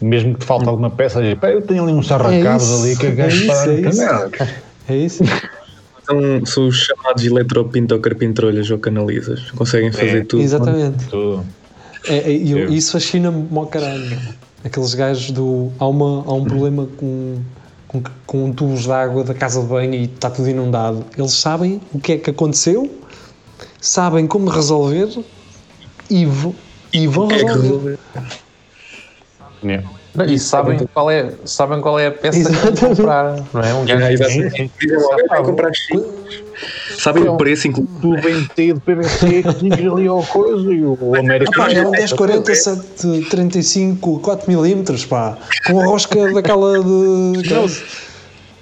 Mesmo 0.00 0.34
que 0.34 0.40
te 0.40 0.46
falte 0.46 0.68
alguma 0.68 0.90
peça, 0.90 1.20
diz, 1.22 1.34
"Pá, 1.38 1.50
eu 1.50 1.60
tenho 1.62 1.82
ali 1.82 1.92
uns 1.92 2.06
sarracabos 2.06 2.68
isso, 2.68 2.82
ali 2.82 2.96
que 2.96 3.06
é 3.06 3.10
para 3.12 3.24
é 3.26 3.28
isso. 3.36 3.52
É 4.88 4.96
isso? 4.96 5.24
São, 6.04 6.46
são 6.46 6.66
os 6.68 6.76
chamados 6.76 7.24
eletropintocarpintrolhas 7.24 8.70
ou 8.70 8.78
canalizas. 8.78 9.50
Conseguem 9.52 9.92
fazer 9.92 10.24
tudo. 10.26 10.42
Exatamente. 10.42 11.06
Tudo. 11.06 11.44
É, 12.08 12.16
é, 12.16 12.30
eu- 12.32 12.58
Eu- 12.60 12.70
isso 12.72 12.92
fascina-me 12.92 13.46
ao 13.56 13.66
caralho. 13.66 14.18
Aqueles 14.64 14.94
gajos 14.94 15.30
do. 15.30 15.70
Há, 15.78 15.86
uma, 15.86 16.24
há 16.26 16.32
um 16.34 16.44
problema 16.44 16.88
com, 16.96 17.36
com, 17.86 18.02
com 18.26 18.52
tubos 18.52 18.82
de 18.84 18.90
água 18.92 19.22
da 19.22 19.34
casa 19.34 19.60
de 19.60 19.66
banho 19.66 19.94
e 19.94 20.04
está 20.04 20.30
tudo 20.30 20.48
inundado. 20.48 21.04
Eles 21.16 21.32
sabem 21.32 21.80
o 21.92 22.00
que 22.00 22.12
é 22.12 22.16
que 22.18 22.30
aconteceu, 22.30 22.90
sabem 23.80 24.26
como 24.26 24.48
resolver 24.50 25.08
e, 26.10 26.24
vo- 26.26 26.54
e 26.92 27.06
vão 27.06 27.30
é 27.30 27.38
que 27.38 27.44
resolver. 27.44 27.98
Yeah. 29.62 29.86
Não, 30.14 30.24
E 30.24 30.38
sabem 30.40 30.78
qual, 30.92 31.08
é, 31.10 31.32
sabem 31.44 31.80
qual 31.80 31.98
é 31.98 32.08
a 32.08 32.10
peça 32.10 32.38
que 32.38 32.44
vão 32.44 32.52
Exatamente. 32.72 32.96
comprar, 32.96 33.44
não 33.54 33.60
é? 33.60 33.74
Um 33.74 33.84
Ah, 34.04 34.12
exato. 34.12 34.30
Dizem 34.30 34.70
logo, 34.98 35.26
vai 35.28 35.42
comprar 35.44 35.70
X. 35.72 36.02
Sabem 36.98 37.28
o 37.28 37.36
preço, 37.36 37.68
inclusive. 37.68 38.00
Tudo 38.00 38.20
bem 38.20 38.34
metido, 38.34 38.80
PVC, 38.80 39.42
que 39.44 39.54
tinha 39.54 39.90
ali 39.92 40.08
ao 40.08 40.22
coisa 40.24 40.72
e 40.72 40.84
o 40.84 40.98
o 41.00 41.16
América. 41.16 41.52
Pá, 41.52 41.70
é 41.72 41.86
um 41.86 41.90
1040, 41.92 42.54
735, 42.54 44.20
4mm, 44.20 45.06
pá, 45.06 45.38
com 45.66 45.80
a 45.80 45.84
rosca 45.84 46.32
daquela 46.32 46.82
de. 46.82 47.42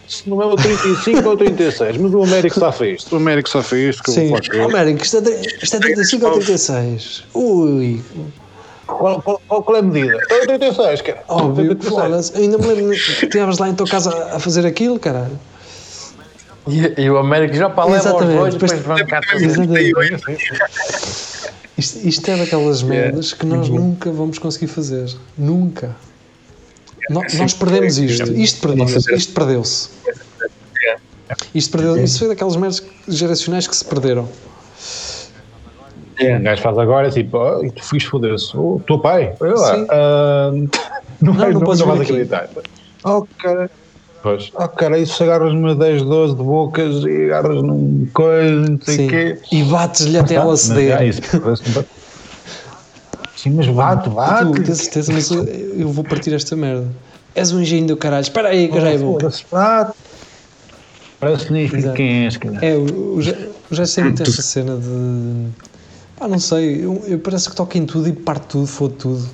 Se 0.07 0.29
não 0.29 0.41
é 0.41 0.47
o 0.47 0.57
35 0.57 1.27
ou 1.29 1.35
o 1.35 1.37
36, 1.37 1.97
mas 1.99 2.15
o 2.15 2.23
Américo 2.23 2.55
está 2.57 2.73
fez. 2.73 3.05
O 3.13 3.17
Américo 3.17 3.47
está 3.49 3.63
fez. 3.63 4.01
que 4.01 4.11
Sim, 4.11 4.33
oh, 4.59 4.63
Américo, 4.65 5.03
isto 5.05 5.19
é, 5.19 5.21
tre- 5.21 5.41
isto 5.63 5.77
é 5.77 5.81
35 5.81 6.27
ou 6.27 6.33
36? 6.33 7.25
Ui, 7.35 8.01
Qual, 8.89 9.23
qual, 9.23 9.41
qual, 9.63 9.77
é 9.77 9.79
a 9.81 9.83
medida? 9.83 10.19
É 10.31 10.43
o 10.43 10.47
36, 10.47 11.03
cara. 11.03 11.23
óbvio, 11.29 11.75
36. 11.77 11.95
foda-se. 12.03 12.37
Ainda 12.37 12.59
me 12.59 12.67
lembro 12.67 12.91
que 12.97 13.27
estavas 13.27 13.59
lá 13.59 13.69
em 13.69 13.75
tua 13.75 13.87
casa 13.87 14.11
a 14.35 14.41
fazer 14.41 14.67
aquilo, 14.67 14.99
caralho. 14.99 15.39
E, 16.67 17.03
e 17.03 17.11
o 17.11 17.17
Américo 17.19 17.55
já 17.55 17.71
para 17.71 17.85
leva 17.85 17.97
Exatamente, 18.09 18.39
dois, 18.39 18.55
depois- 18.55 18.73
depois 18.73 18.99
vão 18.99 19.07
cá. 19.07 19.21
Isto, 21.77 22.09
isto 22.09 22.29
é 22.31 22.37
daquelas 22.37 22.83
merdas 22.83 23.33
que 23.33 23.47
nós 23.47 23.69
nunca 23.69 24.11
vamos 24.11 24.39
conseguir 24.39 24.67
fazer. 24.67 25.15
Nunca. 25.37 25.95
No- 27.09 27.23
nós 27.39 27.55
perdemos 27.55 27.99
isto. 27.99 28.33
Isto 28.33 28.61
perdeu-se. 28.67 29.15
Isto 29.15 29.33
perdeu-se. 29.33 29.89
Isto, 31.55 31.71
perdeu, 31.73 32.03
isso 32.03 32.19
foi 32.21 32.29
daquelas 32.29 32.57
merdas 32.57 32.83
geracionais 33.07 33.67
que 33.69 33.77
se 33.77 33.85
perderam. 33.85 34.29
Um 36.21 36.43
gajo 36.43 36.63
faz 36.63 36.79
agora, 36.79 37.11
tipo, 37.11 37.37
oh, 37.39 37.65
e 37.65 37.71
tu 37.71 37.85
fiz 37.85 38.05
foder-se. 38.05 38.57
O 38.57 38.83
teu 38.87 39.01
pai, 39.01 39.35
olha 39.41 39.55
lá. 39.55 39.75
Sim. 39.77 39.87
ah, 39.91 40.51
não, 41.23 41.33
Não, 41.33 41.35
vai- 41.35 41.53
não 41.53 41.61
não, 41.61 41.75
não 41.75 41.87
vais 41.87 42.01
acreditar. 42.01 42.49
Oh, 43.05 43.27
cara. 43.39 43.71
Pois. 44.23 44.51
Oh, 44.55 44.69
cara, 44.69 44.99
isso 44.99 45.23
agarras-me 45.23 45.71
a 45.71 45.75
10, 45.75 46.03
12 46.03 46.37
de 46.37 46.43
bocas 46.43 47.05
e 47.05 47.25
agarras 47.27 47.63
num 47.63 48.09
coisa, 48.13 48.51
não 48.69 48.81
sei 48.81 48.97
Sim. 48.97 49.07
o 49.07 49.11
quê. 49.11 49.39
E 49.53 49.63
bates-lhe 49.63 50.19
até 50.19 50.35
ela 50.35 50.57
ceder. 50.57 50.97
ah, 50.99 51.05
isso 51.05 51.21
Sim, 53.37 53.51
mas 53.51 53.69
bate, 53.69 54.05
Tu, 54.11 54.11
bate. 54.11 54.63
tens 54.65 54.79
certeza, 54.79 55.13
mas 55.13 55.31
eu, 55.31 55.45
eu 55.45 55.89
vou 55.93 56.03
partir 56.03 56.35
esta 56.35 56.57
merda. 56.57 56.93
És 57.37 57.53
um 57.53 57.61
engenho 57.61 57.87
do 57.87 57.97
caralho. 57.97 58.23
Espera 58.23 58.49
aí, 58.49 58.67
que 58.67 58.81
já 58.81 58.89
é 58.91 58.99
bom. 58.99 59.13
Foda-se, 59.13 59.45
bate. 59.49 59.93
Parece 61.21 61.47
que 61.47 61.53
nem 61.53 61.65
Exato. 61.65 61.95
quem 61.97 62.25
és, 62.25 62.37
cara. 62.37 62.59
É, 62.65 62.75
o 62.77 63.15
o 63.15 63.23
já, 63.23 63.33
o 63.71 63.75
já 63.75 63.87
sei 63.87 64.05
muito 64.05 64.23
esta 64.23 64.43
cena 64.43 64.77
de. 64.77 65.51
Pá, 66.19 66.27
não 66.27 66.39
sei, 66.39 66.85
eu, 66.85 67.03
eu 67.07 67.19
parece 67.19 67.49
que 67.49 67.55
toca 67.55 67.79
em 67.79 67.87
tudo 67.87 68.09
e 68.09 68.13
parte 68.13 68.47
tudo, 68.49 68.67
fode 68.67 68.95
tudo. 68.95 69.29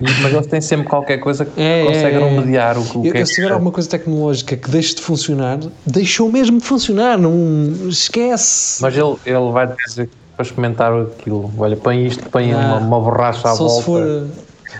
Mas 0.00 0.32
eles 0.32 0.46
têm 0.46 0.60
sempre 0.60 0.86
qualquer 0.88 1.18
coisa 1.18 1.44
que 1.44 1.60
É, 1.60 1.84
conseguem 1.84 2.20
é, 2.22 2.26
é. 2.26 2.28
remediar 2.30 2.78
o, 2.78 2.84
que- 2.84 2.98
o 2.98 3.02
que 3.02 3.08
Eu, 3.08 3.14
é 3.14 3.20
eu, 3.22 3.26
se 3.26 3.34
tiver 3.34 3.46
que 3.48 3.52
alguma 3.52 3.70
coisa 3.72 3.88
tecnológica 3.88 4.56
que 4.56 4.70
deixe 4.70 4.94
de 4.94 5.00
funcionar, 5.02 5.58
deixou 5.86 6.30
mesmo 6.30 6.58
de 6.58 6.64
funcionar, 6.64 7.18
não 7.18 7.88
esquece. 7.88 8.82
Mas 8.82 8.96
ele, 8.96 9.16
ele 9.24 9.52
vai 9.52 9.68
dizer 9.86 10.06
que 10.08 10.16
para 10.36 10.44
experimentar 10.44 10.92
aquilo. 10.92 11.50
Olha, 11.56 11.76
põe 11.76 12.06
isto, 12.06 12.28
põe 12.28 12.52
Ah, 12.52 12.58
uma, 12.58 12.76
uma 12.78 13.00
borracha 13.00 13.48
à 13.50 13.54
só 13.54 13.66
volta. 13.66 13.76
se 13.78 13.82
for, 13.84 14.28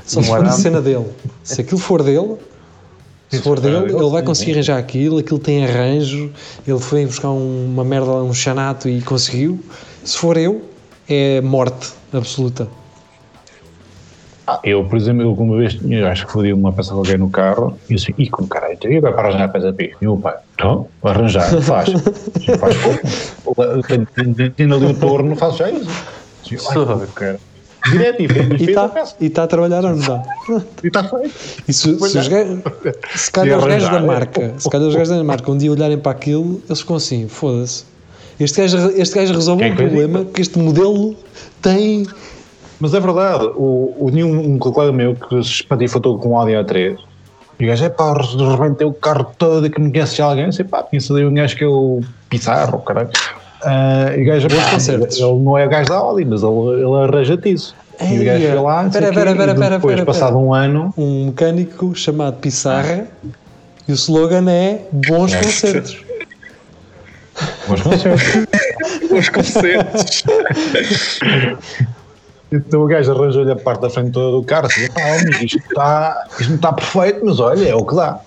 só 0.05 0.23
se 0.23 0.29
for 0.29 0.45
a 0.45 0.51
cena 0.53 0.83
dele. 0.83 1.07
Se 1.43 1.61
aquilo 1.63 1.81
for 1.81 2.03
dele, 2.03 2.37
se 3.29 3.41
for 3.43 3.59
dele, 3.61 3.77
ele 3.93 4.11
vai 4.11 4.23
conseguir 4.23 4.53
arranjar 4.53 4.79
aquilo, 4.79 5.19
aquilo 5.19 5.39
tem 5.39 5.65
arranjo, 5.65 6.33
ele 6.67 6.79
foi 6.79 7.05
buscar 7.07 7.31
um- 7.31 7.67
uma 7.67 7.85
merda, 7.85 8.11
um 8.13 8.33
chanato 8.33 8.89
e 8.89 9.01
conseguiu. 9.03 9.59
Se 10.05 10.17
for 10.19 10.37
eu, 10.37 10.63
é 11.09 11.41
morte 11.41 11.93
absoluta. 12.13 12.69
Ah, 14.49 14.61
Eu, 14.63 14.85
por 14.89 14.97
exemplo, 14.97 15.23
eu 15.23 15.33
uma 15.33 15.57
vez 15.57 15.77
eu 15.83 16.07
acho 16.07 16.25
que 16.25 16.33
fodi 16.33 16.53
uma 16.53 16.73
peça 16.73 16.93
qualquer 16.95 17.19
no 17.19 17.29
carro 17.29 17.81
e 17.91 17.95
assim, 17.95 18.13
e 18.17 18.29
como 18.31 18.47
caralho, 18.47 18.79
e 18.85 18.97
agora 18.97 19.13
para 19.15 19.29
arranjar 19.29 19.45
a 19.45 19.49
peça 19.49 19.73
P? 19.73 19.91
E 20.01 20.07
o 20.07 20.13
meu 20.13 20.19
pai, 20.19 20.35
então, 20.55 20.89
vou 21.03 21.11
arranjar, 21.11 21.51
faz. 21.63 21.91
faz 22.61 22.77
como? 22.79 23.01
Tenho 24.57 24.75
ali 24.77 24.87
o 24.87 24.95
torno, 24.95 25.35
faço 25.35 25.59
já 25.59 25.71
isso. 25.71 25.91
Ai, 26.71 27.13
cara. 27.15 27.41
Direto 27.91 28.23
e 28.23 28.29
fez, 28.29 28.61
E 28.61 28.65
está 28.65 28.89
tá 28.89 29.43
a 29.43 29.47
trabalhar 29.47 29.85
ou 29.85 29.91
não 29.91 29.99
está? 29.99 30.23
E 30.83 30.87
está 30.87 31.05
feito. 31.05 31.35
E 31.69 31.73
se, 31.73 31.83
se, 31.83 32.19
os 32.19 32.29
gajos, 32.29 32.61
se 33.15 33.31
calhar 33.31 33.59
os 33.59 33.65
gajos 33.65 33.89
da 33.89 33.99
é. 33.99 34.01
marca, 34.01 34.55
se 34.59 34.71
calhar 34.71 34.89
os 34.89 34.95
gajos 34.95 35.17
da 35.17 35.25
marca, 35.25 35.51
um 35.51 35.57
dia 35.57 35.71
olharem 35.71 35.99
para 35.99 36.13
aquilo, 36.13 36.61
eles 36.69 36.81
ficam 36.81 36.97
assim, 36.97 37.29
foda-se. 37.29 37.85
Este 38.39 38.61
gajo, 38.61 38.91
este 38.91 39.15
gajo 39.15 39.35
resolve 39.35 39.63
Quem 39.63 39.73
um 39.73 39.77
problema 39.77 40.25
que 40.25 40.41
este 40.43 40.59
modelo 40.59 41.17
tem. 41.63 42.07
Mas 42.79 42.93
é 42.93 43.01
verdade, 43.01 43.47
o, 43.55 43.95
o, 43.99 44.11
tinha 44.11 44.27
um, 44.27 44.59
colega 44.59 44.93
meu 44.93 45.15
que 45.15 45.43
se 45.43 45.51
espatifatou 45.51 46.19
com 46.19 46.31
um 46.31 46.39
Audi 46.39 46.53
A3 46.53 46.99
e 47.59 47.65
o 47.65 47.69
gajo, 47.69 47.85
é 47.87 47.89
pá, 47.89 48.13
rebentei 48.13 48.87
o 48.87 48.93
carro 48.93 49.33
todo 49.39 49.67
e 49.67 49.71
que 49.71 49.81
me 49.81 49.91
conhece 49.91 50.21
alguém, 50.21 50.45
eu 50.45 50.53
sei 50.53 50.67
pá, 50.67 50.83
conheço 50.83 51.15
ali 51.15 51.25
um 51.25 51.33
gajo 51.33 51.57
que 51.57 51.65
é 51.65 51.67
o 51.67 52.03
Pizarro, 52.29 52.79
caralho. 52.81 53.09
Ah, 53.69 54.17
e 54.17 54.23
o 54.23 54.27
gajo, 54.27 54.49
pá, 54.49 54.55
ele, 54.55 54.71
concertos. 54.71 55.19
ele 55.19 55.39
não 55.41 55.59
é 55.59 55.67
o 55.67 55.69
gajo 55.69 55.89
da 55.89 55.97
Audi, 55.97 56.25
mas 56.25 56.43
ele, 56.43 56.53
ele 56.53 57.03
arranja-te 57.03 57.53
isso. 57.53 57.75
E 58.01 58.21
o 58.21 58.25
gajo 58.25 58.47
foi 58.47 58.55
lá, 58.61 58.85
pera, 58.85 59.13
pera, 59.13 59.31
e 59.31 59.37
pera, 59.37 59.55
pera, 59.55 59.71
depois, 59.77 59.95
pera, 59.95 60.07
passado 60.07 60.35
pera. 60.35 60.39
um 60.39 60.55
ano, 60.55 60.95
Um 60.97 61.27
mecânico 61.27 61.95
chamado 61.97 62.37
Pissarra 62.37 63.07
e 63.89 63.93
o 63.93 63.95
slogan 63.95 64.49
é 64.51 64.83
Bons 64.93 65.35
Concertos. 65.35 66.05
mas 67.69 67.81
concertos. 67.83 68.47
Os 69.11 69.29
concertos. 69.29 70.23
Então 72.53 72.85
o 72.85 72.87
gajo 72.87 73.11
arranjou-lhe 73.13 73.51
a 73.51 73.57
parte 73.57 73.81
da 73.81 73.91
frente 73.91 74.13
toda 74.13 74.37
do 74.37 74.43
carro, 74.45 74.67
assim, 74.67 74.89
pá, 74.93 75.01
amigo, 75.21 75.45
isto, 75.45 75.59
está, 75.59 76.27
isto 76.39 76.49
não 76.51 76.57
está 76.57 76.73
perfeito, 76.73 77.21
mas 77.25 77.41
olha, 77.41 77.69
é 77.69 77.75
o 77.75 77.85
que 77.85 77.97
dá. 77.97 78.21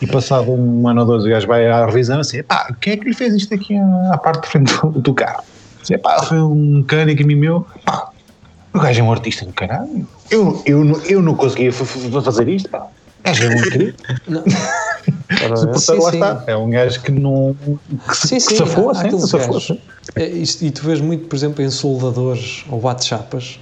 E 0.00 0.06
passado 0.06 0.52
um 0.52 0.86
ano 0.88 1.00
ou 1.00 1.06
dois, 1.06 1.24
o 1.24 1.28
gajo 1.28 1.46
vai 1.46 1.66
à 1.68 1.86
revisão 1.86 2.20
assim, 2.20 2.42
pá, 2.42 2.74
quem 2.80 2.92
é 2.92 2.96
que 2.96 3.04
lhe 3.04 3.14
fez 3.14 3.34
isto 3.34 3.54
aqui 3.54 3.76
à, 3.76 4.14
à 4.14 4.18
parte 4.18 4.42
de 4.42 4.48
frente 4.48 4.72
do, 4.80 4.90
do 4.90 5.14
carro? 5.14 5.42
Assim, 5.82 5.96
pá, 5.98 6.22
foi 6.22 6.38
um 6.38 6.54
mecânico 6.78 7.22
amigo 7.22 7.40
meu, 7.40 7.66
pá, 7.84 8.10
o 8.74 8.78
gajo 8.78 9.00
é 9.00 9.02
um 9.02 9.10
artista 9.12 9.46
do 9.46 9.52
caralho. 9.54 10.06
Eu, 10.30 10.62
eu, 10.66 10.84
não- 10.84 11.00
eu 11.04 11.22
não 11.22 11.34
conseguia 11.34 11.72
fa- 11.72 11.84
fa- 11.86 12.22
fazer 12.22 12.48
isto, 12.48 12.68
pá. 12.68 12.80
O 13.20 13.22
gajo 13.24 13.44
é 13.46 13.48
um. 13.48 13.56
Portanto, 15.28 16.02
lá 16.02 16.10
sim. 16.10 16.16
está. 16.16 16.44
É 16.46 16.56
um 16.56 16.70
gajo 16.70 17.00
que 17.02 17.10
não. 17.12 17.56
que 18.08 18.16
se, 18.16 18.28
Sim, 18.28 18.40
sim, 18.40 18.56
se 18.56 18.62
afou, 18.62 18.88
há 18.90 18.92
assim, 18.92 19.18
se 19.18 19.36
afou, 19.36 19.54
gajos. 19.54 19.70
assim. 19.70 19.80
É, 20.16 20.26
isto- 20.28 20.64
e 20.64 20.70
tu 20.70 20.82
vês 20.84 21.00
muito, 21.00 21.26
por 21.28 21.36
exemplo, 21.36 21.62
em 21.64 21.70
soldadores 21.70 22.64
ou 22.70 22.80
bate-chapas 22.80 23.58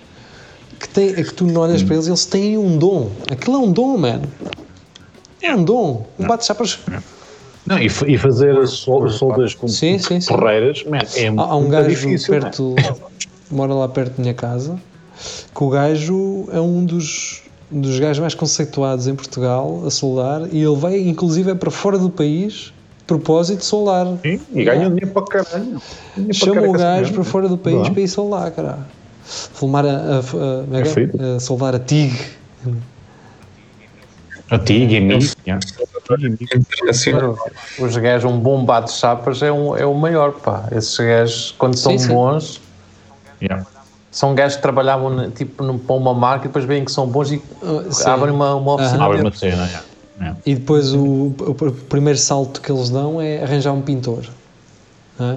que, 0.79 0.88
tem, 0.88 1.11
é 1.11 1.23
que 1.23 1.33
tu 1.33 1.47
não 1.47 1.62
olhas 1.62 1.83
para 1.83 1.94
eles 1.94 2.07
eles 2.07 2.27
têm 2.27 2.59
um 2.59 2.77
dom. 2.77 3.11
Aquilo 3.31 3.57
é 3.57 3.59
um 3.61 3.73
dom, 3.73 3.97
mano. 3.97 4.23
É 5.44 5.54
um 5.54 5.62
dom. 5.62 6.07
Um 6.18 6.26
bate-chapas. 6.26 6.78
Não, 7.66 7.78
e, 7.78 7.87
e 7.87 8.18
fazer 8.18 8.66
sol- 8.66 9.09
soldas 9.11 9.54
com 9.54 9.68
Sim, 9.68 9.98
sim, 9.98 10.18
sim. 10.20 10.28
porreiras, 10.35 10.85
man, 10.85 10.98
é 11.14 11.26
Há, 11.26 11.30
muito 11.33 11.40
há 11.50 11.57
um 11.57 11.68
gajo 11.68 11.88
difícil. 11.90 12.35
man. 12.35 12.40
perto, 12.40 12.74
mora 13.50 13.74
lá 13.74 13.88
perto 13.88 14.16
da 14.16 14.22
minha 14.22 14.35
casa, 14.35 14.78
que 15.54 15.62
o 15.64 15.68
gajo 15.68 16.46
é 16.50 16.61
um 16.61 16.85
dos, 16.85 17.42
dos 17.70 17.98
gajos 17.98 18.20
mais 18.20 18.35
conceituados 18.35 19.07
em 19.07 19.14
Portugal 19.14 19.83
a 19.87 19.90
soldar 19.90 20.48
e 20.50 20.62
ele 20.62 20.76
vai, 20.76 20.98
inclusive, 20.98 21.50
é 21.50 21.54
para 21.54 21.70
fora 21.70 21.98
do 21.98 22.09
país, 22.09 22.72
de 22.98 23.04
propósito, 23.07 23.59
de 23.61 23.66
soldar. 23.66 24.07
Sim, 24.22 24.40
e 24.54 24.64
ganham 24.64 24.90
dinheiro 24.94 25.09
para 25.09 25.24
caralho. 25.24 25.83
Para 26.14 26.33
Chama 26.33 26.54
caralho 26.54 26.70
o 26.70 26.72
gajo 26.78 27.12
para 27.14 27.24
fora 27.24 27.48
do 27.48 27.59
país 27.59 27.88
para 27.90 28.00
ir 28.00 28.09
soldar, 28.09 28.50
caralho. 28.50 28.85
Filmar 29.24 29.87
a, 29.87 29.88
a, 29.88 30.18
a, 30.18 30.22
como 30.22 30.76
é 30.76 30.80
é? 31.33 31.37
A 31.37 31.40
soldar 31.40 31.74
a 31.74 31.78
TIG. 31.78 32.14
A 34.55 34.59
TIG, 34.59 34.97
a 34.97 35.01
MIG. 35.01 35.33
yeah. 35.47 35.67
Internacional. 36.55 37.37
Os 37.79 37.97
gajos, 37.97 38.31
um 38.31 38.38
bom 38.38 38.64
bate-chapas 38.64 39.43
é, 39.43 39.51
um, 39.51 39.77
é 39.77 39.85
o 39.87 39.95
maior, 39.95 40.33
pá. 40.33 40.64
Esses 40.71 40.97
gajos, 40.99 41.55
quando 41.59 41.77
são 41.77 41.93
Sim, 41.93 41.99
sim. 41.99 42.09
bons, 42.14 42.61
Yeah. 43.43 43.67
são 44.11 44.35
gajos 44.35 44.57
que 44.57 44.62
trabalhavam 44.62 45.11
na- 45.11 45.31
tipo 45.31 45.62
num- 45.62 45.77
para 45.79 45.97
uma 45.97 46.14
marca 46.14 46.45
e 46.47 46.49
depois 46.49 46.64
veem 46.64 46.85
que 46.85 46.93
são 46.93 47.07
bons 47.07 47.31
e 47.33 47.43
sim. 47.90 48.09
abrem 48.09 48.33
uma, 48.33 48.55
uma 48.55 48.75
oficina. 48.75 49.05
Abre 49.05 49.19
dentro. 49.19 49.31
uma 49.33 49.37
cena, 49.37 49.67
yeah. 49.67 49.85
Yeah. 50.19 50.38
E 50.47 50.55
depois 50.55 50.95
o, 50.95 51.35
o, 51.40 51.73
primeiro 51.88 52.19
salto 52.19 52.61
que 52.61 52.71
eles 52.71 52.88
dão 52.88 53.21
é 53.21 53.43
arranjar 53.43 53.73
um 53.73 53.83
pintor. 53.83 54.25
É? 55.21 55.37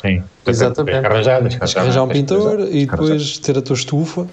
Sim. 0.00 0.22
Exatamente. 0.46 1.06
Arranjar, 1.06 1.42
arranjar 1.76 2.02
um 2.02 2.08
pintor 2.08 2.60
e 2.60 2.86
depois 2.86 3.38
ter 3.38 3.58
a 3.58 3.62
tua 3.62 3.74
estufa. 3.76 4.26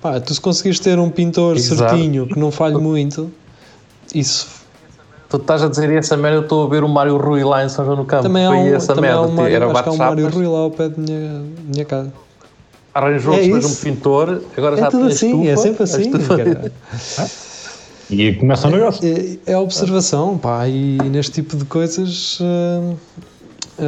Pá, 0.00 0.18
tu 0.20 0.34
se 0.34 0.40
conseguires 0.40 0.80
ter 0.80 0.98
um 0.98 1.10
pintor 1.10 1.56
Exato. 1.56 1.90
certinho 1.90 2.26
que 2.26 2.38
não 2.38 2.50
falhe 2.50 2.76
muito, 2.80 3.30
isso 4.14 4.60
Tu 5.28 5.36
estás 5.36 5.62
a 5.62 5.68
dizer 5.68 5.88
essa 5.92 6.16
merda, 6.16 6.38
eu 6.38 6.42
estou 6.42 6.66
a 6.66 6.68
ver 6.68 6.82
o 6.82 6.88
Mário 6.88 7.16
Rui 7.16 7.44
lá 7.44 7.64
em 7.64 7.68
São 7.68 7.84
João 7.84 7.98
no 7.98 8.04
Campo. 8.04 8.24
também 8.24 8.44
há 8.44 8.50
um, 8.50 8.66
essa 8.74 8.94
também 8.96 9.08
há 9.10 9.14
merda. 9.18 9.28
um 9.30 9.36
Mário, 9.36 9.54
Era 9.54 9.70
acho 9.70 9.82
que 9.84 9.88
há 9.88 9.92
um 9.92 9.96
Mário 9.96 10.28
Rui 10.28 10.46
lá 10.46 10.58
ao 10.58 10.70
pé 10.72 10.88
da 10.88 11.00
minha, 11.00 11.42
minha 11.72 11.84
casa. 11.84 12.12
arranjou 12.92 13.34
É 13.34 13.42
depois 13.42 13.64
um 13.64 13.74
pintor, 13.76 14.42
agora 14.56 14.74
É 14.74 14.80
já 14.80 14.90
tudo 14.90 15.06
assim, 15.06 15.46
é 15.46 15.52
estufa, 15.54 15.86
sempre 15.86 16.10
a 16.10 17.20
assim. 17.28 17.30
E 18.10 18.34
começa 18.34 18.66
o 18.66 18.70
negócio. 18.72 19.00
É, 19.46 19.52
é 19.52 19.54
a 19.54 19.60
observação, 19.60 20.36
pá, 20.36 20.66
e 20.66 20.98
neste 21.10 21.30
tipo 21.30 21.56
de 21.56 21.64
coisas 21.64 22.38
hum, 22.40 22.96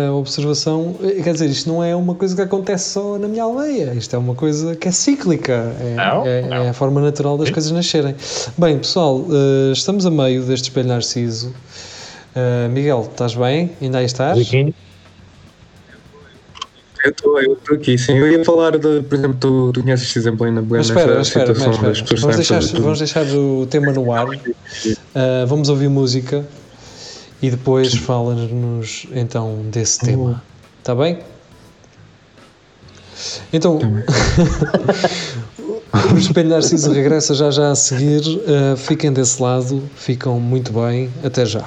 a 0.08 0.12
observação, 0.14 0.94
eh, 1.02 1.22
quer 1.22 1.32
dizer, 1.34 1.46
isto 1.50 1.68
não 1.68 1.82
é 1.84 1.94
uma 1.94 2.14
coisa 2.14 2.34
que 2.34 2.42
acontece 2.42 2.90
só 2.90 3.18
na 3.18 3.28
minha 3.28 3.42
aldeia, 3.44 3.92
isto 3.94 4.14
é 4.16 4.18
uma 4.18 4.34
coisa 4.34 4.74
que 4.76 4.88
é 4.88 4.90
cíclica, 4.92 5.52
é, 5.80 5.94
Não, 5.94 6.26
é- 6.26 6.42
não. 6.42 6.56
é 6.64 6.68
a 6.70 6.72
forma 6.72 7.00
natural 7.00 7.36
das 7.38 7.50
coisas 7.50 7.70
nascerem. 7.70 8.14
Bem, 8.56 8.78
pessoal, 8.78 9.24
eh, 9.30 9.72
estamos 9.72 10.06
a 10.06 10.10
meio 10.10 10.42
deste 10.44 10.64
espelho 10.64 10.88
narciso. 10.88 11.52
Eh, 12.34 12.68
Miguel, 12.68 13.06
estás 13.10 13.34
bem? 13.34 13.72
Ainda 13.80 13.98
aí 13.98 14.06
estás? 14.06 14.38
Eu 17.04 17.10
estou 17.10 17.42
eu 17.42 17.54
estou 17.54 17.76
aqui, 17.76 17.98
sim. 17.98 18.16
Eu 18.16 18.30
ia 18.30 18.44
falar, 18.44 18.78
de, 18.78 19.02
por 19.02 19.18
exemplo, 19.18 19.36
tu, 19.40 19.72
tu 19.72 19.82
conheces 19.82 20.06
este 20.06 20.20
exemplo 20.20 20.46
ainda 20.46 20.60
bem 20.62 20.78
Mas 20.78 20.86
espera, 20.86 21.20
espera, 21.20 21.46
situação 21.48 21.72
espera, 21.72 21.88
das 21.88 21.98
espera. 21.98 22.14
pessoas 22.14 22.20
Vamos, 22.20 22.36
deixar, 22.36 22.80
vamos 22.80 22.98
deixar 22.98 23.26
o 23.36 23.66
tema 23.66 23.92
no 23.92 24.12
ar. 24.12 24.26
Uh, 24.28 25.46
vamos 25.48 25.68
ouvir 25.68 25.88
música 25.88 26.46
e 27.42 27.50
depois 27.50 27.92
falas-nos 27.94 29.06
então 29.12 29.64
desse 29.70 29.98
tema. 29.98 30.42
Está 30.78 30.94
bem? 30.94 31.18
Então, 33.52 33.78
o 36.14 36.18
Espelho 36.18 36.48
Narciso 36.48 36.90
regressa 36.92 37.34
já 37.34 37.50
já 37.50 37.72
a 37.72 37.74
seguir. 37.74 38.22
Uh, 38.26 38.76
fiquem 38.76 39.12
desse 39.12 39.42
lado, 39.42 39.82
ficam 39.96 40.40
muito 40.40 40.72
bem. 40.72 41.10
Até 41.22 41.44
já. 41.44 41.64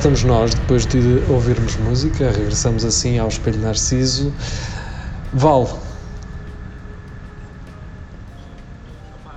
Estamos 0.00 0.24
nós, 0.24 0.54
depois 0.54 0.86
de 0.86 1.22
ouvirmos 1.28 1.76
música, 1.76 2.30
regressamos 2.30 2.86
assim 2.86 3.18
ao 3.18 3.28
Espelho 3.28 3.60
Narciso. 3.60 4.34
Val, 5.30 5.78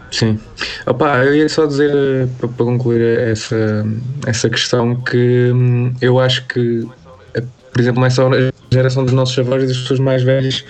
Sim. 0.09 0.39
Opa, 0.85 1.25
eu 1.25 1.35
ia 1.35 1.49
só 1.49 1.65
dizer, 1.65 1.91
eh, 1.93 2.27
para, 2.37 2.47
concluir 2.47 3.01
essa, 3.19 3.83
essa 4.25 4.49
questão, 4.49 4.95
que 5.03 5.51
hum, 5.51 5.93
eu 5.99 6.19
acho 6.19 6.47
que, 6.47 6.87
eh, 7.33 7.43
por 7.73 7.81
exemplo, 7.81 8.01
nessa 8.01 8.23
geração 8.71 9.03
dos 9.03 9.13
nossos 9.13 9.37
avós 9.39 9.63
e 9.63 9.67
das 9.67 9.77
pessoas 9.79 9.99
mais 9.99 10.23
velhas, 10.23 10.63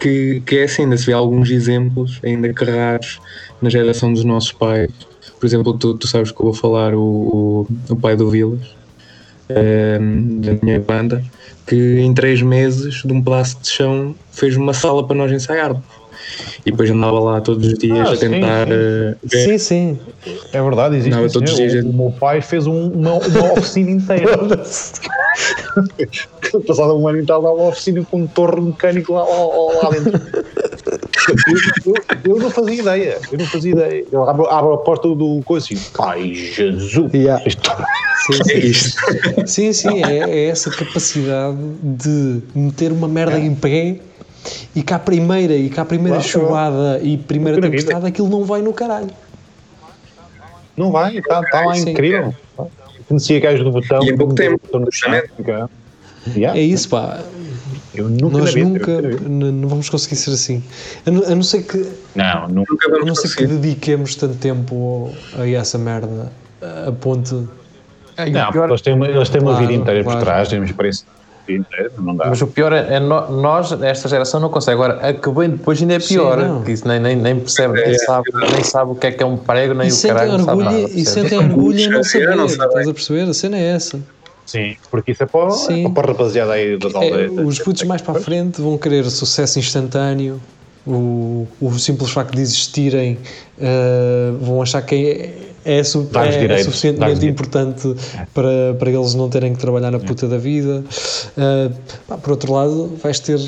que, 0.00 0.42
que 0.46 0.58
é 0.58 0.64
assim, 0.64 0.84
ainda 0.84 0.96
se 0.96 1.06
vê 1.06 1.12
alguns 1.12 1.50
exemplos, 1.50 2.20
ainda 2.24 2.54
que 2.54 2.64
raros, 2.64 3.20
na 3.60 3.68
geração 3.68 4.12
dos 4.12 4.24
nossos 4.24 4.52
pais. 4.52 4.90
Por 5.38 5.44
exemplo, 5.44 5.76
tu, 5.76 5.94
tu 5.98 6.06
sabes 6.06 6.30
que 6.30 6.40
eu 6.40 6.44
vou 6.44 6.54
falar 6.54 6.94
o, 6.94 7.02
o, 7.02 7.66
o 7.90 7.96
pai 7.96 8.16
do 8.16 8.30
Vilas, 8.30 8.83
da 9.48 10.52
minha 10.62 10.80
banda, 10.80 11.22
que 11.66 11.74
em 12.00 12.12
três 12.14 12.40
meses, 12.42 13.02
de 13.04 13.12
um 13.12 13.22
pedaço 13.22 13.58
de 13.60 13.68
chão, 13.68 14.14
fez 14.32 14.56
uma 14.56 14.72
sala 14.74 15.06
para 15.06 15.16
nós 15.16 15.30
ensaiarmos. 15.32 15.82
E 16.64 16.70
depois 16.70 16.90
andava 16.90 17.20
lá 17.20 17.40
todos 17.40 17.66
os 17.66 17.74
dias 17.78 18.08
Ah, 18.08 18.12
a 18.12 18.16
sim, 18.16 18.30
tentar 18.30 18.66
sim. 18.66 18.72
eh, 18.72 19.14
ver. 19.24 19.44
sim, 19.44 19.58
sim. 19.58 19.98
É 20.52 20.62
verdade, 20.62 20.96
existe. 20.96 21.20
Isso, 21.22 21.32
todos 21.34 21.50
os 21.50 21.56
senhor. 21.56 21.70
dias- 21.70 21.84
o, 21.84 21.90
o 21.90 21.92
meu 21.92 22.12
pai 22.18 22.40
fez 22.40 22.66
um- 22.66 22.88
uma, 22.92 23.12
uma 23.14 23.52
oficina 23.52 23.90
inteira. 23.90 24.30
Passado 26.66 26.96
um 26.98 27.08
ano 27.08 27.18
e 27.20 27.26
tal, 27.26 27.42
dava 27.42 27.54
uma 27.54 27.68
oficina 27.68 28.04
com 28.10 28.22
um 28.22 28.26
torre 28.26 28.60
mecânico 28.60 29.12
lá, 29.12 29.24
lá, 29.24 29.82
lá 29.82 29.90
dentro. 29.90 30.12
Eu, 31.28 31.94
eu- 31.94 32.34
eu 32.34 32.38
não 32.38 32.50
fazia 32.50 32.74
ideia. 32.74 33.18
Eu 33.32 33.38
não 33.38 33.46
fazia 33.46 33.72
ideia. 33.72 34.04
Eu 34.12 34.28
abro, 34.28 34.46
abro 34.48 34.72
a 34.74 34.78
porta 34.78 35.08
do 35.08 35.40
coisa 35.44 35.64
assim. 35.66 35.78
Pai 35.96 36.34
Jesus! 36.34 37.12
Yeah. 37.14 37.42
Isto- 37.46 37.70
Sim, 38.26 38.32
É 38.40 38.44
sim. 38.44 38.58
isto. 38.66 39.46
Sim, 39.46 39.72
sim, 39.72 40.04
é, 40.04 40.18
é 40.30 40.46
essa 40.48 40.70
capacidade 40.70 41.56
de 41.82 42.40
meter 42.54 42.92
uma 42.92 43.08
merda 43.08 43.38
em 43.38 43.54
pé 43.54 43.98
e 44.74 44.82
cá 44.82 44.96
a 44.96 44.98
primeira, 44.98 45.54
e 45.54 45.68
cá 45.70 45.82
a 45.82 45.84
primeira 45.84 46.16
Claro. 46.18 46.28
chuvada 46.30 47.00
e 47.02 47.16
primeira 47.16 47.60
tempestade, 47.60 48.06
aquilo 48.06 48.28
não 48.28 48.44
vai 48.44 48.60
no 48.62 48.72
caralho. 48.72 49.10
Não 50.76 50.90
vai, 50.90 51.18
está 51.18 51.42
tá 51.42 51.64
lá 51.66 51.74
Sim. 51.74 51.90
incrível. 51.90 52.34
Conhecia 53.08 53.38
gajos 53.40 53.64
do 53.64 53.70
botão. 53.70 54.02
E 54.02 54.10
em 54.10 54.16
pouco 54.16 54.34
tempo. 54.34 54.60
Chão. 54.90 55.12
cara. 55.44 55.70
Yeah. 56.34 56.58
É 56.58 56.62
isso, 56.62 56.88
pá. 56.88 57.20
Eu 57.94 58.08
nunca 58.08 58.38
Nós 58.38 58.52
vida, 58.54 58.68
nunca 58.68 58.90
eu 58.90 59.20
não 59.28 59.68
vamos 59.68 59.88
conseguir 59.88 60.16
ser 60.16 60.30
assim. 60.32 60.62
A 61.06 61.10
não, 61.10 61.24
a 61.24 61.34
não 61.34 61.42
ser 61.42 61.62
que, 61.62 61.78
Não, 62.14 62.48
nunca. 62.48 62.72
Nunca 62.72 62.86
a 62.88 62.90
vamos 62.90 63.06
não 63.06 63.14
ser 63.14 63.28
que 63.28 63.34
conseguir. 63.36 63.46
dediquemos 63.54 64.14
tanto 64.16 64.34
tempo 64.36 65.12
a 65.38 65.48
essa 65.48 65.78
merda 65.78 66.32
a 66.86 66.90
ponto. 66.92 67.48
É, 68.16 68.24
Não, 68.26 68.32
pior, 68.32 68.52
porque 68.52 68.72
eles 68.72 68.80
têm 68.82 68.94
uma, 68.94 69.06
eles 69.08 69.28
têm 69.28 69.40
uma 69.40 69.50
Claro, 69.52 69.66
vida 69.66 69.80
inteira 69.80 70.02
claro. 70.04 70.18
por 70.18 70.24
trás, 70.24 70.48
têm 70.48 70.58
uma 70.58 70.66
experiência 70.66 71.06
inteira, 71.48 71.90
não 71.98 72.16
dá. 72.16 72.26
mas 72.30 72.40
o 72.40 72.46
pior 72.46 72.72
é, 72.72 72.94
é 72.94 73.00
no- 73.00 73.30
nós, 73.42 73.70
esta 73.82 74.08
geração, 74.08 74.40
não 74.40 74.48
consegue. 74.48 74.74
Agora, 74.74 74.94
a 75.08 75.12
que 75.12 75.30
vem 75.30 75.50
depois 75.50 75.80
ainda 75.80 75.94
é 75.94 76.00
Sim, 76.00 76.14
pior. 76.14 76.38
não. 76.38 76.62
que 76.62 76.72
isso 76.72 76.88
nem, 76.88 76.98
nem, 76.98 77.14
nem 77.16 77.38
percebe, 77.38 77.74
nem, 77.74 77.92
É. 77.94 77.98
sabe, 77.98 78.24
nem 78.52 78.64
sabe 78.64 78.92
o 78.92 78.94
que 78.94 79.06
é 79.08 79.12
que 79.12 79.22
é 79.22 79.26
um 79.26 79.36
prego, 79.36 79.74
nem 79.74 79.88
E 79.88 79.90
o 79.90 79.94
sentem 79.94 80.16
caralho, 80.16 80.38
não 80.38 80.44
sabe 80.44 80.58
orgulho, 80.62 80.80
nada. 80.82 80.92
e 80.94 81.04
sentem 81.04 81.38
orgulho 81.38 81.78
em 81.80 81.88
não 81.90 82.02
saber. 82.02 82.38
Estás 82.46 82.88
a 82.88 82.94
perceber? 82.94 83.22
A 83.28 83.34
cena 83.34 83.56
é 83.58 83.66
essa. 83.74 84.00
Sim, 84.46 84.76
porque 84.90 85.12
isso 85.12 85.22
é 85.22 85.26
para, 85.26 85.50
Sim. 85.50 85.86
é 85.86 85.90
para 85.90 86.08
a 86.08 86.12
rapaziada 86.12 86.52
aí 86.52 86.78
das 86.78 86.92
É, 86.94 86.96
aldeias. 86.96 87.32
os 87.46 87.58
putos 87.58 87.82
mais 87.84 88.02
para 88.02 88.18
a 88.18 88.22
frente 88.22 88.60
vão 88.60 88.76
querer 88.78 89.04
sucesso 89.10 89.58
instantâneo. 89.58 90.40
O, 90.86 91.48
o 91.62 91.78
simples 91.78 92.10
facto 92.10 92.34
de 92.34 92.42
existirem 92.42 93.14
uh, 93.58 94.36
vão 94.38 94.60
achar 94.60 94.82
que 94.82 94.94
é, 95.64 95.78
é, 95.78 95.82
su- 95.82 96.06
é- 96.14 96.28
é 96.28 96.38
direitos, 96.38 96.64
suficientemente 96.66 97.14
dá-lhes 97.14 97.24
importante 97.24 97.94
para, 98.34 98.74
para 98.78 98.90
eles 98.90 99.14
não 99.14 99.30
terem 99.30 99.54
que 99.54 99.58
trabalhar 99.58 99.90
na 99.90 99.98
puta 99.98 100.28
da 100.28 100.36
vida. 100.36 100.84
Uh, 101.38 101.74
pá, 102.06 102.18
por 102.18 102.32
outro 102.32 102.52
lado, 102.52 102.92
vais 103.02 103.18
ter 103.18 103.40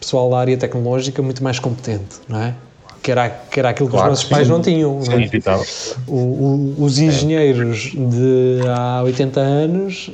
pessoal 0.00 0.30
da 0.30 0.38
área 0.38 0.56
tecnológica 0.56 1.20
muito 1.20 1.44
mais 1.44 1.58
competente, 1.58 2.16
não 2.26 2.40
é? 2.40 2.54
Que 3.02 3.10
era, 3.10 3.28
que 3.28 3.58
era 3.58 3.70
aquilo 3.70 3.88
que 3.88 3.96
Claro, 3.96 4.12
os 4.12 4.18
nossos 4.18 4.28
sim. 4.28 4.30
pais 4.34 4.48
não 4.48 4.60
tinham. 4.62 4.94
não 4.94 5.18
é? 5.18 5.26
Sim. 5.26 5.94
O- 6.06 6.14
o- 6.14 6.74
os 6.84 6.98
engenheiros 7.00 7.90
de 7.96 8.60
há 8.68 9.02
80 9.02 9.40
anos 9.40 10.10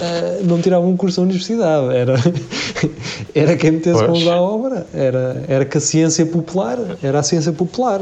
eh, 0.00 0.40
não 0.44 0.60
tiravam 0.60 0.88
um 0.88 0.96
curso 0.96 1.16
da 1.16 1.22
universidade, 1.24 1.96
era, 1.96 2.14
era 3.34 3.56
quem 3.56 3.72
metesse 3.72 4.02
mãos 4.06 4.26
à 4.28 4.40
obra, 4.40 4.86
era, 4.94 5.42
era 5.48 5.64
que 5.64 5.78
a 5.78 5.80
ciência 5.80 6.24
popular, 6.26 6.78
era 7.02 7.18
a 7.18 7.22
ciência 7.24 7.52
popular 7.52 8.00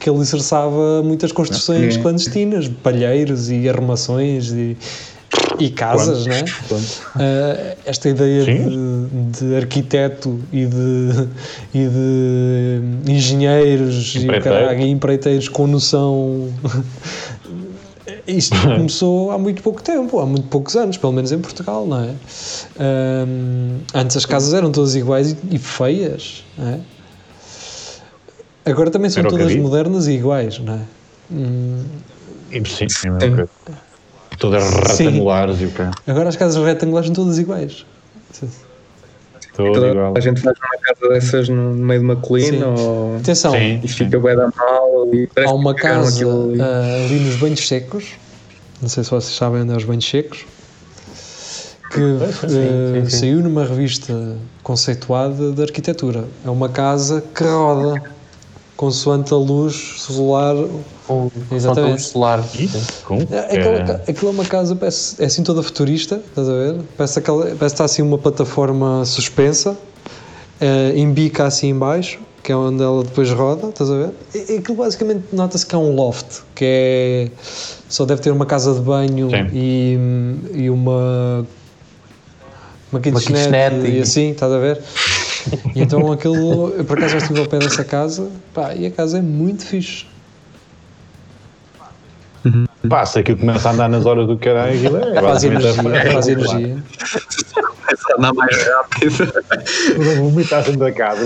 que 0.00 0.10
alicerçava 0.10 1.02
muitas 1.04 1.30
construções 1.32 1.96
clandestinas, 1.96 2.68
palheiros 2.68 3.48
e 3.50 3.68
arrumações 3.68 4.50
e, 4.52 4.76
e 5.64 5.70
casas, 5.70 6.26
não 6.26 6.34
é? 6.34 6.44
Eh, 7.18 7.76
esta 7.86 8.08
ideia 8.08 8.44
de, 8.44 9.46
de 9.46 9.56
arquiteto 9.56 10.38
e 10.52 10.66
de, 10.66 11.28
e 11.74 11.88
de 11.88 13.12
engenheiros 13.12 14.14
e, 14.14 14.26
caralho, 14.40 14.80
e 14.80 14.90
empreiteiros 14.90 15.48
com 15.48 15.66
noção. 15.66 16.48
Isto 18.26 18.56
começou 18.60 19.30
há 19.30 19.38
muito 19.38 19.62
pouco 19.62 19.82
tempo, 19.82 20.18
há 20.18 20.26
muito 20.26 20.48
poucos 20.48 20.76
anos, 20.76 20.96
pelo 20.98 21.12
menos 21.12 21.32
em 21.32 21.38
Portugal, 21.38 21.86
não 21.86 22.04
é? 22.04 22.10
Ahm, 22.78 23.78
antes 23.94 24.16
as 24.16 24.26
casas 24.26 24.52
eram 24.52 24.70
todas 24.70 24.94
iguais 24.94 25.32
e, 25.32 25.36
e 25.56 25.58
feias, 25.58 26.44
não 26.56 26.68
é? 26.68 26.78
Agora 28.66 28.90
também 28.90 29.08
são 29.10 29.22
todas 29.24 29.46
modernas 29.62 30.06
e 30.06 30.12
iguais, 30.12 30.58
não 30.58 30.74
é? 30.74 30.80
Hum, 31.30 31.84
E 32.50 32.66
sim, 32.68 33.08
Todas 34.38 34.62
Sim. 34.94 35.04
retangulares 35.06 35.60
e 35.60 35.64
o 35.64 35.70
quê? 35.70 35.82
agora 36.06 36.28
as 36.28 36.36
casas 36.36 36.64
retangulares 36.64 37.06
são 37.08 37.14
todas 37.14 37.38
iguais. 37.38 37.84
Toda 39.54 39.88
igual. 39.88 40.14
a 40.16 40.20
gente 40.20 40.40
faz 40.40 40.56
uma 40.56 40.78
casa 40.80 41.08
dessas 41.12 41.48
no 41.48 41.74
meio 41.74 41.98
de 41.98 42.04
uma 42.06 42.16
colina 42.16 42.76
Sim. 42.76 42.82
ou 42.86 43.16
Atenção, 43.16 43.52
Sim. 43.52 43.80
e 43.82 43.88
fica 43.88 44.20
bem 44.20 44.36
da 44.36 44.48
mal 44.56 45.08
e 45.12 45.28
há 45.44 45.52
uma 45.52 45.74
casa 45.74 46.24
ali. 46.24 46.60
ah, 46.60 47.04
ali 47.04 47.18
nos 47.18 47.36
banhos 47.36 47.66
secos, 47.66 48.12
não 48.80 48.88
sei 48.88 49.02
se 49.02 49.10
vocês 49.10 49.34
sabem 49.34 49.62
onde 49.62 49.72
é 49.72 49.76
os 49.76 49.82
banhos 49.82 50.08
secos, 50.08 50.46
que 51.90 52.00
ah, 52.00 52.48
sim, 52.48 53.10
sim. 53.10 53.18
saiu 53.18 53.40
numa 53.40 53.64
revista 53.64 54.36
conceituada 54.62 55.50
de 55.50 55.62
arquitetura. 55.62 56.24
É 56.46 56.50
uma 56.50 56.68
casa 56.68 57.24
que 57.34 57.42
roda 57.42 58.00
consoante 58.76 59.34
a 59.34 59.36
luz 59.36 59.74
solar. 59.98 60.54
Com, 61.08 61.30
Exatamente. 61.50 61.86
com 61.86 61.92
luz 61.92 62.06
solar. 62.06 62.44
Com? 63.04 63.16
É, 63.30 63.38
Aquela, 63.38 64.02
aquilo 64.06 64.28
é 64.28 64.30
uma 64.34 64.44
casa, 64.44 64.76
parece, 64.76 65.20
é 65.20 65.24
assim 65.24 65.42
toda 65.42 65.62
futurista, 65.62 66.16
estás 66.16 66.46
a 66.48 66.52
ver? 66.52 66.80
Parece, 66.98 67.18
aquela, 67.18 67.44
parece 67.44 67.58
que 67.58 67.64
está 67.64 67.84
assim 67.86 68.02
uma 68.02 68.18
plataforma 68.18 69.02
suspensa, 69.06 69.74
eh, 70.60 70.92
embica 70.96 71.46
assim 71.46 71.70
em 71.70 71.74
baixo, 71.78 72.18
que 72.42 72.52
é 72.52 72.56
onde 72.56 72.82
ela 72.82 73.02
depois 73.02 73.30
roda, 73.30 73.68
estás 73.68 73.90
a 73.90 73.94
ver? 73.96 74.10
E, 74.34 74.56
aquilo 74.58 74.76
basicamente 74.76 75.24
nota-se 75.32 75.64
que 75.64 75.74
é 75.74 75.78
um 75.78 75.94
loft, 75.94 76.42
que 76.54 76.64
é. 76.66 77.30
só 77.88 78.04
deve 78.04 78.20
ter 78.20 78.30
uma 78.30 78.44
casa 78.44 78.74
de 78.74 78.80
banho 78.80 79.30
Sim. 79.30 79.48
e, 79.52 79.98
e 80.54 80.70
uma. 80.70 81.46
Uma 82.92 83.00
kitchenette 83.00 83.32
kitchenette 83.32 83.86
e 83.86 83.98
e- 83.98 84.00
assim, 84.02 84.30
estás 84.30 84.52
a 84.52 84.58
ver? 84.58 84.80
E 85.74 85.80
então 85.80 86.12
aquilo, 86.12 86.68
eu 86.76 86.84
por 86.84 86.98
acaso 86.98 87.12
já 87.12 87.18
estive 87.18 87.40
ao 87.40 87.46
pé 87.46 87.58
dessa 87.58 87.84
casa, 87.84 88.28
pá, 88.52 88.74
e 88.74 88.84
a 88.86 88.90
casa 88.90 89.18
é 89.18 89.22
muito 89.22 89.64
fixe. 89.64 90.06
Se 93.06 93.18
aquilo 93.18 93.38
começa 93.38 93.68
a 93.68 93.72
andar 93.72 93.88
nas 93.88 94.06
horas 94.06 94.26
do 94.26 94.36
caralho, 94.38 94.74
aquilo 94.76 94.96
é. 94.98 95.14
Faz 95.14 95.20
basicamente 95.26 95.78
energia, 95.78 96.02
a- 96.08 96.12
faz 96.12 96.28
energia. 96.28 96.84
andar 98.18 98.32
mais 98.34 98.66
rápido. 98.66 99.32
Vou 99.96 100.16
vomitar 100.30 100.62
dentro 100.62 100.80
da 100.80 100.92
casa. 100.92 101.22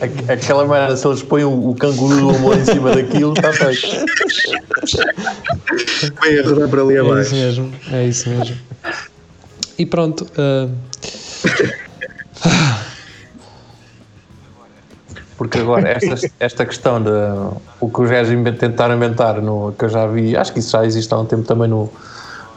Aqu- 0.00 0.30
Aquela 0.32 0.64
maneira, 0.66 0.96
se 0.96 1.06
eles 1.06 1.22
põem 1.22 1.44
o, 1.44 1.70
o 1.70 1.74
canguru 1.74 2.16
do 2.20 2.30
amor 2.30 2.56
em 2.58 2.64
cima 2.64 2.94
daquilo, 2.94 3.32
está 3.34 3.52
feito. 3.52 3.86
Vem 6.22 6.38
a 6.38 6.42
rodar 6.42 6.68
para 6.68 6.82
ali 6.82 6.94
É 6.96 7.00
isso 7.00 7.10
abaixo. 7.10 7.34
mesmo, 7.34 7.72
é 7.92 8.04
isso 8.06 8.28
mesmo. 8.30 8.56
E 9.78 9.86
pronto, 9.86 10.26
ah, 10.38 10.68
Porque 15.40 15.58
agora, 15.58 15.88
esta, 15.88 16.30
esta 16.38 16.66
questão 16.66 17.02
de 17.02 17.10
o 17.80 17.88
que 17.88 18.02
os 18.02 18.10
gajos 18.10 18.34
tentaram 18.58 18.94
inventar, 18.94 19.40
no, 19.40 19.72
que 19.72 19.86
eu 19.86 19.88
já 19.88 20.06
vi, 20.06 20.36
acho 20.36 20.52
que 20.52 20.58
isso 20.58 20.70
já 20.70 20.84
existe 20.84 21.14
há 21.14 21.18
um 21.18 21.24
tempo 21.24 21.44
também 21.44 21.66
no, 21.66 21.90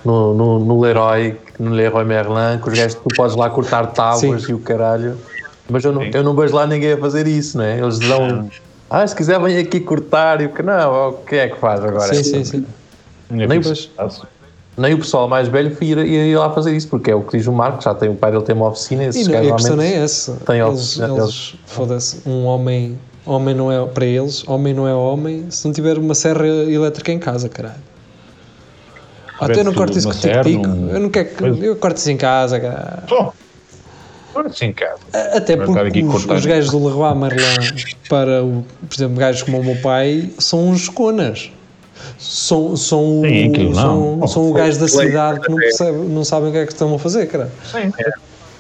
no, 0.04 0.34
no, 0.34 0.60
no 0.60 0.82
Leroy, 0.82 1.40
no 1.58 1.72
Leroy 1.72 2.04
Merlin, 2.04 2.60
que 2.62 2.68
os 2.68 2.78
gajos 2.78 2.96
tu 2.96 3.08
podes 3.16 3.38
lá 3.38 3.50
cortar 3.50 3.88
tábuas 3.94 4.44
Sim. 4.44 4.52
e 4.52 4.54
o 4.54 4.60
caralho. 4.60 5.18
Mas 5.72 5.86
eu 5.86 5.94
não, 5.94 6.04
eu 6.04 6.24
não 6.24 6.36
vejo 6.36 6.54
lá 6.54 6.68
ninguém 6.68 6.92
a 6.92 6.98
fazer 6.98 7.26
isso, 7.26 7.58
não 7.58 7.64
é? 7.64 7.80
Eles 7.80 8.00
dão. 8.00 8.50
Ah, 8.90 9.08
se 9.08 9.16
quiser 9.16 9.40
vem 9.40 9.58
aqui 9.60 9.80
cortar 9.80 10.42
e 10.42 10.48
o 10.48 10.50
que 10.50 10.62
não, 10.62 11.12
o 11.12 11.14
que 11.14 11.38
é 11.38 11.48
que 11.48 11.58
faz 11.58 11.82
agora? 11.82 12.14
sim, 12.14 12.22
sim, 12.22 12.44
sim. 12.44 12.66
Nem 13.30 13.48
Nem 13.48 13.62
pois. 13.62 13.90
Nem 14.76 14.94
o 14.96 14.98
pessoal 14.98 15.28
mais 15.28 15.48
velho 15.48 15.76
ia, 15.82 16.04
ia 16.04 16.26
ir 16.28 16.36
lá 16.38 16.50
fazer 16.52 16.76
isso, 16.76 16.88
porque 16.88 17.12
é 17.12 17.16
o 17.16 17.22
que 17.22 17.38
diz 17.38 17.46
o 17.46 17.52
Marco, 17.52 17.82
já 17.84 17.94
tem 17.94 18.10
o 18.10 18.16
pai 18.16 18.32
dele 18.32 18.44
tem 18.44 18.56
uma 18.56 18.70
oficina, 18.70 19.04
E, 19.04 19.08
esses 19.08 19.28
não, 19.28 19.36
e 19.44 19.50
a 19.50 19.54
questão 19.54 19.76
não 19.76 19.84
é 19.84 19.94
essa. 19.94 20.32
tem 20.46 20.60
eles, 20.60 20.80
oficina 20.98 21.08
eles 21.22 21.56
foda-se, 21.68 22.22
um 22.28 22.46
homem, 22.46 22.98
homem 23.26 23.54
não 23.54 23.72
é 23.72 23.86
para 23.86 24.06
eles, 24.06 24.44
homem 24.48 24.74
não 24.74 24.88
é 24.88 24.94
homem 24.96 25.46
se 25.52 25.66
não 25.68 25.74
tiver 25.74 25.98
uma 26.00 26.16
serra 26.16 26.48
elétrica 26.48 27.12
em 27.12 27.20
casa, 27.20 27.48
caralho. 27.50 27.76
Ah, 29.40 29.46
então 29.46 29.58
eu 29.58 29.64
não 29.66 29.74
corto 29.74 29.98
isso 29.98 30.12
serra, 30.14 30.44
tic-tico. 30.44 30.68
num- 30.68 30.90
Eu 30.90 31.00
não 31.02 31.10
quero 31.10 31.30
que. 31.30 31.36
Pois. 31.36 31.62
Eu 31.64 31.76
corto 31.76 31.98
isso 31.98 32.10
em 32.12 32.18
casa, 32.18 32.60
cara. 32.60 33.04
Só. 33.10 33.34
Olha 34.36 34.48
assim, 34.48 34.72
cara. 34.74 34.96
Até 35.36 35.58
porque 35.58 36.02
os, 36.04 36.26
os 36.26 36.46
gajos 36.46 36.72
do 36.72 36.84
Leroy 36.88 37.14
Merlin, 37.16 37.44
para, 38.10 38.44
o, 38.44 38.64
por 38.88 38.96
exemplo, 38.96 39.18
gajos 39.18 39.44
como 39.44 39.60
o 39.60 39.64
meu 39.64 39.76
pai, 39.76 40.32
são 40.40 40.70
uns 40.70 40.88
conas. 40.90 41.52
São, 42.18 42.76
são, 42.76 43.22
o- 43.22 43.26
Sim, 43.26 43.50
aquilo 43.50 43.70
não. 43.72 44.20
são, 44.20 44.28
são 44.28 44.50
o 44.50 44.54
gajo 44.54 44.80
da 44.80 44.88
cidade 44.88 45.40
que 45.42 45.50
não, 45.50 45.58
percebe, 45.58 45.98
não 45.98 46.24
sabem 46.24 46.50
o 46.50 46.52
que 46.52 46.58
é 46.60 46.66
que 46.66 46.74
estão 46.74 46.94
a 46.94 47.00
fazer, 47.00 47.28
cara. 47.28 47.52
Sim, 47.72 47.92
é. 48.00 48.12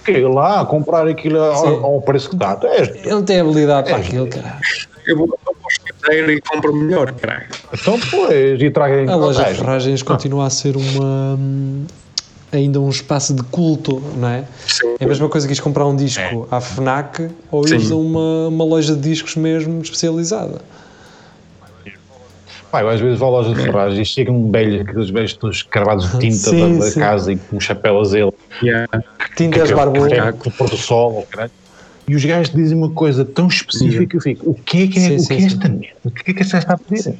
Que 0.05 0.19
lá, 0.21 0.65
comprar 0.65 1.07
aquilo 1.07 1.39
ao, 1.39 1.85
ao 1.85 2.01
preço 2.01 2.29
que 2.29 2.35
dá. 2.35 2.59
És. 2.63 2.89
Ele 2.89 3.09
não 3.09 3.23
tem 3.23 3.39
habilidade 3.39 3.87
para 3.89 3.97
aquilo, 3.97 4.27
cara. 4.27 4.59
Eu 5.07 5.17
vou 5.17 5.29
ao 5.45 5.53
e 6.11 6.41
compro 6.41 6.75
melhor, 6.75 7.11
caralho. 7.13 7.47
Então, 7.73 7.99
pois, 8.11 8.61
e 8.61 8.69
traga 8.69 9.01
em 9.01 9.09
A 9.09 9.15
loja 9.15 9.43
de 9.45 9.53
ferragens 9.55 10.03
continua 10.03 10.47
a 10.47 10.49
ser 10.49 10.75
uma. 10.75 11.39
ainda 12.51 12.79
um 12.79 12.89
espaço 12.89 13.33
de 13.33 13.41
culto, 13.43 14.01
não 14.17 14.27
é? 14.27 14.43
Sim. 14.67 14.95
É 14.99 15.05
a 15.05 15.07
mesma 15.07 15.29
coisa 15.29 15.47
que 15.47 15.53
ires 15.53 15.59
comprar 15.61 15.85
um 15.85 15.95
disco 15.95 16.47
à 16.51 16.59
FNAC 16.59 17.29
ou 17.51 17.65
ires 17.67 17.91
a 17.91 17.95
uma, 17.95 18.47
uma 18.49 18.63
loja 18.65 18.93
de 18.95 19.01
discos 19.01 19.35
mesmo 19.35 19.81
especializada. 19.81 20.61
Pá, 22.73 22.81
eu 22.81 22.89
às 22.89 22.99
vezes 22.99 23.19
vou 23.19 23.27
à 23.27 23.31
loja 23.39 23.53
de 23.53 23.61
ferragens 23.61 23.99
e 23.99 24.11
chega 24.11 24.31
um 24.31 24.49
velho, 24.49 24.81
aqueles 24.81 25.11
velhos 25.11 25.33
todos 25.33 25.61
cravados 25.61 26.11
de 26.11 26.17
tinta 26.17 26.33
Sim, 26.49 26.79
da, 26.79 26.85
da 26.85 26.89
sim. 26.89 26.99
casa 26.99 27.31
e 27.31 27.35
com 27.37 27.57
um 27.57 27.59
chapéu 27.59 27.99
azul. 28.01 28.33
Yeah. 28.63 28.87
Tintas 29.37 29.69
Barbosa. 29.69 30.33
com 30.33 30.49
o 30.49 30.51
pôr 30.51 30.67
do 30.71 30.75
sol, 30.77 31.23
caralho. 31.29 31.51
E 32.07 32.15
os 32.15 32.25
gajos 32.25 32.51
dizem 32.51 32.75
uma 32.75 32.89
coisa 32.89 33.23
tão 33.23 33.45
específica 33.47 34.07
que 34.07 34.17
eu 34.17 34.21
fico, 34.21 34.49
o 34.49 34.55
que 34.55 34.83
é 34.85 34.87
que 34.87 34.97
é, 34.97 35.01
Sim, 35.01 35.15
o 35.17 35.19
sim, 35.19 35.27
que 35.27 35.33
é 35.33 35.39
sim. 35.39 35.45
esta 35.45 35.69
merda? 35.69 35.87
O 36.03 36.09
que 36.09 36.31
é 36.31 36.33
que 36.33 36.41
esta 36.41 36.57
está 36.57 36.73
a 36.73 36.77
pedir? 36.79 37.13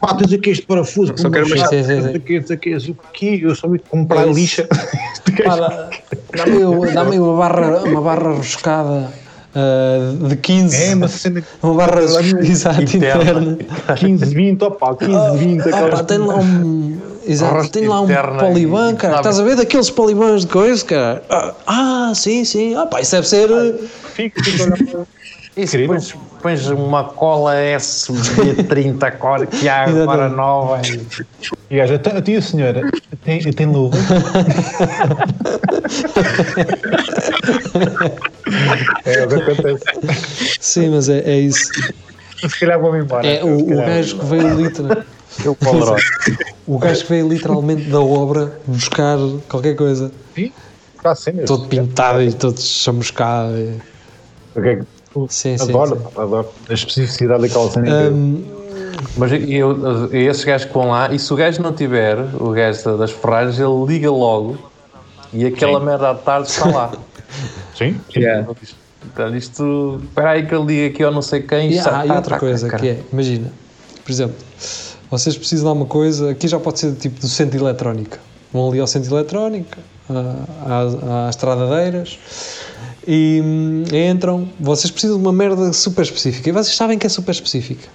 Pá, 0.00 0.14
tens 0.14 0.32
aqui 0.32 0.50
este 0.50 0.64
parafuso, 0.66 1.12
Só 1.18 1.28
quero 1.28 1.44
uma 1.46 1.56
mais- 1.56 1.68
Sim, 1.68 1.82
sim, 1.82 1.84
sim. 1.84 1.88
chave, 2.02 2.18
tens 2.18 2.50
aqui, 2.50 2.72
aqui, 2.74 2.90
o 2.90 2.96
quê? 3.12 3.40
Eu 3.42 3.54
só 3.54 3.68
vi 3.68 3.78
comprar 3.80 4.26
É 4.26 4.32
lixa. 4.32 4.66
Dá- 5.44 5.90
Dá-me 6.34 6.92
dá-me 6.94 7.18
uma 7.18 7.36
barra, 7.36 7.82
uma 7.84 8.00
barra 8.00 8.30
roscada 8.30 9.12
ah, 9.56 10.28
de 10.28 10.36
15. 10.36 10.76
É, 10.84 10.94
mas 10.94 11.10
cena 11.12 11.42
Uma 11.62 11.74
barra 11.74 12.02
exata 12.02 12.82
interna. 12.82 13.58
15, 13.96 14.24
20, 14.34 14.62
opá, 14.62 14.94
15, 14.94 15.38
20, 15.38 15.60
Ah, 15.60 15.64
aquelas- 15.68 15.90
pá, 16.00 16.04
tem 16.04 16.18
lá 16.18 16.36
um. 16.36 17.00
Exato, 17.28 17.68
tem 17.70 17.88
lá 17.88 18.00
um 18.02 18.06
poliban, 18.38 18.92
e- 18.92 18.96
cara. 18.96 19.14
sabe? 19.14 19.28
Estás 19.28 19.40
a 19.40 19.42
ver 19.42 19.56
daqueles 19.56 19.90
polibans 19.90 20.42
de 20.42 20.46
coisa, 20.46 20.84
cara? 20.84 21.22
Ah, 21.28 21.54
Ah, 21.66 22.12
sim, 22.14 22.44
sim. 22.44 22.76
Ah, 22.76 22.86
pá, 22.86 23.00
isso 23.00 23.10
deve 23.16 23.26
ser. 23.26 23.48
Fico, 24.14 24.44
fico 24.44 24.62
olhar 24.62 24.76
para- 24.78 25.06
Isso, 25.56 25.74
Incrível. 25.74 25.94
pões, 25.96 26.14
pões 26.42 26.66
uma 26.68 27.02
cola 27.04 27.54
SB30 27.54 29.10
cor 29.12 29.46
que 29.46 29.66
há 29.66 29.84
agora 29.84 30.28
nova. 30.28 30.82
e- 31.70 31.76
gajo, 31.78 31.94
a 31.94 32.20
tia 32.20 32.42
senhora, 32.42 32.82
tem, 33.24 33.40
tem 33.40 33.66
luva? 33.66 33.96
É, 39.04 39.24
o 39.24 39.28
que 39.28 39.34
acontece. 39.34 39.84
Sim, 40.60 40.90
mas 40.90 41.08
é, 41.08 41.18
é 41.20 41.38
isso. 41.38 41.70
Se 42.48 42.60
calhar 42.60 42.80
vou-me 42.80 43.00
embora. 43.00 43.26
É 43.26 43.42
o, 43.44 43.58
o 43.58 43.76
gajo 43.76 44.18
que 44.18 44.24
veio 44.26 44.54
literal, 44.54 45.02
Eu 45.44 45.54
Polaroid. 45.56 46.04
o 46.66 46.78
gajo 46.78 47.02
que 47.02 47.08
veio 47.10 47.28
literalmente 47.28 47.82
da 47.90 48.00
obra 48.00 48.60
buscar 48.66 49.18
qualquer 49.48 49.74
coisa. 49.74 50.12
Sim, 50.34 50.52
está 50.96 51.10
assim 51.12 51.32
mesmo. 51.32 51.46
Todo 51.46 51.68
pintado 51.68 52.22
e 52.22 52.32
todo 52.32 52.60
chamuscado. 52.60 53.56
e- 53.56 53.80
O 54.54 54.62
que 54.62 54.68
é 54.68 54.76
que- 54.76 54.84
Sim, 55.30 55.56
sim. 55.56 55.70
adoro, 55.70 55.96
sim. 55.96 56.20
adoro. 56.20 56.48
A 56.68 56.72
especificidade 56.74 57.42
daquela 57.42 57.70
cena. 57.70 57.86
inteira. 57.88 58.10
Hum, 58.14 58.44
Mas 59.16 59.32
eu, 59.32 60.08
esses 60.12 60.44
gajos 60.44 60.66
que 60.66 60.74
vão 60.74 60.88
lá, 60.90 61.10
e 61.12 61.18
se 61.18 61.32
o 61.32 61.36
gajo 61.36 61.62
não 61.62 61.72
tiver, 61.72 62.18
o 62.38 62.50
gajo 62.50 62.96
das 62.98 63.10
ferragens, 63.12 63.58
ele 63.58 63.84
liga 63.86 64.10
logo 64.10 64.58
e 65.32 65.46
aquela 65.46 65.80
merda 65.80 66.10
à 66.10 66.14
tarde 66.14 66.48
está 66.48 66.66
lá. 66.66 66.92
Sim, 67.76 68.00
sim. 68.12 68.20
Yeah. 68.20 68.46
Então, 69.12 69.36
isto. 69.36 70.00
Espera 70.02 70.30
aí 70.30 70.46
que 70.46 70.54
eu 70.54 70.64
ligo 70.64 70.94
aqui 70.94 71.04
ou 71.04 71.12
não 71.12 71.22
sei 71.22 71.42
quem. 71.42 71.70
E, 71.70 71.76
isto 71.76 71.88
ah, 71.88 72.04
e 72.04 72.08
tá- 72.08 72.14
outra 72.16 72.34
tá- 72.34 72.40
coisa 72.40 72.68
cara. 72.68 72.82
que 72.82 72.88
é, 72.88 72.98
imagina, 73.12 73.52
por 74.04 74.10
exemplo, 74.10 74.36
vocês 75.10 75.36
precisam 75.36 75.64
de 75.64 75.68
alguma 75.68 75.86
coisa, 75.86 76.30
aqui 76.30 76.48
já 76.48 76.58
pode 76.58 76.80
ser 76.80 76.94
tipo 76.94 77.20
do 77.20 77.28
centro 77.28 77.58
eletrónica. 77.58 78.18
Vão 78.52 78.68
ali 78.70 78.80
ao 78.80 78.86
centro 78.86 79.14
à- 79.16 80.80
às, 80.80 80.94
às 80.94 81.30
estradadeiras, 81.30 82.18
e 83.06 83.40
hum, 83.44 83.84
entram. 83.92 84.48
Vocês 84.58 84.90
precisam 84.90 85.16
de 85.18 85.22
uma 85.22 85.32
merda 85.32 85.72
super 85.72 86.02
específica. 86.02 86.48
E 86.48 86.52
vocês 86.52 86.74
sabem 86.74 86.98
que 86.98 87.06
é 87.06 87.10
super 87.10 87.32
específica. 87.32 87.88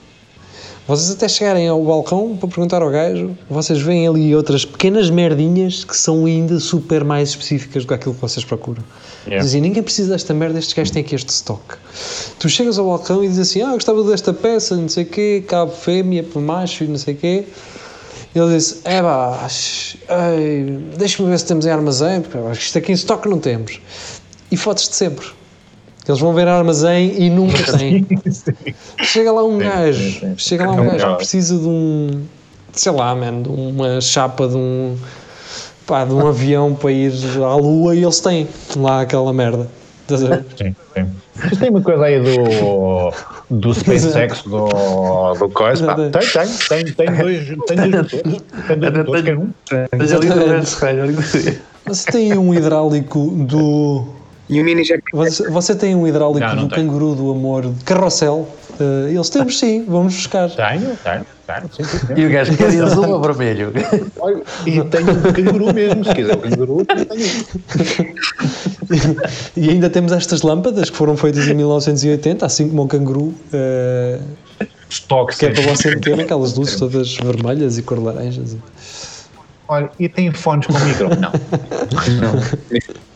Vocês 0.87 1.11
até 1.11 1.27
chegarem 1.27 1.67
ao 1.67 1.81
balcão 1.83 2.35
para 2.35 2.49
perguntar 2.49 2.81
ao 2.81 2.89
gajo, 2.89 3.37
vocês 3.49 3.79
veem 3.79 4.07
ali 4.07 4.35
outras 4.35 4.65
pequenas 4.65 5.09
merdinhas 5.09 5.83
que 5.83 5.95
são 5.95 6.25
ainda 6.25 6.59
super 6.59 7.03
mais 7.03 7.29
específicas 7.29 7.83
do 7.83 7.87
que 7.87 7.93
aquilo 7.93 8.15
que 8.15 8.21
vocês 8.21 8.43
procuram. 8.43 8.83
Yeah. 9.25 9.45
Dizem, 9.45 9.61
ninguém 9.61 9.83
precisa 9.83 10.11
desta 10.11 10.33
merda, 10.33 10.57
estes 10.57 10.73
gajos 10.73 10.91
têm 10.91 11.03
aqui 11.03 11.13
este 11.13 11.29
stock. 11.29 11.61
Tu 12.39 12.49
chegas 12.49 12.79
ao 12.79 12.87
balcão 12.87 13.23
e 13.23 13.27
dizes 13.27 13.49
assim, 13.49 13.61
ah, 13.61 13.73
gostava 13.73 14.03
desta 14.03 14.33
peça, 14.33 14.75
não 14.75 14.89
sei 14.89 15.03
o 15.03 15.07
quê, 15.07 15.43
cabo 15.47 15.71
fêmea 15.71 16.25
macho 16.35 16.83
e 16.83 16.87
não 16.87 16.97
sei 16.97 17.13
o 17.13 17.17
quê. 17.17 17.45
Ele 18.33 18.55
disse, 18.55 18.79
é 18.83 19.01
pá, 19.01 19.47
ei, 20.09 20.79
deixa-me 20.97 21.29
ver 21.29 21.37
se 21.37 21.45
temos 21.45 21.65
em 21.65 21.69
armazém, 21.69 22.21
porque 22.21 22.37
isto 22.53 22.77
aqui 22.77 22.91
em 22.91 22.95
stock 22.95 23.29
não 23.29 23.39
temos. 23.39 23.79
E 24.49 24.57
fotos 24.57 24.89
de 24.89 24.95
sempre. 24.95 25.27
Eles 26.07 26.19
vão 26.19 26.33
ver 26.33 26.47
armazém 26.47 27.21
e 27.21 27.29
nunca 27.29 27.77
têm. 27.77 28.07
Chega 29.03 29.31
lá 29.31 29.43
um 29.43 29.57
gajo, 29.57 29.99
sim, 29.99 30.19
sim. 30.19 30.33
chega 30.37 30.69
lá 30.69 30.75
É 30.75 30.81
um 30.81 30.85
gajo 30.85 31.07
que 31.11 31.15
precisa 31.17 31.57
de 31.57 31.67
um, 31.67 32.23
sei 32.73 32.91
lá, 32.91 33.15
man, 33.15 33.41
de 33.41 33.49
uma 33.49 34.01
chapa 34.01 34.47
de 34.47 34.57
um, 34.57 34.97
pá, 35.85 36.03
de 36.03 36.13
um 36.13 36.27
avião 36.27 36.73
para 36.73 36.91
ir 36.91 37.13
à 37.43 37.55
lua 37.55 37.95
e 37.95 38.03
eles 38.03 38.19
têm 38.19 38.47
lá 38.75 39.01
aquela 39.01 39.31
merda. 39.31 39.67
Sim, 40.07 40.75
sim. 40.93 41.07
Mas 41.35 41.57
tem 41.57 41.69
uma 41.69 41.81
coisa 41.81 42.03
aí 42.03 42.19
do, 42.19 43.13
do 43.49 43.73
SpaceX, 43.73 44.43
do, 44.43 44.67
do 45.33 45.49
coisa. 45.49 45.85
Pá, 45.85 45.95
tem, 45.95 46.11
tem, 46.11 46.83
tem, 46.83 46.93
tem 46.93 47.15
dois, 47.15 47.47
tem 47.67 47.77
dois 47.77 47.91
motores. 47.91 48.43
Tem 48.67 48.77
dois 48.77 48.93
motores, 48.97 49.23
quer 49.23 49.37
um? 49.37 49.53
Ali 50.87 51.01
ali. 51.01 51.61
Você 51.85 52.11
tem 52.11 52.37
um 52.37 52.53
hidráulico 52.53 53.19
do. 53.31 54.20
E 54.51 54.61
o 54.61 54.65
mini 54.65 54.83
jack 54.83 55.01
Você, 55.13 55.49
você 55.49 55.73
tem 55.73 55.95
um 55.95 56.05
hidráulico 56.05 56.45
Não, 56.45 56.55
não 56.55 56.67
do 56.67 56.75
tenho. 56.75 56.87
canguru 56.87 57.15
do 57.15 57.31
amor 57.31 57.71
de 57.71 57.83
carrossel. 57.85 58.47
Eh, 58.79 59.13
eles 59.13 59.29
temos 59.29 59.57
sim, 59.57 59.85
vamos 59.87 60.13
buscar. 60.13 60.49
Tenho, 60.49 60.97
tenho, 61.03 61.25
tenho. 61.47 61.69
Sim, 61.71 61.83
sim, 61.85 61.99
sim. 61.99 62.13
E 62.17 62.25
o 62.25 62.29
gajo 62.29 62.57
quer 62.57 62.83
azul 62.83 63.09
ou 63.09 63.21
vermelho? 63.21 63.71
E 64.65 64.81
tenho 64.83 65.11
um 65.11 65.21
canguru 65.31 65.73
mesmo, 65.73 66.03
se 66.03 66.13
quiser 66.13 66.35
o 66.35 66.39
canguru, 66.39 66.85
tenho. 66.85 67.01
E 69.55 69.69
ainda 69.69 69.89
temos 69.89 70.11
estas 70.11 70.41
lâmpadas 70.41 70.89
que 70.89 70.97
foram 70.97 71.15
feitas 71.15 71.47
em 71.47 71.53
1980, 71.53 72.45
assim 72.45 72.67
como 72.67 72.83
o 72.83 72.87
canguru, 72.87 73.33
eh, 73.53 74.19
Estoque, 74.89 75.37
que 75.37 75.45
é 75.45 75.51
para 75.51 75.61
você 75.73 75.91
meter 75.91 76.19
aquelas 76.19 76.55
luzes 76.55 76.75
todas 76.75 77.15
vermelhas 77.15 77.77
e 77.77 77.83
cor 77.83 78.03
laranjas. 78.03 78.57
Olha, 79.69 79.89
e 79.97 80.09
tem 80.09 80.29
fones 80.33 80.67
com 80.67 80.73
micro? 80.79 81.07
Não. 81.15 81.31
Não 82.19 83.10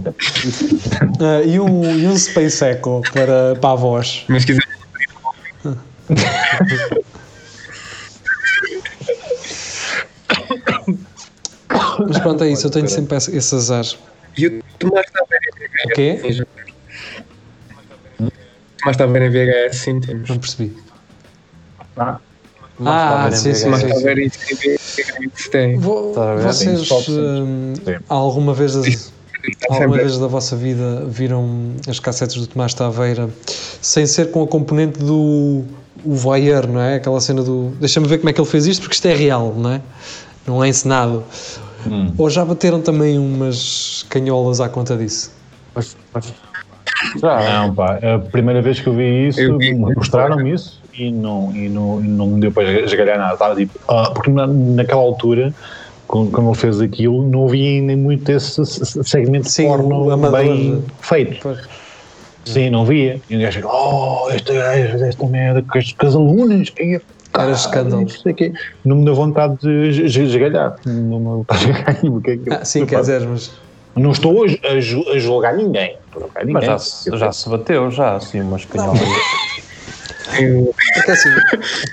Ah, 1.20 1.42
e, 1.44 1.58
um, 1.60 1.98
e 1.98 2.06
um 2.06 2.16
Space 2.16 2.64
Echo 2.64 3.02
para, 3.12 3.54
para 3.56 3.70
a 3.72 3.74
voz. 3.74 4.24
Mas 4.28 4.42
se 4.42 4.46
quiser. 4.48 4.62
Mas 12.06 12.18
pronto, 12.18 12.44
é 12.44 12.50
isso, 12.50 12.66
eu 12.66 12.70
tenho 12.70 12.88
sempre 12.88 13.16
esse, 13.16 13.36
esse 13.36 13.54
azar. 13.54 13.84
E 14.36 14.46
o 14.46 14.62
Tomás 14.78 15.06
está 15.06 15.20
a 15.20 15.26
ver 15.26 15.38
em 15.46 15.68
VHS? 15.68 15.84
O 15.84 15.88
quê? 15.94 16.20
Sim, 16.32 16.44
Tomás 18.78 18.94
está 18.96 19.04
a 19.04 19.06
ver 19.06 19.22
em 19.22 19.30
VHS, 19.30 19.76
sim, 19.76 20.00
temos. 20.00 20.28
Não 20.28 20.38
percebi. 20.38 20.76
Ah, 21.96 22.18
Ah, 22.84 23.20
Mas 23.24 23.38
sim, 23.38 23.54
sim, 23.54 23.74
sim. 23.74 23.86
está 23.86 23.96
a 23.98 24.02
ver 24.02 24.18
em 24.18 24.28
VHS, 24.28 25.48
tem. 25.50 25.80
Tá 25.80 26.34
vocês 26.36 26.88
Sim, 26.88 27.02
sim. 27.02 27.20
hum, 27.20 27.74
Sim. 27.84 27.96
alguma 28.08 28.54
vez 28.54 28.74
alguma 28.76 28.96
sempre. 29.68 29.98
vez 29.98 30.18
da 30.18 30.26
vossa 30.26 30.56
vida 30.56 31.04
viram 31.08 31.72
as 31.88 31.98
cassetes 31.98 32.36
do 32.36 32.46
Tomás 32.46 32.74
Taveira 32.74 33.28
sem 33.80 34.06
ser 34.06 34.30
com 34.30 34.42
a 34.42 34.46
componente 34.46 34.98
do 34.98 35.64
o 36.04 36.14
voyeur, 36.14 36.66
não 36.66 36.80
é? 36.80 36.96
Aquela 36.96 37.20
cena 37.20 37.42
do 37.42 37.72
deixa-me 37.78 38.08
ver 38.08 38.18
como 38.18 38.30
é 38.30 38.32
que 38.32 38.40
ele 38.40 38.48
fez 38.48 38.66
isto 38.66 38.82
porque 38.82 38.94
isto 38.94 39.06
é 39.06 39.14
real, 39.14 39.54
não 39.56 39.72
é? 39.72 39.80
Não 40.46 40.64
é 40.64 40.68
encenado. 40.68 41.22
Hum. 41.86 42.12
Ou 42.18 42.30
já 42.30 42.44
bateram 42.44 42.80
também 42.80 43.18
umas 43.18 44.04
canholas 44.08 44.60
à 44.60 44.68
conta 44.68 44.96
disso? 44.96 45.32
Mas, 45.74 45.96
mas, 46.12 46.32
já, 47.20 47.62
Não, 47.62 47.74
pá, 47.74 47.98
a 47.98 48.18
primeira 48.18 48.62
vez 48.62 48.80
que 48.80 48.86
eu 48.86 48.94
vi 48.94 49.28
isso, 49.28 49.40
Eu 49.40 49.58
vi. 49.58 49.74
mostraram-me 49.74 50.52
isso 50.52 50.80
e 50.94 51.10
não, 51.10 51.54
e, 51.54 51.68
não, 51.68 52.00
e 52.00 52.06
não 52.06 52.26
me 52.28 52.40
deu 52.40 52.52
para 52.52 52.80
esgalhar 52.80 53.18
nada. 53.18 53.34
Estava 53.34 53.56
tipo, 53.56 53.78
ah, 53.88 54.10
porque 54.14 54.30
na, 54.30 54.46
naquela 54.46 55.00
altura, 55.00 55.52
quando, 56.12 56.30
quando 56.30 56.48
ele 56.50 56.58
fez 56.58 56.78
aquilo, 56.78 57.26
não 57.26 57.46
havia 57.46 57.80
nem 57.80 57.96
muito 57.96 58.28
esse 58.30 58.64
se- 58.66 59.02
segmento 59.02 59.48
Sim, 59.48 59.62
de 59.62 59.68
porno 59.68 60.10
amador. 60.10 60.38
bem 60.42 60.84
feito. 61.00 61.38
Pois. 61.42 61.58
Sim, 62.44 62.68
não 62.68 62.84
via. 62.84 63.18
E 63.30 63.36
o 63.36 63.40
gajo, 63.40 63.66
oh, 63.66 64.28
este 64.30 64.52
gajo, 64.52 65.02
esta 65.04 65.26
merda, 65.26 65.62
com 65.62 65.78
as, 65.78 65.92
com 65.92 66.06
as 66.06 66.14
alunas, 66.14 66.68
quem 66.70 66.96
é? 66.96 67.00
Era 67.34 67.52
escândalo. 67.52 68.06
Não 68.26 68.34
quê. 68.34 68.52
Não 68.84 68.96
me 68.96 69.04
deu 69.06 69.14
vontade 69.14 69.56
de 69.56 70.04
esgalhar. 70.04 70.76
Não 70.84 70.92
me 70.94 71.08
deu 71.08 71.20
vontade 71.20 71.60
de 71.64 71.70
esgalhar. 71.70 72.04
é 72.26 72.36
que 72.36 72.52
Ah, 72.52 72.64
sim, 72.64 72.84
quer 72.84 73.00
dizer, 73.00 73.26
mas 73.26 73.50
Não 73.96 74.10
estou 74.10 74.44
a, 74.44 74.46
a 74.72 74.80
ju- 74.80 75.08
a 75.08 75.18
julgar 75.18 75.54
ninguém. 75.56 75.96
Julgar. 76.12 76.44
Mas 76.46 76.64
já, 76.66 76.78
se- 76.78 77.16
já 77.16 77.32
se 77.32 77.48
bateu, 77.48 77.90
já, 77.90 78.16
assim, 78.16 78.40
umas 78.42 78.66
canholas. 78.66 79.00
Eu- 80.38 80.74
é 80.96 81.00
que 81.02 81.10
assim, 81.10 81.30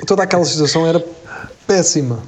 toda 0.05 0.23
aquela 0.23 0.43
situação 0.43 0.85
era 0.85 1.01
péssima. 1.65 2.19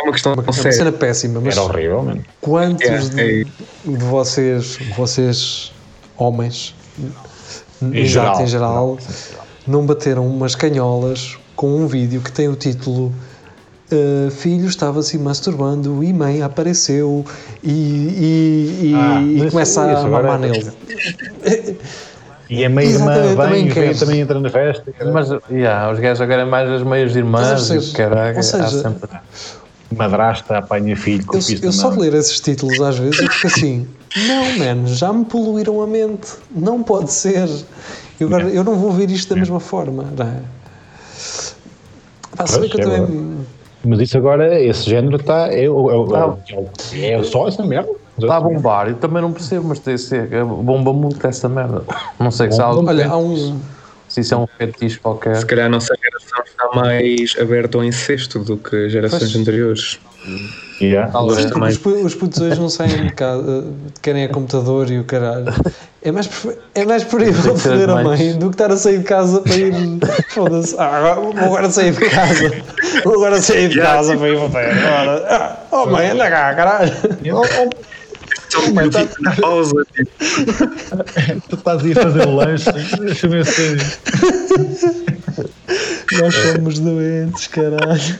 É 0.00 0.02
uma 0.02 0.12
questão 0.12 0.32
Uma, 0.32 0.42
de 0.42 0.48
uma 0.48 0.52
sério. 0.54 0.72
cena 0.78 0.92
péssima, 0.92 1.40
mas 1.40 1.56
Era 1.56 1.62
horrível, 1.66 2.02
mano. 2.02 2.24
quantos 2.40 2.88
É, 2.88 2.98
de, 2.98 3.20
é. 3.42 3.44
de 3.90 4.04
vocês, 4.04 4.78
vocês 4.96 5.72
homens, 6.16 6.74
Em 7.82 8.04
geral. 8.06 8.40
em 8.40 8.46
geral, 8.46 8.98
não 9.66 9.84
bateram 9.84 10.26
umas 10.26 10.54
canholas 10.54 11.36
com 11.56 11.76
um 11.76 11.86
vídeo 11.86 12.20
que 12.22 12.32
tem 12.32 12.48
o 12.48 12.54
título 12.56 13.12
uh, 13.92 14.30
Filho 14.30 14.66
estava-se 14.66 15.18
masturbando 15.18 16.02
e 16.02 16.12
mãe 16.12 16.42
apareceu 16.42 17.24
e, 17.62 17.70
e, 17.70 18.90
e- 18.90 18.94
Ah, 18.94 19.20
e 19.46 19.50
começa 19.50 19.80
isso 19.92 19.96
a 20.02 20.06
agora 20.06 20.22
mamar 20.28 20.44
é- 20.44 20.52
nele. 20.52 21.78
E 22.48 22.64
a 22.64 22.68
meia-irmã 22.68 23.14
também 23.36 23.64
vem, 23.66 23.68
quero. 23.72 23.96
também 23.98 24.20
entra 24.20 24.40
na 24.40 24.50
festa. 24.50 24.92
Mas, 25.12 25.28
yeah, 25.50 25.88
os 25.92 26.00
gajos 26.00 26.20
agora 26.20 26.42
é 26.42 26.44
mais 26.44 26.68
as 26.68 26.82
meias 26.82 27.14
irmãs 27.14 27.46
Ou 27.48 27.56
e 27.56 27.60
seja, 27.80 27.90
o 27.92 27.94
caralho. 27.96 28.36
ou 28.36 28.42
seja, 28.42 28.64
há 28.64 28.68
sempre... 28.68 29.08
Madrasta 29.96 30.58
apanha 30.58 30.96
filho 30.96 31.24
com 31.26 31.36
Eu, 31.36 31.42
piso 31.42 31.64
eu 31.64 31.72
só 31.72 31.90
de 31.90 31.98
ler 31.98 32.14
esses 32.14 32.38
títulos 32.40 32.80
às 32.80 32.98
vezes 32.98 33.20
eu 33.20 33.28
fico 33.28 33.46
assim, 33.46 33.88
não, 34.16 34.58
man, 34.58 34.86
já 34.86 35.12
me 35.12 35.24
poluíram 35.24 35.80
a 35.82 35.86
mente, 35.86 36.28
não 36.50 36.82
pode 36.82 37.12
ser. 37.12 37.48
Eu, 38.18 38.28
agora, 38.28 38.48
eu 38.50 38.62
não 38.62 38.76
vou 38.76 38.92
ver 38.92 39.10
isto 39.10 39.30
da 39.34 39.36
mesma 39.40 39.60
forma, 39.60 40.04
não 40.16 40.26
é? 40.26 40.40
Pá, 42.36 42.46
se 42.46 42.58
bem 42.60 42.70
Pois, 42.70 42.72
que 42.72 42.80
eu 42.88 42.92
é 42.92 43.00
também. 43.00 43.36
Mas 43.84 44.00
isso 44.00 44.18
agora, 44.18 44.60
esse 44.62 44.88
género 44.88 45.16
está. 45.16 45.48
É, 45.52 45.64
é, 45.64 45.68
é, 46.92 47.12
é 47.14 47.22
só 47.22 47.48
essa 47.48 47.64
merda. 47.64 47.90
Está 48.18 48.36
a 48.36 48.40
bombar, 48.40 48.88
eu 48.88 48.96
também 48.96 49.22
não 49.22 49.32
percebo, 49.32 49.68
mas 49.68 49.78
tem, 49.78 49.96
se, 49.96 50.14
bomba 50.44 50.92
muito 50.92 51.26
essa 51.26 51.48
merda. 51.48 51.82
Não 52.18 52.30
sei 52.30 52.52
se, 52.52 52.60
há 52.60 52.66
algo- 52.66 52.86
Olha, 52.86 53.08
há 53.08 53.16
um. 53.16 53.58
Se 54.10 54.20
isso 54.22 54.34
é 54.34 54.36
um 54.36 54.46
fetiche 54.46 54.98
qualquer. 54.98 55.36
Se 55.36 55.46
calhar 55.46 55.66
a 55.66 55.68
nossa 55.68 55.94
geração 56.02 56.42
está 56.44 56.68
mais 56.74 57.36
aberta 57.40 57.78
ao 57.78 57.84
incesto 57.84 58.40
do 58.40 58.56
que 58.56 58.88
gerações 58.90 59.20
Pois. 59.22 59.36
anteriores. 59.36 60.00
Yeah. 60.82 61.12
Talvez. 61.12 61.44
Os, 61.46 61.50
também. 61.50 61.68
os, 61.70 61.86
os 62.06 62.14
putos 62.14 62.40
hoje 62.40 62.60
não 62.60 62.68
saem 62.68 63.06
de 63.06 63.12
casa, 63.12 63.64
querem 64.02 64.24
a 64.24 64.28
computador 64.28 64.90
e 64.90 64.98
o 64.98 65.04
caralho. 65.04 65.46
É 66.02 66.10
mais, 66.10 66.28
é 66.74 66.84
mais 66.84 67.04
que 67.04 67.10
ser 67.34 67.56
foder 67.56 67.90
a 67.90 68.02
mãe 68.02 68.32
do 68.38 68.48
que 68.48 68.54
estar 68.54 68.70
a 68.72 68.76
sair 68.76 68.98
de 68.98 69.04
casa 69.04 69.40
para 69.42 69.54
ir. 69.54 69.72
Foda-se. 70.30 70.74
Ah, 70.78 70.96
agora- 70.96 71.20
vou 71.20 71.44
agora 71.44 71.70
sair 71.70 71.92
de 71.92 72.08
casa. 72.10 72.52
Vou 73.04 73.14
agora 73.14 73.40
sair 73.40 73.68
de 73.68 73.78
casa 73.80 74.16
para 74.16 74.28
ir 74.28 74.38
foder. 74.38 74.86
Agora. 74.86 75.26
Ah, 75.28 75.56
oh 75.70 75.86
mãe, 75.86 76.08
anda 76.10 76.28
cá, 76.30 76.54
caralho. 76.54 76.92
Oh, 77.32 77.42
oh, 77.42 77.70
Então, 78.52 78.74
Mas 78.74 78.90
tá- 78.90 79.06
pausa, 79.40 79.74
tipo, 79.94 80.10
tu 81.48 81.54
estás 81.56 81.84
aí 81.84 81.92
a 81.92 81.94
fazer 82.02 82.26
o 82.26 82.34
lanche. 82.34 82.64
Deixa-me 82.98 83.42
ver 83.42 83.46
se. 83.46 83.76
Nós 86.20 86.34
somos 86.34 86.78
doentes, 86.80 87.46
caralho. 87.46 88.18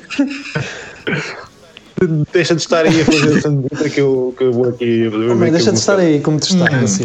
Deixa 2.33 2.55
de 2.55 2.63
estar 2.63 2.87
aí 2.87 3.01
a 3.01 3.05
fazer 3.05 3.39
a 3.39 3.41
sanduíche 3.41 3.91
que 3.91 4.01
eu, 4.01 4.35
que 4.39 4.45
eu 4.45 4.53
vou 4.53 4.69
aqui. 4.69 5.01
eu 5.03 5.11
vou 5.11 5.21
ver 5.21 5.31
Oh, 5.31 5.35
mãe, 5.35 5.51
deixa 5.51 5.71
eu 5.71 5.73
de 5.75 5.81
estar 5.81 5.99
aí 5.99 6.21
como 6.21 6.39
tu 6.39 6.45
estás, 6.45 6.73
Hum. 6.73 6.85
assim. 6.85 7.05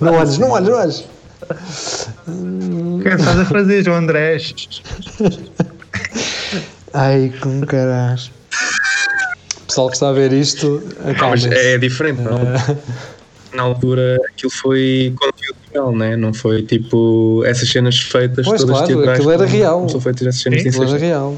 Não 0.00 0.14
olhes, 0.14 0.38
não 0.38 0.50
olhes, 0.50 0.68
não 0.68 0.78
olhes. 0.78 1.04
O 2.28 3.00
que 3.02 3.08
é 3.08 3.10
que 3.16 3.20
estás 3.20 3.38
a 3.40 3.44
fazer, 3.44 3.82
João 3.84 3.96
André? 3.98 4.38
Ai, 6.94 7.32
com 7.40 7.60
caralho. 7.62 8.20
Pessoal 9.72 9.88
que 9.88 9.94
está 9.94 10.08
a 10.10 10.12
ver 10.12 10.32
isto, 10.34 10.82
mas 11.02 11.14
acalmem-se. 11.16 11.48
é 11.48 11.78
diferente, 11.78 12.20
não? 12.20 12.38
Na 13.54 13.62
altura 13.62 14.18
aquilo 14.30 14.52
foi 14.52 15.14
conteúdo 15.18 15.56
real, 15.72 15.96
né? 15.96 16.14
não 16.16 16.32
foi 16.34 16.62
tipo 16.62 17.42
essas 17.46 17.70
cenas 17.70 17.98
feitas 17.98 18.44
Pois, 18.46 18.60
todas 18.60 18.76
claro, 18.78 19.02
aquilo 19.08 19.30
era 19.30 19.42
não- 19.44 19.48
real. 19.50 19.80
Não 19.80 19.88
são 19.88 20.00
feitas 20.00 20.26
essas 20.26 20.42
cenas 20.42 20.66
Aquilo 20.66 20.84
era 20.84 20.98
real. 20.98 21.36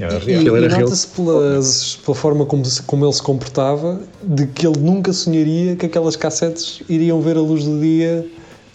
Era 0.00 0.14
E, 0.14 0.18
real. 0.18 0.40
Aquilo 0.40 0.56
era 0.56 0.64
e 0.64 0.68
real. 0.68 0.80
nota-se 0.80 1.06
pelas- 1.08 1.98
pela 2.04 2.14
forma 2.14 2.46
como, 2.46 2.62
como 2.86 3.04
ele 3.04 3.12
se 3.12 3.22
comportava, 3.22 4.00
de 4.22 4.46
que 4.46 4.66
ele 4.66 4.78
nunca 4.78 5.12
sonharia 5.12 5.76
que 5.76 5.84
aquelas 5.86 6.16
cassetes 6.16 6.82
iriam 6.88 7.20
ver 7.20 7.36
a 7.36 7.40
luz 7.40 7.64
do 7.64 7.78
dia 7.80 8.26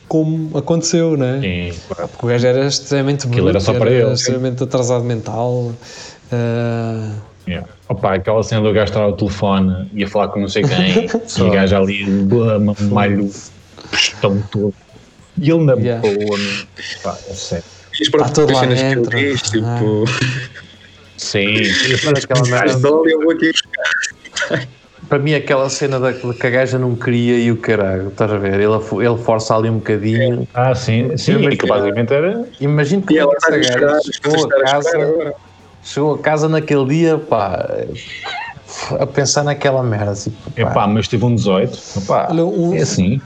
como 0.07 0.55
aconteceu, 0.55 1.17
não 1.17 1.25
é? 1.25 1.41
Sim, 1.41 1.73
claro. 1.87 2.09
Porque 2.09 2.25
o 2.25 2.29
gajo 2.29 2.45
era 2.47 2.65
extremamente 2.67 3.25
Aquilo 3.27 3.49
era 3.49 3.57
bruto, 3.59 3.65
só 3.65 3.73
para 3.79 3.91
ele. 3.91 4.13
extremamente 4.13 4.63
atrasado 4.63 5.03
mental. 5.03 5.73
ah, 6.31 7.11
Yeah. 7.47 7.67
Opa, 7.89 8.13
aquela 8.15 8.41
cena 8.43 8.61
do 8.61 8.71
gajo 8.73 8.85
estar 8.91 9.01
ao 9.01 9.13
telefone 9.13 9.89
e 9.93 10.03
a 10.03 10.07
falar 10.07 10.29
com 10.29 10.39
não 10.39 10.47
sei 10.47 10.63
quem, 10.63 11.05
e 11.37 11.41
o 11.41 11.51
gajo 11.51 11.75
ali 11.75 12.03
a 12.03 12.59
mamar-lhe 12.59 13.21
o 13.23 13.31
pestão 13.91 14.41
todo. 14.51 14.73
E 15.37 15.49
ele 15.51 15.63
na 15.65 15.73
Yeah. 15.73 16.01
boa. 16.01 16.37
Pá, 17.03 17.17
é 17.29 17.33
sério. 17.33 17.65
E 17.99 18.03
as 18.03 18.09
próprias 18.09 18.31
Está 18.31 18.41
todo 18.41 18.53
lá 18.53 18.59
cenas 18.61 18.79
que 18.79 18.85
ele 18.85 18.95
dentro. 18.95 19.17
diz, 19.17 19.41
tipo, 19.41 20.05
Sim, 21.17 21.53
Mas 22.05 22.23
aquela 22.23 22.41
merda, 22.47 22.87
eu 22.87 23.21
vou 23.21 23.31
aqui 23.31 23.51
para 25.09 25.19
mim, 25.19 25.33
aquela 25.35 25.69
cena 25.69 25.99
da, 25.99 26.11
que 26.13 26.47
a 26.47 26.49
gaja 26.49 26.79
não 26.79 26.95
queria 26.95 27.37
e 27.37 27.51
o 27.51 27.57
caralho, 27.57 28.07
estás 28.07 28.31
a 28.31 28.37
ver? 28.37 28.53
Ele, 28.59 28.73
ele 29.05 29.17
força 29.23 29.55
ali 29.55 29.69
um 29.69 29.75
bocadinho. 29.75 30.47
ah, 30.53 30.73
sim, 30.73 31.15
sim, 31.17 31.33
Mas- 31.33 31.53
aquilo 31.53 31.67
basicamente 31.67 32.13
era. 32.13 32.45
Imagino 32.59 33.01
que 33.03 33.17
ela 33.17 33.33
está 33.33 33.55
a 33.55 34.61
casa. 34.63 35.33
Chegou 35.83 36.15
a 36.15 36.19
casa 36.19 36.47
naquele 36.47 36.85
dia, 36.85 37.17
pá, 37.17 37.67
a 38.99 39.05
pensar 39.05 39.43
naquela 39.43 39.83
merda. 39.83 40.13
Tipo, 40.15 40.35
pá, 40.55 40.61
Epá, 40.61 40.87
mas 40.87 41.07
teve 41.07 41.25
um 41.25 41.35
18. 41.35 41.77
Epá, 41.97 42.27
Olha, 42.29 42.45
um- 42.45 42.73
é 42.73 42.81
assim. 42.81 43.21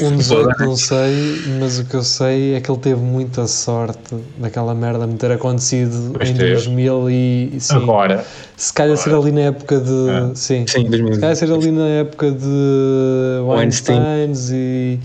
Um 0.00 0.16
18 0.16 0.58
não 0.60 0.76
sei, 0.76 1.42
mas 1.60 1.78
o 1.78 1.84
que 1.84 1.94
eu 1.94 2.02
sei 2.02 2.54
é 2.56 2.60
que 2.60 2.68
ele 2.70 2.80
teve 2.80 3.00
muita 3.00 3.46
sorte 3.46 4.14
daquela 4.38 4.74
merda 4.74 5.06
me 5.06 5.14
ter 5.16 5.30
acontecido 5.30 6.12
Pois 6.16 6.30
em 6.30 6.34
teve. 6.34 6.52
2000 6.54 7.08
e, 7.10 7.52
e 7.54 7.60
sim, 7.60 7.76
Agora, 7.76 8.24
se 8.56 8.72
calhar 8.72 8.96
ser 8.96 9.14
ali 9.14 9.30
na 9.30 9.42
época 9.42 9.78
de 9.78 10.10
Ah. 10.10 10.30
sim, 10.34 10.66
Sim, 10.66 10.82
se 10.84 10.88
2000. 10.88 11.20
calhar 11.20 11.36
ser 11.36 11.52
ali 11.52 11.70
na 11.70 11.86
época 11.86 12.30
de 12.32 13.40
Weinstein. 13.46 14.00
Weinsteins 14.00 14.50
e, 14.52 14.98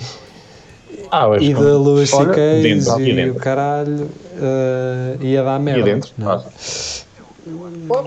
ah, 1.11 1.25
eu 1.25 1.33
acho 1.33 1.43
e 1.43 1.47
que- 1.53 1.53
da 1.61 1.77
Louis 1.77 2.09
C.K. 2.09 2.93
aqui 2.95 3.11
e 3.11 3.29
o 3.29 3.35
caralho 3.35 4.09
eh, 4.41 5.17
ia 5.21 5.43
dar 5.43 5.59
merda 5.59 5.81
Aqui 5.81 5.91
dentro. 5.91 6.11
não 6.17 6.31
é? 6.33 6.35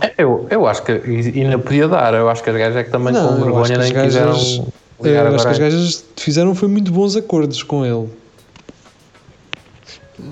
Ah, 0.02 0.10
Eu, 0.18 0.46
eu 0.50 0.66
acho 0.66 0.82
que 0.84 0.92
e- 0.92 1.42
ainda 1.42 1.58
podia 1.58 1.88
dar. 1.88 2.14
Eu 2.14 2.28
acho 2.28 2.42
que 2.42 2.50
as 2.50 2.56
gajas 2.56 2.76
é 2.76 2.84
que 2.84 2.90
também 2.90 3.12
Não, 3.12 3.28
com 3.38 3.42
vergonha 3.44 3.78
nem 3.78 3.86
as 3.88 3.90
gajas- 3.90 4.12
quiseram 4.14 4.72
eu 5.04 5.34
acho 5.34 5.44
que 5.46 5.52
as 5.52 5.58
gajas 5.58 6.04
fizeram 6.16 6.54
foi 6.54 6.68
muito 6.68 6.92
bons 6.92 7.16
acordos 7.16 7.62
com 7.64 7.84
ele 7.84 8.08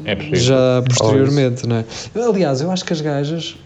é 0.04 0.14
possível. 0.14 0.38
já 0.38 0.82
posteriormente, 0.88 1.66
não 1.66 1.76
é? 1.76 1.84
Aliás, 2.28 2.60
eu 2.60 2.70
acho 2.70 2.84
que 2.84 2.92
as 2.92 3.00
gajas, 3.00 3.56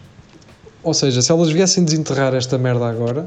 ou 0.83 0.95
seja, 0.95 1.21
se 1.21 1.31
elas 1.31 1.51
viessem 1.51 1.85
desenterrar 1.85 2.35
esta 2.35 2.57
merda 2.57 2.87
agora, 2.89 3.27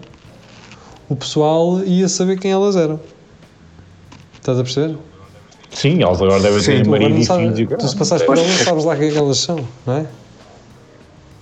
o 1.08 1.16
pessoal 1.16 1.84
ia 1.84 2.08
saber 2.10 2.40
quem 2.40 2.52
elas 2.52 2.76
eram. 2.76 3.00
Estás 4.40 4.58
a 4.60 4.64
perceber? 4.64 4.98
Sim, 5.78 6.04
eles 6.04 6.22
agora 6.22 6.42
devem 6.42 6.60
Sim, 6.60 6.72
ter 6.72 6.84
Tu, 6.84 6.90
marido 6.90 7.14
não 7.14 7.22
e 7.22 7.26
filhos 7.26 7.60
o 7.60 7.78
tu 7.78 7.88
se 7.88 7.96
passares 7.96 8.26
por 8.26 8.36
elas, 8.36 8.50
sabes 8.62 8.84
lá 8.84 8.96
quem 8.96 9.10
é 9.10 9.12
que 9.12 9.18
elas 9.18 9.38
são, 9.38 9.68
não 9.86 9.94
é? 9.94 10.06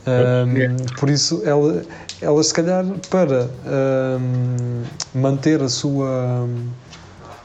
Ahm, 0.07 0.75
por 0.99 1.09
isso, 1.09 1.41
ela, 1.45 1.83
elas, 2.21 2.47
se 2.47 2.53
calhar, 2.53 2.85
para 3.09 3.49
ahm, 3.65 4.83
manter 5.15 5.61
a 5.61 5.69
sua 5.69 6.47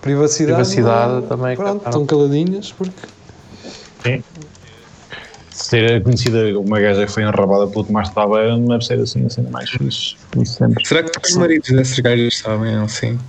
privacidade, 0.03 0.53
Privacidade 0.55 1.13
não- 1.13 1.23
também, 1.23 1.57
pronto, 1.57 1.81
claro. 1.83 2.03
estão 2.03 2.07
caladinhas 2.07 2.73
porque 2.73 3.01
Sim. 4.05 4.23
Ser 5.53 6.03
conhecida 6.03 6.59
uma 6.59 6.81
gaja 6.81 7.07
que 7.07 7.13
foi 7.13 7.23
enrabada 7.23 7.67
pelo 7.69 7.85
Tomás 7.85 8.09
de 8.09 8.15
Tabeira 8.15 8.57
não 8.57 8.67
deve 8.67 8.85
ser 8.85 8.99
assim 9.01 9.25
a 9.25 9.29
cena 9.31 9.51
mais 9.51 9.69
fixe. 9.71 10.17
Isso 10.41 10.55
sempre. 10.55 10.85
Será 10.87 11.03
que 11.03 11.11
os 11.29 11.37
maridos 11.37 11.69
dessas 11.71 11.99
gajas 11.99 12.39
sabem 12.39 12.75
assim? 12.77 13.21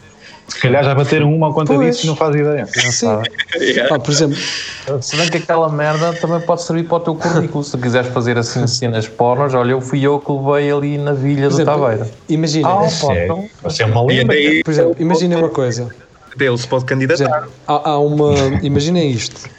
Se 0.52 0.60
calhar 0.60 0.84
já 0.84 0.94
bateram 0.94 1.34
uma 1.34 1.54
conta 1.54 1.74
Pois. 1.74 1.96
disso 1.96 2.06
e 2.06 2.08
não 2.10 2.16
faz 2.16 2.36
ideia. 2.36 2.66
sim. 2.68 3.08
Pá, 3.88 3.98
por 4.00 4.12
exemplo, 4.12 4.38
Se 5.00 5.16
bem 5.16 5.30
que 5.30 5.38
aquela 5.38 5.70
merda 5.70 6.14
também 6.14 6.42
pode 6.42 6.64
servir 6.64 6.84
para 6.84 6.98
o 6.98 7.00
teu 7.00 7.16
currículo. 7.16 7.64
Se 7.64 7.78
quiseres 7.78 8.12
fazer 8.12 8.38
assim 8.38 8.68
cenas 8.68 9.08
pornos, 9.08 9.54
olha, 9.54 9.72
eu 9.72 9.82
fui 9.82 10.02
eu 10.06 10.20
que 10.20 10.32
levei 10.32 10.72
ali 10.72 10.98
na 10.98 11.14
vilha 11.14 11.44
por 11.48 11.56
do 11.56 11.62
exemplo 11.62 11.82
Tabeira. 11.82 12.10
imagina, 12.28 12.68
Ah, 12.70 12.90
Sério? 12.90 13.50
Vai 13.62 13.72
ser 13.72 13.86
uma 13.86 14.02
E 14.12 14.18
lenda. 14.18 14.34
daí 14.34 14.64
por 14.64 14.72
exemplo, 14.72 14.96
imaginem 15.00 15.38
uma 15.38 15.50
coisa. 15.50 15.88
ele 16.40 16.58
se 16.58 16.68
pode 16.68 16.84
candidatar. 16.86 17.24
exemplo, 17.24 17.52
há, 17.68 17.90
há 17.92 18.00
uma. 18.00 18.34
Imaginem 18.62 19.10
isto. 19.10 19.50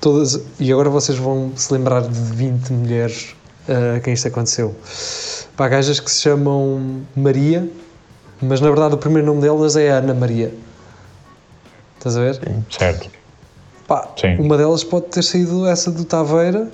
Todas, 0.00 0.40
e 0.58 0.72
agora 0.72 0.88
vocês 0.90 1.16
vão 1.18 1.52
se 1.54 1.72
lembrar 1.72 2.00
de 2.02 2.08
20 2.34 2.72
mulheres 2.72 3.36
ah, 3.68 3.96
a 3.96 4.00
quem 4.00 4.14
isto 4.14 4.26
aconteceu. 4.28 4.74
Pá, 5.56 5.68
gajas 5.68 6.00
que 6.00 6.10
se 6.10 6.22
chamam 6.22 7.02
Maria, 7.14 7.68
mas 8.42 8.60
na 8.60 8.68
verdade 8.68 8.94
o 8.94 8.98
primeiro 8.98 9.26
nome 9.26 9.40
delas 9.40 9.76
é 9.76 9.90
Ana 9.90 10.14
Maria. 10.14 10.52
Estás 11.96 12.16
a 12.16 12.20
ver? 12.20 12.40
Certo. 12.70 13.10
Pá, 13.86 14.08
Sim. 14.20 14.36
uma 14.38 14.56
delas 14.56 14.82
pode 14.82 15.06
ter 15.06 15.22
saído 15.22 15.66
essa 15.66 15.90
do 15.90 16.04
Taveira 16.04 16.68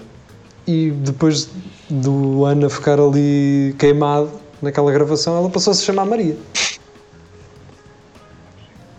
e 0.67 0.91
depois 0.91 1.49
do 1.89 2.45
Ana 2.45 2.69
ficar 2.71 2.99
ali 2.99 3.75
queimado 3.79 4.31
naquela 4.61 4.91
gravação, 4.93 5.37
ela 5.37 5.49
passou 5.51 5.71
a 5.71 5.75
se 5.75 5.83
chamar 5.85 6.05
Maria. 6.05 6.37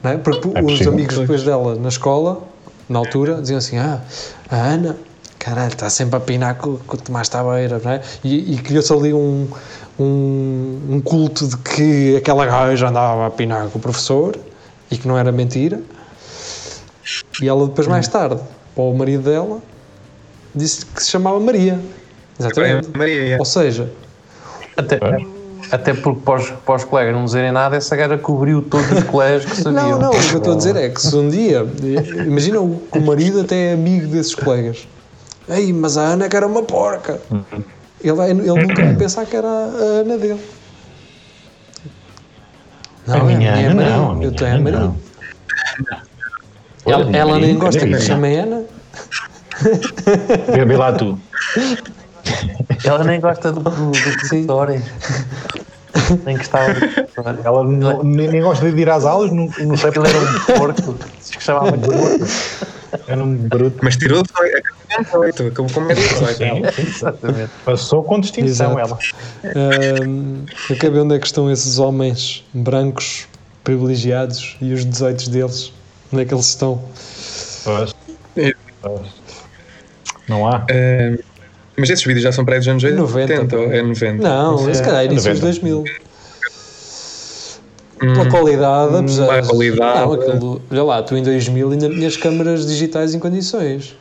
Não 0.03 0.11
é? 0.11 0.17
Porque 0.17 0.47
É 0.55 0.61
os 0.61 0.87
amigos 0.87 1.17
depois 1.17 1.43
dela 1.43 1.75
na 1.75 1.89
escola, 1.89 2.43
na 2.87 2.99
altura, 2.99 3.41
diziam 3.41 3.57
assim: 3.57 3.77
Ah, 3.77 4.01
a 4.49 4.55
Ana, 4.55 4.97
caralho, 5.39 5.69
está 5.73 5.89
sempre 5.89 6.17
a 6.17 6.19
pinar 6.19 6.55
com, 6.55 6.75
com 6.77 6.95
o 6.95 6.99
Tomás 6.99 7.27
Taveira, 7.29 7.81
não 7.83 7.91
é? 7.91 8.01
E, 8.23 8.55
e 8.55 8.57
criou-se 8.57 8.91
ali 8.93 9.13
um, 9.13 9.47
um, 9.99 10.79
um 10.89 11.01
culto 11.01 11.47
de 11.47 11.57
que 11.57 12.17
aquela 12.17 12.45
gaja 12.45 12.89
andava 12.89 13.25
a 13.25 13.29
pinar 13.31 13.67
com 13.69 13.79
o 13.79 13.81
professor 13.81 14.37
e 14.91 14.97
que 14.97 15.07
não 15.07 15.17
era 15.17 15.31
mentira. 15.31 15.81
E 17.41 17.47
ela 17.47 17.65
depois, 17.65 17.87
mais 17.87 18.07
tarde, 18.07 18.39
para 18.75 18.83
o 18.83 18.93
marido 18.95 19.23
dela, 19.23 19.59
disse 20.53 20.85
que 20.85 21.01
se 21.03 21.09
chamava 21.09 21.39
Maria. 21.39 21.79
Exatamente. 22.39 22.89
Maria, 22.95 23.35
é. 23.35 23.39
Ou 23.39 23.45
seja, 23.45 23.91
Até, 24.77 24.99
até 25.71 25.93
porque 25.93 26.21
para 26.21 26.35
os, 26.39 26.49
para 26.51 26.75
os 26.75 26.83
colegas 26.83 27.13
não 27.15 27.25
dizerem 27.25 27.51
nada, 27.51 27.75
essa 27.75 27.95
gaja 27.95 28.17
cobriu 28.17 28.61
todos 28.61 28.91
os 28.91 29.03
colegas 29.03 29.45
que 29.45 29.55
sabiam. 29.61 29.89
Não, 29.91 29.99
não, 29.99 30.09
o 30.11 30.19
que 30.19 30.33
eu 30.33 30.37
estou 30.37 30.53
a 30.53 30.57
dizer 30.57 30.75
é 30.75 30.89
que 30.89 31.01
se 31.01 31.15
um 31.15 31.29
dia, 31.29 31.65
imagina 32.25 32.59
o- 32.61 32.81
que 32.91 32.97
o 32.97 33.01
marido 33.01 33.41
até 33.41 33.71
é 33.71 33.73
amigo 33.73 34.07
desses 34.07 34.35
colegas, 34.35 34.87
ei, 35.49 35.73
mas 35.73 35.97
a 35.97 36.01
Ana 36.01 36.29
que 36.29 36.35
era 36.35 36.47
uma 36.47 36.63
porca. 36.63 37.19
Ele, 38.01 38.21
ele 38.29 38.33
nunca 38.65 38.83
vai 38.85 38.95
pensar 38.95 39.25
que 39.25 39.35
era 39.35 39.47
a 39.47 40.01
Ana 40.01 40.17
dele. 40.17 40.39
Não, 43.07 43.15
A 43.21 43.23
minha 43.23 43.49
é 43.51 43.65
Ana 43.65 43.75
Maria. 43.75 43.97
não, 43.97 44.19
a 44.19 44.23
Eu 44.23 44.31
tenho 44.35 44.55
a 44.55 44.59
Maria. 44.59 44.79
não. 44.79 44.95
Ela, 46.85 47.17
ela 47.17 47.33
nem 47.39 47.53
Maria, 47.53 47.55
gosta 47.55 47.79
que 47.79 47.85
Maria. 47.85 47.97
lhe 47.99 48.05
chamem 48.05 48.39
Ana. 48.39 48.63
Vê, 50.53 50.65
lá 50.77 50.93
tu. 50.93 51.19
Ela 52.83 53.03
nem 53.03 53.19
gosta 53.19 53.51
do, 53.51 53.59
do, 53.61 53.91
do. 54.45 54.83
Nem 56.25 56.37
professor. 56.37 56.77
Ela 57.43 57.63
não- 57.63 58.03
nem, 58.03 58.27
nem 58.29 58.41
gosta 58.41 58.71
de 58.71 58.79
ir 58.81 58.89
às 58.89 59.05
aulas, 59.05 59.31
não, 59.31 59.49
não 59.59 59.77
sei 59.77 59.91
porque 59.91 60.09
era 60.09 60.19
um 60.19 60.57
porco. 60.59 60.95
Diz 61.19 61.29
que 61.31 61.43
chamava 61.43 61.75
de 61.77 61.87
porco. 61.87 62.25
Era 63.07 63.23
um 63.23 63.35
bruto. 63.35 63.79
Mas 63.81 63.97
tirou 63.97 64.21
acabou 64.21 65.05
com 65.11 65.19
18, 65.21 65.47
acabou 65.47 65.71
com 65.71 65.81
média 65.81 66.07
18. 66.07 66.35
Sim, 66.73 66.81
Exatamente. 66.81 67.51
passou 67.65 68.03
com 68.03 68.19
distinção 68.19 68.79
Exato. 68.79 68.99
ela. 69.43 69.55
Eu 70.69 70.75
quero 70.77 70.93
ver 70.93 70.99
onde 70.99 71.15
é 71.15 71.19
que 71.19 71.25
estão 71.25 71.51
esses 71.51 71.79
homens 71.79 72.45
brancos 72.53 73.27
privilegiados 73.63 74.57
e 74.61 74.73
os 74.73 74.85
18 74.85 75.29
deles. 75.29 75.71
Onde 76.11 76.23
é 76.23 76.25
que 76.25 76.33
eles 76.33 76.47
estão? 76.47 76.83
Pois. 77.63 77.95
É. 78.35 78.53
Pois. 78.81 79.07
Não 80.27 80.47
há. 80.47 80.65
Mas 81.77 81.89
esses 81.89 82.03
vídeos 82.03 82.23
já 82.23 82.31
são 82.31 82.43
para 82.43 82.55
aí 82.55 82.59
dos 82.59 82.67
anos 82.67 82.83
90, 82.83 83.33
80 83.33 83.57
ou 83.57 83.71
é 83.71 83.81
90? 83.81 84.23
Não, 84.23 84.73
se 84.73 84.83
calhar 84.83 85.05
início 85.05 85.31
dos 85.31 85.41
90. 85.41 85.85
2000. 85.85 86.08
Pela 87.99 88.29
qualidade, 88.29 88.95
apesar 88.97 89.27
mais 89.27 89.47
qualidade. 89.47 89.99
Não, 89.99 90.13
aquilo, 90.13 90.61
olha 90.71 90.83
lá, 90.83 91.03
tu 91.03 91.15
em 91.17 91.23
2000 91.23 91.71
ainda 91.71 91.89
tinhas 91.89 92.15
câmaras 92.17 92.65
digitais 92.65 93.13
em 93.13 93.19
condições. 93.19 93.95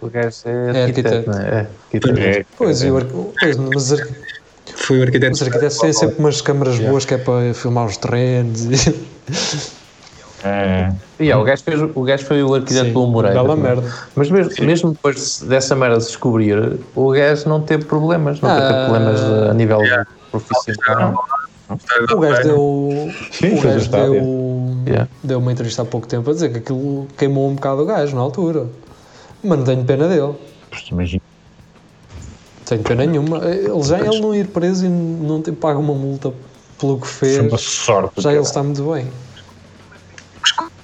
O 0.00 0.08
gajo 0.08 0.36
é 0.44 0.50
É 0.50 0.82
arquiteto, 0.84 1.08
arquiteto. 1.16 1.30
não 1.30 1.38
é? 1.40 1.48
É 1.48 1.66
arquiteto. 1.96 2.20
É, 2.20 2.44
Pois, 2.56 2.82
e 2.82 2.90
o 2.90 2.96
arqu- 2.96 3.32
pois 3.40 3.56
mas, 3.56 3.90
os 3.92 4.00
arqu- 4.00 4.14
Foi 4.76 4.98
o 5.00 5.02
arquiteto. 5.02 5.32
os 5.34 5.42
arquitetos 5.42 5.78
têm 5.78 5.92
sempre 5.92 6.16
umas 6.20 6.40
câmaras 6.40 6.78
boas 6.78 7.04
que 7.04 7.14
é 7.14 7.18
para 7.18 7.52
filmar 7.54 7.86
os 7.86 7.96
terrenos. 7.96 8.64
e- 8.86 8.94
é, 10.44 10.92
E 11.18 11.30
é, 11.30 11.36
o, 11.36 11.42
gajo 11.42 11.64
fez, 11.64 11.80
o 11.82 12.02
gajo 12.04 12.24
foi 12.24 12.42
o 12.44 12.54
arquiteto 12.54 12.86
Sim, 12.86 12.92
do 12.92 13.06
Moreira. 13.08 13.42
bela 13.42 13.56
também. 13.56 13.74
merda. 13.74 13.92
Mas 14.14 14.30
mesmo, 14.30 14.52
mesmo 14.64 14.90
depois 14.92 15.40
dessa 15.40 15.74
merda 15.74 15.98
se 15.98 16.06
descobrir, 16.08 16.78
o 16.94 17.10
gajo 17.10 17.48
não 17.48 17.60
teve 17.62 17.84
problemas. 17.84 18.40
Não 18.40 18.48
Ah. 18.48 18.60
teve 18.60 18.84
problemas 18.84 19.20
a 19.50 19.54
nível 19.54 19.80
profissional. 20.30 21.24
O 22.12 22.18
gajo 22.20 22.42
deu. 22.42 23.14
Sim, 23.30 23.58
o 23.58 23.60
gajo 23.62 23.90
deu, 23.90 24.48
Yeah. 24.86 25.08
deu 25.22 25.38
uma 25.38 25.52
entrevista 25.52 25.82
há 25.82 25.84
pouco 25.84 26.06
tempo 26.06 26.30
a 26.30 26.32
dizer 26.32 26.50
que 26.50 26.58
aquilo 26.58 27.06
queimou 27.16 27.46
um 27.50 27.54
bocado 27.54 27.82
o 27.82 27.84
gajo 27.84 28.16
na 28.16 28.22
altura. 28.22 28.66
Mas 29.42 29.58
não 29.58 29.64
tenho 29.66 29.84
pena 29.84 30.08
dele. 30.08 30.34
pois, 30.70 30.82
imagina. 30.90 31.22
Tenho 32.64 32.82
pena 32.82 33.04
nenhuma. 33.04 33.38
Ele 33.46 33.82
já 33.82 33.98
ele 34.00 34.20
não 34.20 34.34
ir 34.34 34.46
preso 34.48 34.86
e 34.86 34.88
não 34.88 35.42
ter 35.42 35.52
pago 35.52 35.80
uma 35.80 35.94
multa 35.94 36.32
pelo 36.80 36.98
que 37.00 37.06
fez. 37.06 37.60
Sorte. 37.60 38.20
Já 38.20 38.32
ele 38.32 38.40
está 38.42 38.62
muito 38.62 38.82
bem. 38.90 39.06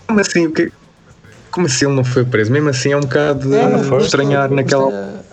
Como 0.07 0.21
assim? 0.21 0.53
Como 1.51 1.67
assim 1.67 1.87
ele 1.87 1.95
não 1.95 2.05
foi 2.05 2.25
preso? 2.25 2.51
Mesmo 2.53 2.69
assim 2.69 2.93
é 2.93 2.97
um 2.97 3.01
bocado 3.01 3.49
de 3.49 3.55
É, 3.57 3.79
foi. 3.85 4.03
estranhar 4.03 4.49
mas 4.51 4.57
naquela. 4.57 5.25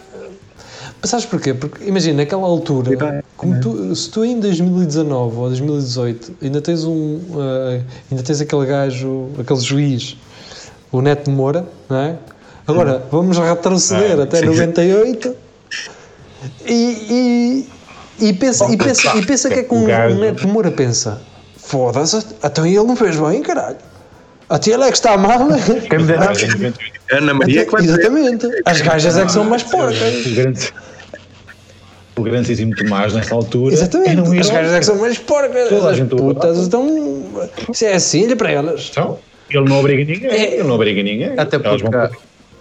Sabes 1.03 1.25
porquê? 1.25 1.53
Porque 1.53 1.83
imagina, 1.85 2.17
naquela 2.17 2.45
altura, 2.45 3.23
como 3.35 3.59
tu, 3.59 3.95
se 3.95 4.09
tu 4.09 4.23
em 4.23 4.39
2019 4.39 5.35
ou 5.37 5.47
2018 5.47 6.33
ainda 6.41 6.61
tens 6.61 6.83
um. 6.83 7.19
eh, 7.37 7.81
ainda 8.11 8.23
tens 8.23 8.41
aquele 8.41 8.65
gajo, 8.65 9.29
aquele 9.39 9.59
juiz, 9.59 10.17
o 10.91 11.01
Neto 11.01 11.29
de 11.29 11.35
Moura, 11.35 11.65
não 11.89 11.97
é? 11.97 12.15
Agora, 12.67 13.03
vamos 13.11 13.37
retroceder 13.37 14.19
Ah, 14.19 14.23
até 14.23 14.39
sim. 14.39 14.45
98 14.45 15.35
e, 16.65 17.65
e, 18.19 18.27
e, 18.27 18.33
pensa, 18.33 18.71
e, 18.71 18.77
pensa, 18.77 19.17
e 19.17 19.25
pensa 19.25 19.49
que 19.49 19.59
é 19.59 19.63
que 19.63 19.73
um, 19.73 19.83
um 19.85 20.19
Neto 20.19 20.41
de 20.41 20.47
Moura 20.47 20.71
pensa: 20.71 21.21
foda-se, 21.57 22.25
então 22.43 22.65
ele 22.65 22.83
não 22.83 22.95
fez 22.95 23.15
bem, 23.17 23.41
caralho. 23.41 23.77
Até 24.47 24.71
ele 24.71 24.83
é 24.83 24.87
que 24.91 24.97
está 24.97 25.17
mal. 25.17 25.47
Quem 25.89 25.99
me 25.99 26.05
dera 26.05 26.31
Ana 27.11 27.33
Maria 27.33 27.65
dizer. 27.65 27.79
Exatamente. 27.79 28.47
As 28.65 28.81
gajas 28.81 29.17
é 29.17 29.25
que 29.25 29.31
são 29.31 29.43
mais 29.45 29.63
porcas. 29.63 30.73
O 32.21 32.23
grande, 32.23 32.37
o 32.37 32.45
grandíssimo 32.55 32.75
Tomás, 32.75 33.13
nessa 33.13 33.35
altura, 33.35 33.73
Exatamente. 33.73 34.09
era 34.11 34.21
um 34.21 34.39
As 34.39 34.47
herói. 34.49 34.51
gajas 34.61 34.73
é 34.73 34.79
que 34.79 34.85
são 34.85 34.95
mais 34.99 35.17
porcas. 35.17 35.69
Toda 35.69 35.87
a 35.87 35.91
As 35.91 35.97
gente 35.97 36.09
putas 36.15 36.57
estão. 36.57 37.23
Isso 37.71 37.85
é 37.85 37.93
assim, 37.93 38.25
olha 38.25 38.35
para 38.35 38.51
elas. 38.51 38.87
Então, 38.91 39.17
ele 39.49 39.65
não 39.69 39.79
obriga 39.79 40.03
ninguém. 40.11 40.29
É. 40.29 40.53
Ele 40.55 40.63
não 40.63 40.75
obriga 40.75 41.03
ninguém. 41.03 41.33
Até 41.37 41.59
porque, 41.59 41.83
vão- 41.83 42.09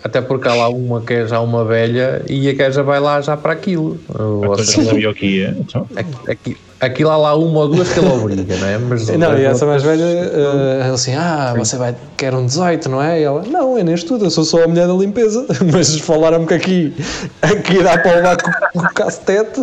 até 0.03 0.21
porque 0.21 0.49
há 0.49 0.55
lá 0.55 0.69
uma 0.69 1.01
que 1.03 1.13
é 1.13 1.27
já 1.27 1.41
uma 1.41 1.65
velha 1.65 2.23
e 2.29 2.49
a 2.49 2.53
gaja 2.55 2.83
vai 2.83 2.99
lá 3.01 3.21
já 3.21 3.37
para 3.37 3.53
aquilo. 3.53 4.01
Ou 4.09 4.45
Então, 4.45 4.59
já 4.59 4.65
seja, 4.65 4.89
sabia 4.89 5.11
o 5.11 5.15
que 5.15 5.27
ia. 5.27 5.57
Então, 5.59 5.87
aqui, 5.95 6.31
aqui, 6.31 6.57
aquilo 6.81 7.11
há 7.11 7.16
lá 7.16 7.37
uma 7.37 7.61
ou 7.61 7.68
duas 7.68 7.93
que 7.93 8.01
ele 8.01 8.09
obriga, 8.09 8.57
não 8.57 8.66
é? 8.66 8.78
Mas 8.78 9.09
Não, 9.16 9.39
e 9.39 9.45
essa 9.45 9.66
mais 9.66 9.83
velha, 9.83 10.03
ela 10.03 10.95
assim, 10.95 11.14
ah, 11.14 11.55
você 11.57 11.76
vai, 11.76 11.95
quer 12.16 12.35
um 12.35 12.47
18, 12.47 12.89
não 12.89 13.03
é? 13.03 13.20
E 13.20 13.22
ela, 13.22 13.43
não, 13.43 13.76
é 13.76 13.85
nem 13.85 13.95
estudo, 13.95 14.24
eu 14.24 14.31
sou 14.31 14.45
só 14.45 14.64
a 14.64 14.68
mulher 14.68 14.89
da 14.89 14.95
limpeza. 14.95 15.47
Mas 15.72 15.99
falaram-me 16.01 16.47
que 16.47 16.55
aqui, 16.55 16.95
aqui 17.43 17.83
dá 17.83 17.99
para 17.99 18.16
levar 18.16 18.37
com, 18.43 18.51
com 18.72 18.78
o 18.87 18.95
cacetete 18.95 19.61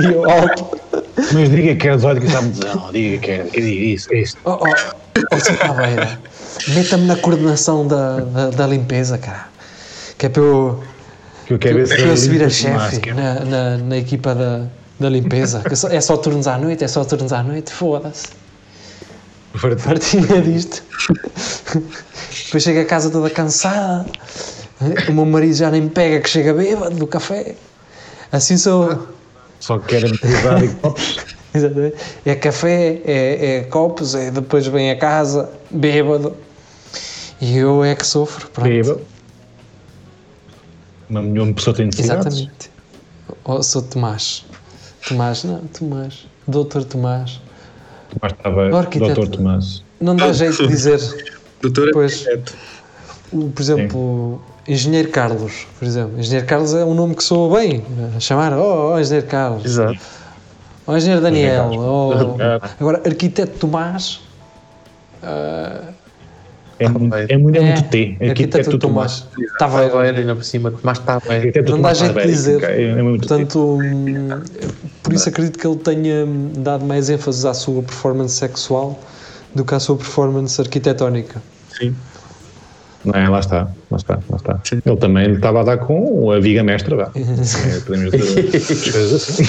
e 0.00 0.04
eu 0.04 0.28
alto. 0.28 0.76
mas 1.32 1.48
diga 1.50 1.76
que 1.76 1.88
é 1.88 1.94
18 1.94 2.20
que 2.20 2.26
está 2.26 2.42
Não, 2.42 2.92
diga 2.92 3.18
que 3.18 3.30
é, 3.30 3.38
que 3.44 3.60
diga 3.60 3.84
isso, 3.84 4.12
é 4.12 4.18
isso. 4.18 4.36
Oh, 4.44 4.58
oh, 4.60 4.64
oh, 5.32 5.38
Sr. 5.38 5.56
Taveira, 5.56 6.18
meta-me 6.68 7.06
na 7.06 7.16
coordenação 7.16 7.86
da, 7.86 8.20
da, 8.20 8.50
da 8.50 8.66
limpeza, 8.66 9.16
cara. 9.18 9.46
Que 10.18 10.26
é 10.26 10.28
para 10.28 10.42
eu, 10.42 10.82
Que 11.46 11.54
eu 11.54 11.58
quero 11.60 11.76
ver 11.76 11.86
se 11.86 11.96
para 11.96 12.06
eu 12.06 12.16
subir 12.16 12.42
a 12.42 12.50
chefe 12.50 13.12
na, 13.12 13.44
na, 13.44 13.78
na 13.78 13.96
equipa 13.96 14.34
da, 14.34 14.66
da 14.98 15.08
limpeza. 15.08 15.60
Que 15.60 15.72
é 15.94 16.00
só- 16.00 16.16
turnos 16.16 16.46
à 16.46 16.58
noite, 16.58 16.84
é 16.84 16.88
só 16.88 17.04
turnos 17.04 17.32
à 17.32 17.42
noite, 17.42 17.72
foda-se. 17.72 18.28
Partilha 19.84 20.42
disto. 20.42 20.82
Depois 22.46 22.62
chega 22.62 22.82
a 22.82 22.84
casa 22.84 23.10
toda 23.10 23.30
cansada. 23.30 24.06
O 25.08 25.12
meu 25.12 25.24
marido 25.24 25.54
já 25.54 25.70
nem 25.70 25.82
me 25.82 25.90
pega 25.90 26.20
que 26.20 26.28
chega 26.28 26.52
bêbado 26.52 26.96
do 26.96 27.06
café. 27.06 27.54
Assim 28.32 28.56
sou. 28.56 29.08
Só 29.60 29.78
querem 29.78 30.16
privar 30.16 30.62
e 30.62 30.68
copos. 30.74 31.18
Exatamente. 31.54 31.96
É 32.26 32.34
café, 32.34 33.00
é, 33.04 33.56
é 33.58 33.62
copos, 33.62 34.16
é, 34.16 34.30
depois 34.32 34.66
vem 34.66 34.90
a 34.90 34.98
casa, 34.98 35.48
bêbado. 35.70 36.34
E 37.40 37.56
eu 37.56 37.84
é 37.84 37.94
que 37.94 38.04
sofro. 38.06 38.48
Pronto. 38.50 38.68
Beba. 38.68 39.00
Uma, 41.08 41.52
pessoa 41.52 41.76
tem 41.76 41.86
necessidades. 41.86 42.26
Exatamente. 42.26 42.70
Oh, 43.44 43.62
sou 43.62 43.82
Tomás. 43.82 44.44
Tomás, 45.08 45.44
não, 45.44 45.58
Tomás. 45.66 46.26
Doutor 46.46 46.84
Tomás. 46.84 47.40
Tomás 48.10 48.32
estava, 48.32 48.78
Arquiteto. 48.78 49.20
Dr. 49.22 49.28
Tomás. 49.36 49.82
Não 50.00 50.16
dá 50.16 50.32
jeito 50.32 50.62
de 50.62 50.68
dizer. 50.68 51.00
Doutora 51.62 51.90
Pois. 51.92 52.26
arquiteto. 52.26 52.54
Por 53.30 53.62
exemplo, 53.62 54.42
Engenheiro 54.68 55.08
Carlos, 55.10 55.66
por 55.78 55.84
exemplo. 55.86 56.18
Engenheiro 56.18 56.46
Carlos 56.46 56.74
é 56.74 56.84
um 56.84 56.94
nome 56.94 57.14
que 57.14 57.24
soa 57.24 57.58
bem. 57.58 57.84
a 58.16 58.20
Chamar, 58.20 58.52
oh, 58.52 58.92
oh, 58.94 58.98
Engenheiro 59.00 59.26
Carlos. 59.26 59.64
Exato. 59.64 59.98
Oh, 60.86 60.96
Engenheiro 60.96 61.22
Daniel. 61.22 61.66
Engenheiro 61.66 61.82
Oh. 61.90 62.38
Agora, 62.80 63.02
Arquiteto 63.04 63.58
Tomás. 63.58 64.20
ah, 65.22 65.88
É, 66.84 66.88
muito, 66.88 67.14
é 67.14 67.36
muito, 67.36 67.56
é 67.56 67.60
muito 67.60 67.82
T. 67.84 68.16
Arquiteto 68.20 68.78
Tomás. 68.78 69.26
Estava 69.38 69.84
Está 69.84 70.02
bem, 70.02 70.16
ainda 70.16 70.34
por 70.34 70.44
cima, 70.44 70.72
mas 70.82 70.98
está 70.98 71.20
bem. 71.20 71.52
Não 71.68 71.80
dá 71.80 71.94
jeito 71.94 72.10
de 72.10 72.14
Tavares, 72.14 72.30
dizer. 72.30 72.64
É, 72.64 72.82
é 72.90 73.02
muito 73.02 73.22
T. 73.22 73.28
Portanto, 73.28 73.78
hum, 73.78 74.42
por 75.02 75.12
isso 75.12 75.28
acredito 75.28 75.58
que 75.58 75.66
ele 75.66 75.76
tenha 75.76 76.26
dado 76.58 76.84
mais 76.84 77.10
ênfase 77.10 77.46
à 77.46 77.54
sua 77.54 77.82
performance 77.82 78.34
sexual 78.34 78.98
do 79.54 79.64
que 79.64 79.74
à 79.74 79.80
sua 79.80 79.96
performance 79.96 80.60
arquitetónica. 80.60 81.42
Sim. 81.78 81.94
Não 83.04 83.14
é? 83.14 83.28
Lá 83.28 83.40
está, 83.40 83.68
lá 83.90 83.96
está, 83.96 84.18
lá 84.30 84.36
está. 84.36 84.60
Ele 84.84 84.96
também 84.96 85.32
estava 85.32 85.60
a 85.60 85.64
dar 85.64 85.78
com 85.78 86.30
a 86.30 86.40
viga 86.40 86.62
mestra, 86.62 86.96
vá. 86.96 87.10
É, 87.14 87.80
podemos 87.80 88.10
dizer 88.10 88.92
coisas 88.92 89.28
assim. 89.28 89.44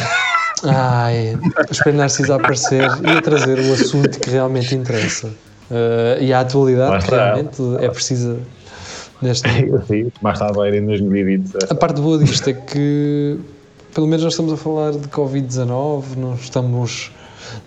Ai, 0.63 1.37
espero 1.69 1.95
Narciso 1.95 2.33
a 2.33 2.35
aparecer 2.37 2.83
e 3.03 3.09
a 3.09 3.21
trazer 3.21 3.59
o 3.59 3.73
assunto 3.73 4.19
que 4.19 4.29
realmente 4.29 4.75
interessa. 4.75 5.29
Uh, 5.71 6.21
e 6.21 6.31
a 6.31 6.41
atualidade 6.41 7.05
realmente 7.09 7.61
é 7.79 7.89
precisa 7.89 8.37
neste 9.21 9.49
Sim, 9.87 10.11
mais 10.21 10.37
tarde 10.37 10.55
vai 10.55 10.69
ir 10.69 10.75
em 10.75 10.85
2020. 10.85 11.51
A 11.69 11.75
parte 11.75 12.01
boa 12.01 12.19
disto 12.19 12.49
é 12.49 12.53
que 12.53 13.39
pelo 13.95 14.07
menos 14.07 14.23
nós 14.23 14.33
estamos 14.33 14.51
a 14.51 14.57
falar 14.57 14.91
de 14.91 15.07
Covid-19, 15.07 16.17
não 16.17 16.35
estamos. 16.35 17.11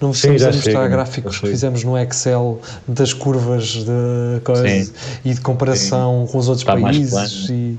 Não 0.01 0.13
Sim, 0.13 0.35
estamos 0.35 0.43
a 0.43 0.47
mostrar 0.47 0.73
chega, 0.73 0.89
gráficos 0.89 1.39
que 1.39 1.47
fizemos 1.49 1.85
no 1.85 1.97
Excel 1.97 2.61
das 2.87 3.13
curvas 3.13 3.85
de 3.85 4.41
coisa 4.45 4.69
Sim. 4.69 4.93
e 5.25 5.33
de 5.33 5.41
comparação 5.41 6.29
com 6.31 6.37
os 6.37 6.49
outros 6.49 6.69
Está 6.69 6.79
países 6.79 7.49
e, 7.49 7.79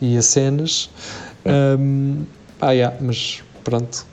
e 0.00 0.16
as 0.16 0.24
cenas. 0.24 0.88
Um, 1.44 2.22
ah, 2.60 2.70
yeah, 2.70 2.96
mas 3.00 3.42
pronto. 3.64 4.06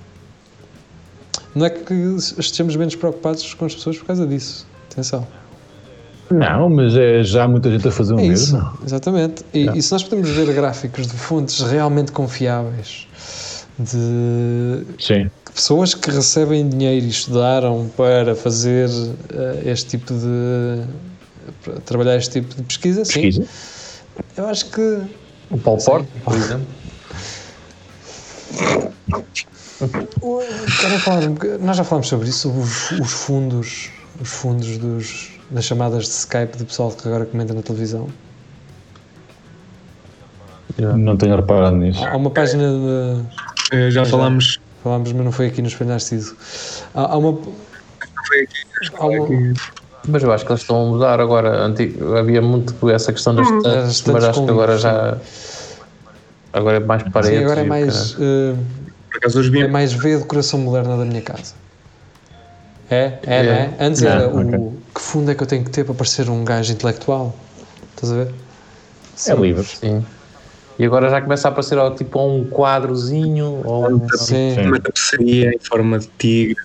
Não 1.56 1.66
é 1.66 1.70
que 1.70 1.94
estejamos 1.94 2.76
menos 2.76 2.96
preocupados 2.96 3.54
com 3.54 3.66
as 3.66 3.76
pessoas 3.76 3.98
por 3.98 4.08
causa 4.08 4.28
disso. 4.28 4.68
Atenção. 4.92 5.26
Não, 6.32 6.70
mas 6.70 6.96
é 6.96 7.24
já 7.24 7.46
há 7.46 7.48
muita 7.48 7.72
gente 7.72 7.88
a 7.88 7.92
fazer 7.92 8.14
o 8.14 8.20
É 8.20 8.26
isso, 8.28 8.54
mesmo. 8.54 8.78
exatamente. 8.86 9.44
E, 9.54 9.60
Yeah. 9.60 9.80
e 9.80 9.82
se 9.82 9.92
nós 9.92 10.04
podemos 10.04 10.30
ver 10.30 10.54
gráficos 10.54 11.08
de 11.08 11.14
fontes 11.14 11.60
realmente 11.62 12.12
confiáveis, 12.12 13.08
de 13.80 14.84
Sim. 15.00 15.30
pessoas 15.54 15.94
que 15.96 16.12
recebem 16.12 16.68
dinheiro 16.70 17.06
e 17.06 17.10
estudaram 17.10 17.90
para 17.98 18.36
fazer 18.36 18.90
eh, 19.34 19.62
este 19.66 19.98
tipo 19.98 20.14
de. 20.14 20.84
para 21.64 21.80
trabalhar 21.82 22.18
este 22.18 22.42
tipo 22.42 22.54
de 22.56 22.64
pesquisa, 22.64 23.02
Pesquisa. 23.02 23.42
sim. 23.44 23.48
Eu 24.38 24.48
acho 24.48 24.66
que. 24.70 25.02
O 25.50 25.58
Paulo 25.58 25.84
Porto, 25.84 26.08
por 26.24 26.36
exemplo. 26.36 26.68
Quero 30.82 31.00
falar 31.00 31.24
um 31.24 31.36
nós 31.66 31.78
já 31.78 31.84
falámos 31.84 32.08
sobre 32.08 32.28
isso, 32.30 32.40
sobre 32.50 32.60
os, 32.62 32.92
os 33.00 33.12
fundos, 33.12 33.90
os 34.22 34.30
fundos 34.30 34.78
dos, 34.78 35.39
das 35.50 35.66
chamadas 35.66 36.04
de 36.04 36.10
Skype 36.10 36.58
do 36.58 36.66
pessoal 36.66 36.92
que 36.92 37.08
agora 37.08 37.26
comenta 37.26 37.54
na 37.54 37.62
televisão. 37.62 38.08
Não 40.78 41.18
tenho 41.18 41.36
reparado 41.36 41.76
nisso. 41.76 42.04
Há 42.04 42.16
uma 42.16 42.30
página 42.30 42.64
de. 42.64 43.76
Eh, 43.76 43.92
Já 43.92 44.06
falámos. 44.06 44.60
Falámos, 44.84 45.12
mas 45.12 45.26
não 45.26 45.32
foi 45.32 45.48
aqui 45.48 45.62
no 45.62 45.68
Espelho 45.68 45.90
Narciso. 45.90 46.36
Há, 46.94 47.14
há 47.14 47.18
uma. 47.18 47.38
Há 48.98 49.06
uma 49.06 49.54
Mas 50.08 50.24
eu 50.24 50.32
acho 50.32 50.46
que 50.46 50.52
eles 50.52 50.62
estão 50.62 50.88
a 50.88 50.90
mudar 50.90 51.20
agora. 51.20 51.64
Antigo, 51.64 52.16
havia 52.16 52.42
muito 52.42 52.90
essa 52.90 53.12
questão 53.12 53.36
das 53.36 53.48
estantes 53.48 54.04
mas 54.04 54.24
acho 54.24 54.46
que 54.46 54.52
agora 54.52 54.78
já. 54.78 55.18
Agora 56.54 56.78
é 56.78 56.80
mais 56.80 57.04
paredes. 57.04 57.38
sim, 57.38 57.44
agora 57.44 57.62
é 57.62 57.64
mais. 57.64 58.14
vi 59.50 59.62
é 59.62 59.68
mais 59.68 59.92
ver 59.92 60.16
a 60.16 60.20
decoração 60.20 60.60
moderna 60.60 60.98
da 60.98 61.06
minha 61.06 61.22
casa. 61.22 61.54
É? 62.90 63.14
É, 63.24 63.44
não 63.44 63.52
é? 63.52 63.74
É. 63.80 63.86
Antes 63.86 64.02
É, 64.04 64.08
era 64.08 64.28
o. 64.30 64.40
ok. 64.42 64.60
Que 64.96 65.02
fundo 65.02 65.32
é 65.32 65.36
que 65.36 65.44
eu 65.44 65.48
tenho 65.48 65.64
que 65.64 65.70
ter 65.70 65.84
para 65.84 65.94
parecer 65.94 66.30
um 66.30 66.44
gajo 66.44 66.72
intelectual? 66.74 67.36
Estás 67.96 68.12
a 68.12 68.16
ver? 68.16 68.34
É 69.28 69.34
livre. 69.36 69.64
Sim. 69.66 70.04
E 70.78 70.86
agora 70.86 71.10
já 71.10 71.22
começa 71.22 71.48
a 71.48 71.52
aparecer 71.52 71.78
ó, 71.78 71.92
tipo 71.92 72.20
um 72.22 72.46
quadrozinho 72.50 73.62
ou 73.66 73.92
um- 73.92 74.08
Sim. 74.18 74.54
Sim. 74.56 74.62
uma 74.68 74.80
tapeçaria 74.80 75.50
em 75.50 75.60
forma 75.60 76.00
de 76.00 76.08
tigre. 76.18 76.56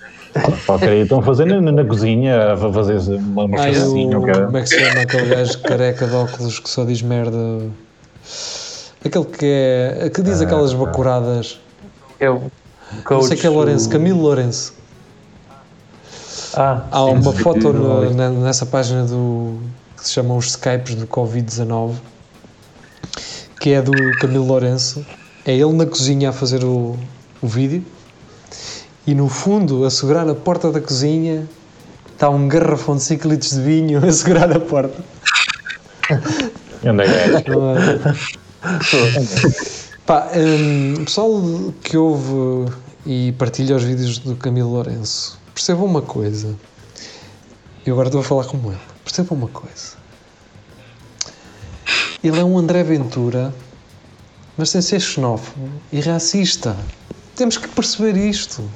Ok, 0.66 1.02
estão 1.02 1.20
a 1.20 1.22
fazer 1.22 1.44
na, 1.46 1.60
na 1.60 1.84
cozinha, 1.84 2.54
a 2.54 2.56
fazer 2.56 2.96
uma, 3.18 3.44
uma 3.44 3.60
Ah, 3.60 3.70
e 3.70 3.74
chacinha, 3.74 4.18
o, 4.18 4.22
ok? 4.22 4.34
como 4.46 4.56
é 4.58 4.62
que 4.62 4.68
se 4.68 4.80
chama 4.80 5.02
aquele 5.02 5.26
gajo 5.28 5.58
careca 5.60 6.06
de 6.06 6.14
óculos 6.14 6.58
que 6.58 6.68
só 6.70 6.84
diz 6.84 7.02
merda? 7.02 7.36
Aquele 9.04 9.24
que 9.26 9.44
é. 9.46 10.10
que 10.12 10.22
diz 10.22 10.40
aquelas 10.40 10.72
bacuradas. 10.72 11.60
é 12.18 12.30
o 12.30 12.50
Não 13.10 13.22
sei 13.22 13.36
que 13.36 13.46
é 13.46 13.50
Lourenço, 13.50 13.88
o- 13.88 13.92
Camilo 13.92 14.20
Lourenço. 14.22 14.74
Ah, 16.56 16.82
Há 16.90 17.06
sim, 17.06 17.12
uma 17.20 17.32
foto 17.32 17.72
no- 17.72 18.14
na- 18.14 18.30
nessa 18.30 18.64
página 18.66 19.04
do 19.04 19.58
que 19.96 20.06
se 20.06 20.12
chamam 20.12 20.36
os 20.36 20.46
Skypes 20.48 20.94
do 20.94 21.06
Covid-19 21.06 21.94
que 23.60 23.70
é 23.70 23.80
do 23.80 24.14
Camilo 24.18 24.44
Lourenço. 24.46 25.04
É 25.44 25.54
ele 25.54 25.72
na 25.72 25.86
cozinha 25.86 26.28
a 26.30 26.32
fazer 26.32 26.62
o, 26.64 26.96
o 27.40 27.46
vídeo 27.46 27.82
e 29.06 29.14
no 29.14 29.28
fundo, 29.28 29.84
a 29.84 29.90
segurar 29.90 30.28
a 30.28 30.34
porta 30.34 30.70
da 30.70 30.80
cozinha, 30.80 31.46
está 32.12 32.28
um 32.30 32.46
garrafão 32.48 32.96
de 32.96 33.02
5 33.02 33.28
litros 33.28 33.50
de 33.52 33.60
vinho 33.62 34.04
a 34.06 34.12
segurar 34.12 34.50
a 34.54 34.60
porta. 34.60 35.02
Onde 36.84 37.02
é? 37.04 38.24
Pá, 40.06 40.28
o 41.00 41.04
pessoal 41.04 41.40
que 41.82 41.96
ouve 41.96 42.70
e 43.06 43.32
partilha 43.32 43.76
os 43.76 43.82
vídeos 43.82 44.18
do 44.18 44.36
Camilo 44.36 44.70
Lourenço, 44.70 45.38
percebam 45.54 45.84
uma 45.86 46.02
coisa. 46.02 46.54
Eu 47.86 47.94
agora 47.94 48.08
estou 48.08 48.20
a 48.20 48.24
falar 48.24 48.44
como 48.44 48.72
ele. 48.72 48.80
Percebam 49.04 49.38
uma 49.38 49.48
coisa. 49.48 49.94
Ele 52.22 52.40
é 52.40 52.44
um 52.44 52.58
André 52.58 52.82
Ventura, 52.82 53.54
mas 54.56 54.70
sem 54.70 54.80
ser 54.80 55.00
xenófobo 55.00 55.68
e 55.92 56.00
racista. 56.00 56.76
Temos 57.36 57.56
que 57.58 57.68
perceber 57.68 58.16
isto. 58.16 58.68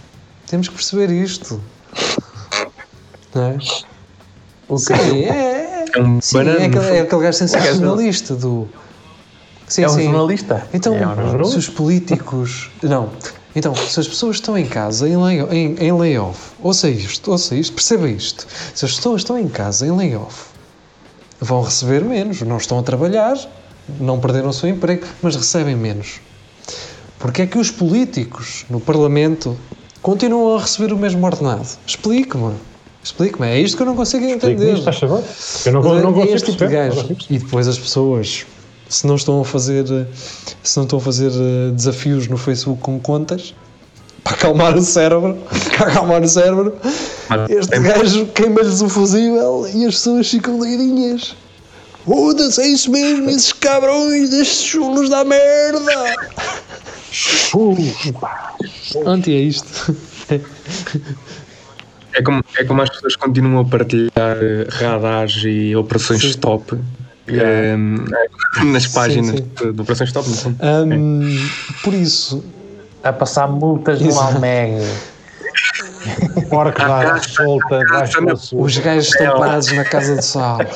Temos 0.47 0.69
que 0.69 0.75
perceber 0.75 1.11
isto. 1.11 1.61
Não 3.35 3.43
é? 3.43 3.59
Sim, 4.79 4.93
é, 5.25 5.29
é, 5.29 5.85
É 5.95 6.03
um 6.03 6.21
sim, 6.21 6.39
é 6.39 6.67
aquele, 6.67 6.87
é 6.97 7.01
aquele 7.01 7.23
gajo 7.23 7.39
sensacionalista 7.39 8.35
do. 8.35 8.69
Sim, 9.67 9.85
É 9.85 9.87
um 9.87 9.91
sim. 9.95 10.05
jornalista. 10.05 10.69
Então, 10.75 10.95
É 10.95 11.07
um 11.07 11.15
jornalista. 11.15 11.53
se 11.53 11.59
os 11.59 11.69
políticos. 11.69 12.71
Não. 12.83 13.11
Então, 13.57 13.75
se 13.75 13.99
as 13.99 14.07
pessoas 14.07 14.37
estão 14.37 14.57
em 14.57 14.67
casa 14.67 15.09
em, 15.09 15.17
lay, 15.17 15.41
em, 15.51 15.75
em 15.79 15.93
layoff, 15.93 16.53
ouça 16.63 16.89
isto, 16.89 17.31
ouça 17.31 17.55
isto, 17.55 17.73
perceba 17.73 18.09
isto. 18.09 18.47
Se 18.75 18.85
as 18.85 18.95
pessoas 18.95 19.23
estão 19.23 19.39
em 19.39 19.49
casa 19.49 19.87
em 19.87 19.91
layoff, 19.91 20.51
vão 21.41 21.63
receber 21.63 22.05
menos, 22.05 22.43
não 22.43 22.59
estão 22.59 22.79
a 22.79 22.83
trabalhar, 22.83 23.37
não 23.99 24.21
perderam 24.21 24.51
o 24.51 24.53
seu 24.53 24.69
emprego, 24.69 25.07
mas 25.23 25.35
recebem 25.35 25.75
menos. 25.75 26.21
Porque 27.19 27.43
é 27.43 27.47
que 27.47 27.59
os 27.59 27.71
políticos 27.71 28.65
no 28.71 28.81
Parlamento 28.81 29.57
continuam 30.03 30.57
a 30.57 30.61
receber 30.61 30.93
o 30.93 30.99
mesmo 30.99 31.25
ordenado? 31.25 31.67
Explique-me. 31.87 32.55
Explique-me. 33.03 33.49
É 33.49 33.61
isto 33.61 33.77
que 33.77 33.83
eu 33.83 33.87
não 33.87 33.97
consigo 33.97 34.25
entender. 34.25 34.75
Isto? 34.75 34.85
Eu 35.67 35.73
não, 35.73 35.83
não 35.83 35.99
é 35.99 36.03
consigo 36.03 36.35
este 36.35 36.53
tipo 36.53 36.67
de 36.67 36.77
consigo 36.77 36.93
perceber. 36.95 37.17
E 37.31 37.39
depois 37.39 37.67
as 37.67 37.79
pessoas, 37.79 38.47
se 38.89 39.07
não 39.07 39.17
estão 39.17 39.41
a 39.41 39.45
fazer, 39.45 39.85
se 40.63 40.77
não 40.77 40.85
estão 40.85 40.99
a 40.99 41.03
fazer 41.03 41.31
eh, 41.31 41.71
desafios 41.73 42.27
no 42.29 42.37
Facebook 42.37 42.81
com 42.81 42.99
contas, 42.99 43.55
para 44.25 44.35
acalmar 44.35 44.77
o 44.77 44.83
cérebro, 44.83 45.37
para 45.77 45.89
acalmar 45.91 46.23
o 46.23 46.29
cérebro, 46.29 46.75
Mas 47.29 47.51
este 47.51 47.71
tem- 47.71 47.83
gajo 47.83 48.27
queima-lhes 48.27 48.81
o 48.81 48.89
fusível 48.89 49.69
e 49.75 49.85
as 49.87 49.95
pessoas 49.95 50.29
ficam 50.31 50.59
leirinhas. 50.61 51.37
Foda-se, 52.05 52.63
é 52.63 52.67
isso 52.69 52.91
mesmo, 52.91 53.29
esses 53.29 53.53
cabrões, 53.53 54.33
estes 54.33 54.63
chulos 54.63 55.11
da 55.11 55.25
merda. 55.25 56.15
Anti 59.05 59.33
é 59.33 59.41
isto. 59.41 59.95
É 62.15 62.23
como, 62.23 62.43
é 62.57 62.65
como 62.65 62.83
as 62.83 62.89
pessoas 62.91 63.17
continuam 63.17 63.61
a 63.61 63.65
partilhar 63.65 64.37
eh, 64.41 64.67
radares 64.71 65.43
e 65.45 65.77
operações 65.77 66.21
Sim. 66.23 66.29
stop 66.31 66.77
eh, 67.31 67.77
nas 68.65 68.87
páginas 68.87 69.37
sim. 69.37 69.51
de, 69.57 69.73
de 69.73 69.81
operações 69.81 70.11
stop. 70.11 70.29
Não 70.29 70.37
são? 70.37 70.57
Hum, 70.63 71.49
por 71.83 71.95
isso, 71.95 72.45
A 73.03 73.13
passar 73.13 73.49
multas 73.49 74.01
no. 74.01 74.19
Almeg. 74.19 74.83
Porca 76.49 76.87
da 76.87 77.19
solta, 77.19 77.79
debaixo 77.81 78.25
da 78.25 78.37
sua. 78.37 78.63
os 78.63 78.79
gajos 78.79 79.09
estão 79.09 79.39
parados 79.39 79.73
na 79.73 79.85
casa 79.85 80.17
de 80.17 80.25
sal. 80.25 80.59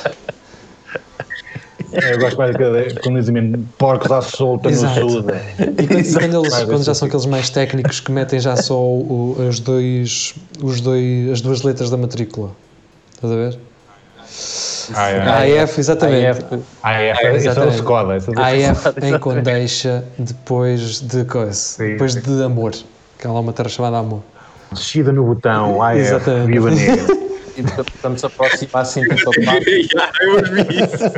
Eu 1.93 2.19
gosto 2.19 2.39
mais 2.39 2.57
de 2.57 3.01
quando 3.01 3.19
dizem 3.19 3.35
mesmo 3.35 3.69
porcos 3.77 4.11
à 4.11 4.23
solta 4.23 4.71
no 4.71 4.77
sul. 4.77 5.25
E 5.59 5.87
quando, 5.87 6.15
quando 6.15 6.37
eles, 6.39 6.55
quando 6.65 6.79
já 6.79 6.85
vai 6.85 6.95
são 6.95 7.09
aqueles 7.09 7.27
mais 7.27 7.51
técnicos 7.51 8.01
que 8.01 8.11
metem 8.11 8.41
já 8.41 8.57
só 8.57 8.81
o, 8.81 9.37
os 9.39 9.61
dois, 9.61 10.35
os 10.63 10.81
dois, 10.81 11.31
as 11.31 11.41
duas 11.43 11.63
letras 11.63 11.91
da 11.91 11.99
matrícula. 11.99 12.51
Estás 13.15 13.33
a 13.33 13.37
ver? 13.37 13.59
É. 14.97 15.61
AF, 15.63 15.79
exatamente. 15.81 16.27
AF. 16.27 16.45
Ah, 16.83 17.01
é. 17.01 17.11
Esse 17.13 17.25
é 17.27 17.31
o 17.33 17.37
Exatamente. 17.37 17.77
Skoda. 17.77 18.17
esse 18.17 18.31
é 18.31 18.33
o 18.33 18.71
AF 18.73 18.89
em 19.03 19.19
condeixa 19.19 20.05
depois 20.19 21.01
de 21.01 21.25
coisa. 21.25 21.79
Depois 21.79 22.15
de 22.15 22.43
amor. 22.43 22.73
Que 23.19 23.27
há 23.27 23.33
lá 23.33 23.41
uma 23.41 23.53
terra 23.53 23.69
chamada 23.69 23.99
amor. 23.99 24.23
Descida 24.73 25.13
no 25.13 25.25
botão. 25.25 25.85
É. 25.87 25.99
Exatamente. 25.99 26.47
Viva 26.47 26.71
negra. 26.71 27.23
E 27.55 27.63
quando 28.01 28.19
se 28.19 28.25
aproxima 28.25 28.81
assim, 28.81 29.03
tipo, 29.05 29.31
a 29.31 30.25
Eu 30.25 30.43
vi 30.55 30.83
isso. 30.83 31.13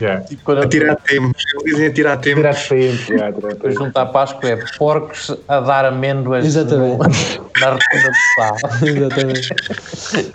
Já. 0.00 0.20
tipo, 0.20 0.42
quando 0.44 0.62
A 0.62 0.68
tirar 0.68 0.94
tempo. 0.96 1.32
Eles 1.36 1.64
dizem 1.72 1.86
a 1.88 1.92
tirar 1.92 2.16
tempo. 2.18 2.36
Tirar 2.36 2.54
tempo. 2.54 2.96
tirar 3.04 3.32
tempo. 3.32 3.70
junto 3.72 3.96
à 3.96 4.06
Páscoa 4.06 4.48
é 4.50 4.56
porcos 4.78 5.36
a 5.48 5.58
dar 5.60 5.84
amêndoas 5.84 6.44
Exatamente. 6.46 6.96
no- 6.96 6.98
na 7.60 7.70
rotunda 7.70 8.08
do 8.08 8.16
sal. 8.36 8.56
Exatamente. 8.86 9.48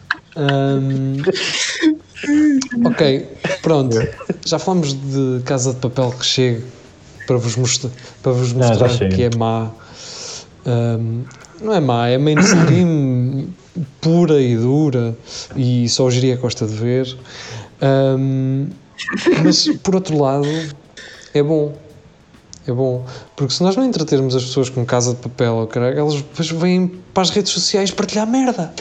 Hum, 0.36 1.17
Ok, 2.86 3.27
pronto. 3.61 3.97
Já 4.45 4.59
falamos 4.59 4.93
de 4.93 5.41
Casa 5.43 5.73
de 5.73 5.79
Papel 5.79 6.11
que 6.17 6.25
chega 6.25 6.61
para 7.27 7.38
vos 7.38 7.55
mostrar, 7.55 7.91
para 8.21 8.32
vos 8.32 8.53
Não, 8.53 8.67
mostrar 8.67 8.89
chega. 8.89 9.15
que 9.15 9.23
é 9.23 9.29
má. 9.38 9.71
Ahm, 10.65 11.23
não 11.61 11.73
é 11.73 11.79
má, 11.79 12.07
é 12.07 12.17
mainstream 12.17 13.47
pura 13.99 14.39
e 14.41 14.55
dura 14.55 15.15
e 15.55 15.88
só 15.89 16.05
o 16.05 16.11
Jiria 16.11 16.36
gosta 16.38 16.65
de 16.67 16.73
ver. 16.75 17.17
Ahm, 17.82 18.67
mas 19.43 19.67
por 19.84 19.95
outro 19.95 20.17
lado, 20.19 20.47
é 21.34 21.41
bom. 21.41 21.75
É 22.67 22.71
bom. 22.71 23.05
Porque 23.36 23.53
se 23.53 23.63
nós 23.63 23.75
não 23.75 23.84
entretermos 23.84 24.36
as 24.36 24.43
pessoas 24.43 24.69
com 24.69 24.86
casa 24.86 25.11
de 25.15 25.17
papel, 25.19 25.55
ou 25.55 25.67
caralho, 25.67 25.97
elas 25.97 26.13
depois 26.15 26.49
vêm 26.51 26.88
para 27.13 27.23
as 27.23 27.32
redes 27.32 27.51
sociais 27.51 27.89
partilhar 27.89 28.27
merda. 28.27 28.71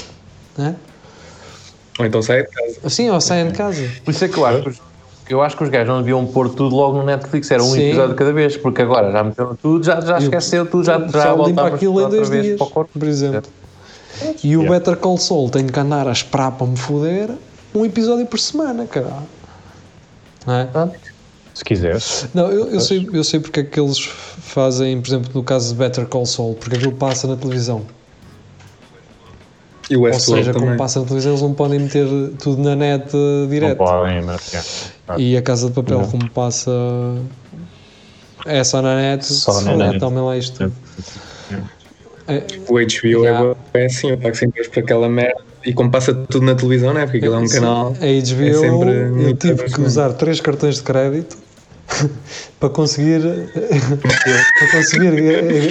Não 0.59 0.67
é? 0.67 0.75
Ou 2.01 2.07
então 2.07 2.23
sai 2.23 2.43
de 2.43 2.49
casa. 2.49 2.77
Assim, 2.83 3.11
ou 3.11 3.21
saem 3.21 3.49
de 3.49 3.53
casa. 3.53 3.89
Por 4.05 4.11
isso 4.11 4.25
é 4.25 4.29
que 4.29 4.39
eu 4.39 4.47
acho 4.47 4.63
que 4.63 4.69
os, 4.71 4.81
eu 5.29 5.43
acho 5.43 5.57
que 5.57 5.65
os 5.65 5.69
gajos 5.69 5.89
não 5.89 5.99
deviam 5.99 6.27
pôr 6.27 6.49
tudo 6.49 6.75
logo 6.75 6.97
no 6.97 7.05
Netflix, 7.05 7.51
era 7.51 7.63
um 7.63 7.71
Sim. 7.73 7.89
episódio 7.89 8.11
de 8.11 8.15
cada 8.17 8.33
vez, 8.33 8.57
porque 8.57 8.81
agora 8.83 9.13
já 9.13 9.23
meteram 9.23 9.55
tudo, 9.55 9.85
já, 9.85 10.01
já 10.01 10.19
esqueceu 10.19 10.65
tudo, 10.65 10.85
já, 10.85 10.99
já 10.99 11.07
pessoal 11.07 11.47
limpa 11.47 11.67
aquilo 11.69 12.01
em 12.01 12.09
dois 12.09 12.31
dias, 12.31 12.57
para 12.57 12.67
o 12.67 12.71
corpo. 12.71 12.99
por 12.99 13.07
exemplo. 13.07 13.51
E 14.43 14.57
o 14.57 14.69
Better 14.69 14.97
Call 14.97 15.19
Saul 15.19 15.51
tem 15.51 15.67
que 15.67 15.79
andar 15.79 16.09
a 16.09 16.13
esperar 16.13 16.53
para 16.53 16.67
me 16.67 16.77
foder 16.77 17.31
um 17.75 17.85
episódio 17.85 18.27
por 18.27 18.39
semana, 18.41 18.87
caralho. 18.87 19.27
Não 20.47 20.55
é? 20.55 20.69
Se 21.55 21.65
quiseres. 21.65 22.27
Não, 22.33 22.51
eu, 22.51 22.71
eu 22.71 22.81
sei, 22.81 23.09
eu 23.13 23.23
sei 23.23 23.41
porque 23.41 23.61
é 23.61 23.63
que 23.63 23.79
eles 23.79 23.99
fazem, 24.01 25.01
por 25.01 25.09
exemplo, 25.09 25.31
no 25.35 25.45
caso 25.45 25.69
de 25.69 25.79
Better 25.79 26.07
Call 26.07 26.25
Saul, 26.25 26.55
porque 26.55 26.77
aquilo 26.77 26.93
passa 26.93 27.27
na 27.27 27.37
televisão. 27.37 27.83
E 29.91 29.97
o 29.97 30.03
Ou 30.07 30.13
seja, 30.15 30.53
também. 30.53 30.69
como 30.69 30.79
passa 30.79 31.01
na 31.01 31.05
televisão, 31.07 31.33
eles 31.33 31.43
não 31.43 31.53
podem 31.53 31.81
meter 31.81 32.07
tudo 32.39 32.63
na 32.63 32.77
net 32.77 33.09
eh, 33.13 33.17
Não 33.43 33.49
direto. 33.49 33.79
podem, 33.79 34.23
mas. 34.23 34.55
é. 34.55 35.21
E 35.21 35.37
a 35.37 35.43
Casa 35.43 35.67
de 35.69 35.75
Papel, 35.75 36.07
como 36.09 36.31
passa. 36.31 36.71
É 38.47 38.63
só 38.65 38.81
na 38.81 38.95
net, 38.97 39.25
Só 39.27 39.53
se 39.53 39.65
na 39.65 39.73
foder, 39.73 39.89
net. 39.89 39.99
tomem 39.99 40.23
lá 40.23 40.37
isto 40.37 40.57
tudo. 40.59 40.73
É, 42.29 42.45
O 42.69 42.75
HBO 42.79 43.25
Já. 43.25 43.57
é, 43.75 43.83
é 43.83 43.87
assim, 43.87 44.11
eu 44.11 44.19
pago 44.19 44.35
sempre 44.37 44.69
por 44.69 44.79
aquela 44.79 45.09
merda. 45.09 45.41
E 45.67 45.75
como 45.75 45.91
passa 45.91 46.15
tudo 46.15 46.47
na 46.47 46.55
televisão, 46.55 46.95
né? 46.95 47.03
Porque 47.05 47.19
aquilo 47.19 47.35
é 47.35 47.39
um 47.39 47.49
canal. 47.49 47.89
A 47.89 47.91
HBO, 47.91 48.03
é 48.05 48.55
sempre 48.55 48.91
eu 49.29 49.37
tive 49.37 49.65
que 49.65 49.81
usar 49.83 50.13
três 50.15 50.41
cartões 50.41 50.77
de 50.77 50.83
crédito 50.83 51.37
para 52.59 52.69
conseguir, 52.71 53.21
para 54.59 54.69
conseguir 54.69 55.11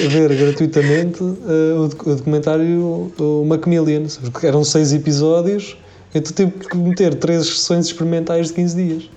ver 0.10 0.36
gratuitamente 0.36 1.24
eh, 1.24 1.74
o, 1.78 1.88
doc- 1.88 2.08
o 2.08 2.16
documentário 2.16 3.12
o 3.20 3.46
Macmillian. 3.46 4.04
Porque 4.32 4.48
eram 4.48 4.64
seis 4.64 4.94
episódios, 4.94 5.78
então 6.14 6.34
tive 6.34 6.52
que 6.52 6.78
meter 6.78 7.16
três 7.16 7.46
sessões 7.46 7.88
experimentais 7.88 8.48
de 8.48 8.54
15 8.54 8.76
dias. 8.76 9.10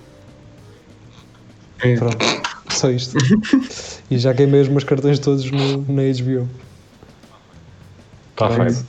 É. 1.81 1.95
Pronto, 1.97 2.17
só 2.69 2.89
isto. 2.89 3.17
E 4.09 4.17
já 4.17 4.33
queimei 4.33 4.61
os 4.61 4.69
meus 4.69 4.83
cartões 4.83 5.19
todos 5.19 5.49
no, 5.51 5.79
na 5.79 6.01
HBO. 6.03 6.47
Está 8.31 8.49
feito. 8.49 8.85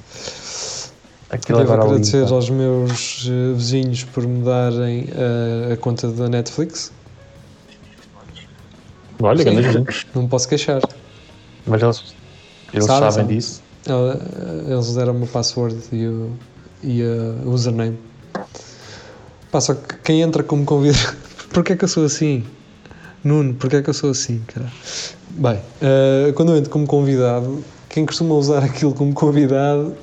Aquilo 1.30 1.58
Devo 1.58 1.72
agora 1.72 1.88
agradecer 1.88 2.24
aos 2.32 2.48
meus 2.48 3.28
eh, 3.28 3.52
vizinhos 3.56 4.04
por 4.04 4.24
me 4.26 4.44
darem 4.44 5.08
eh, 5.10 5.72
a 5.72 5.76
conta 5.76 6.08
da 6.08 6.28
Netflix. 6.28 6.92
Olha, 9.22 9.38
Sim. 9.42 9.44
grande 9.44 9.72
gente. 9.72 10.06
Não 10.14 10.28
posso 10.28 10.48
queixar. 10.48 10.80
Mas 11.66 11.82
eles, 11.82 12.14
eles 12.72 12.84
Sabe, 12.84 12.98
sabem 13.00 13.10
sabe. 13.12 13.34
disso. 13.34 13.62
Eles 14.68 14.94
deram 14.94 15.22
o 15.22 15.26
password 15.26 15.76
e 15.92 16.06
o, 16.06 16.32
e 16.82 17.02
a 17.02 17.48
username. 17.48 17.98
Pá, 19.50 19.60
só 19.60 19.74
que 19.74 19.96
quem 20.02 20.22
entra 20.22 20.42
como 20.42 20.64
convidado. 20.64 21.16
Porquê 21.52 21.74
é 21.74 21.76
que 21.76 21.84
eu 21.84 21.88
sou 21.88 22.04
assim? 22.04 22.44
Nuno, 23.22 23.54
porquê 23.54 23.76
é 23.76 23.82
que 23.82 23.88
eu 23.88 23.94
sou 23.94 24.10
assim, 24.10 24.42
cara? 24.52 24.70
Bem, 25.30 25.58
eh, 25.80 26.32
quando 26.34 26.52
eu 26.52 26.58
entro 26.58 26.70
como 26.70 26.86
convidado, 26.86 27.64
quem 27.88 28.04
costuma 28.04 28.34
usar 28.34 28.62
aquilo 28.64 28.92
como 28.92 29.14
convidado 29.14 29.96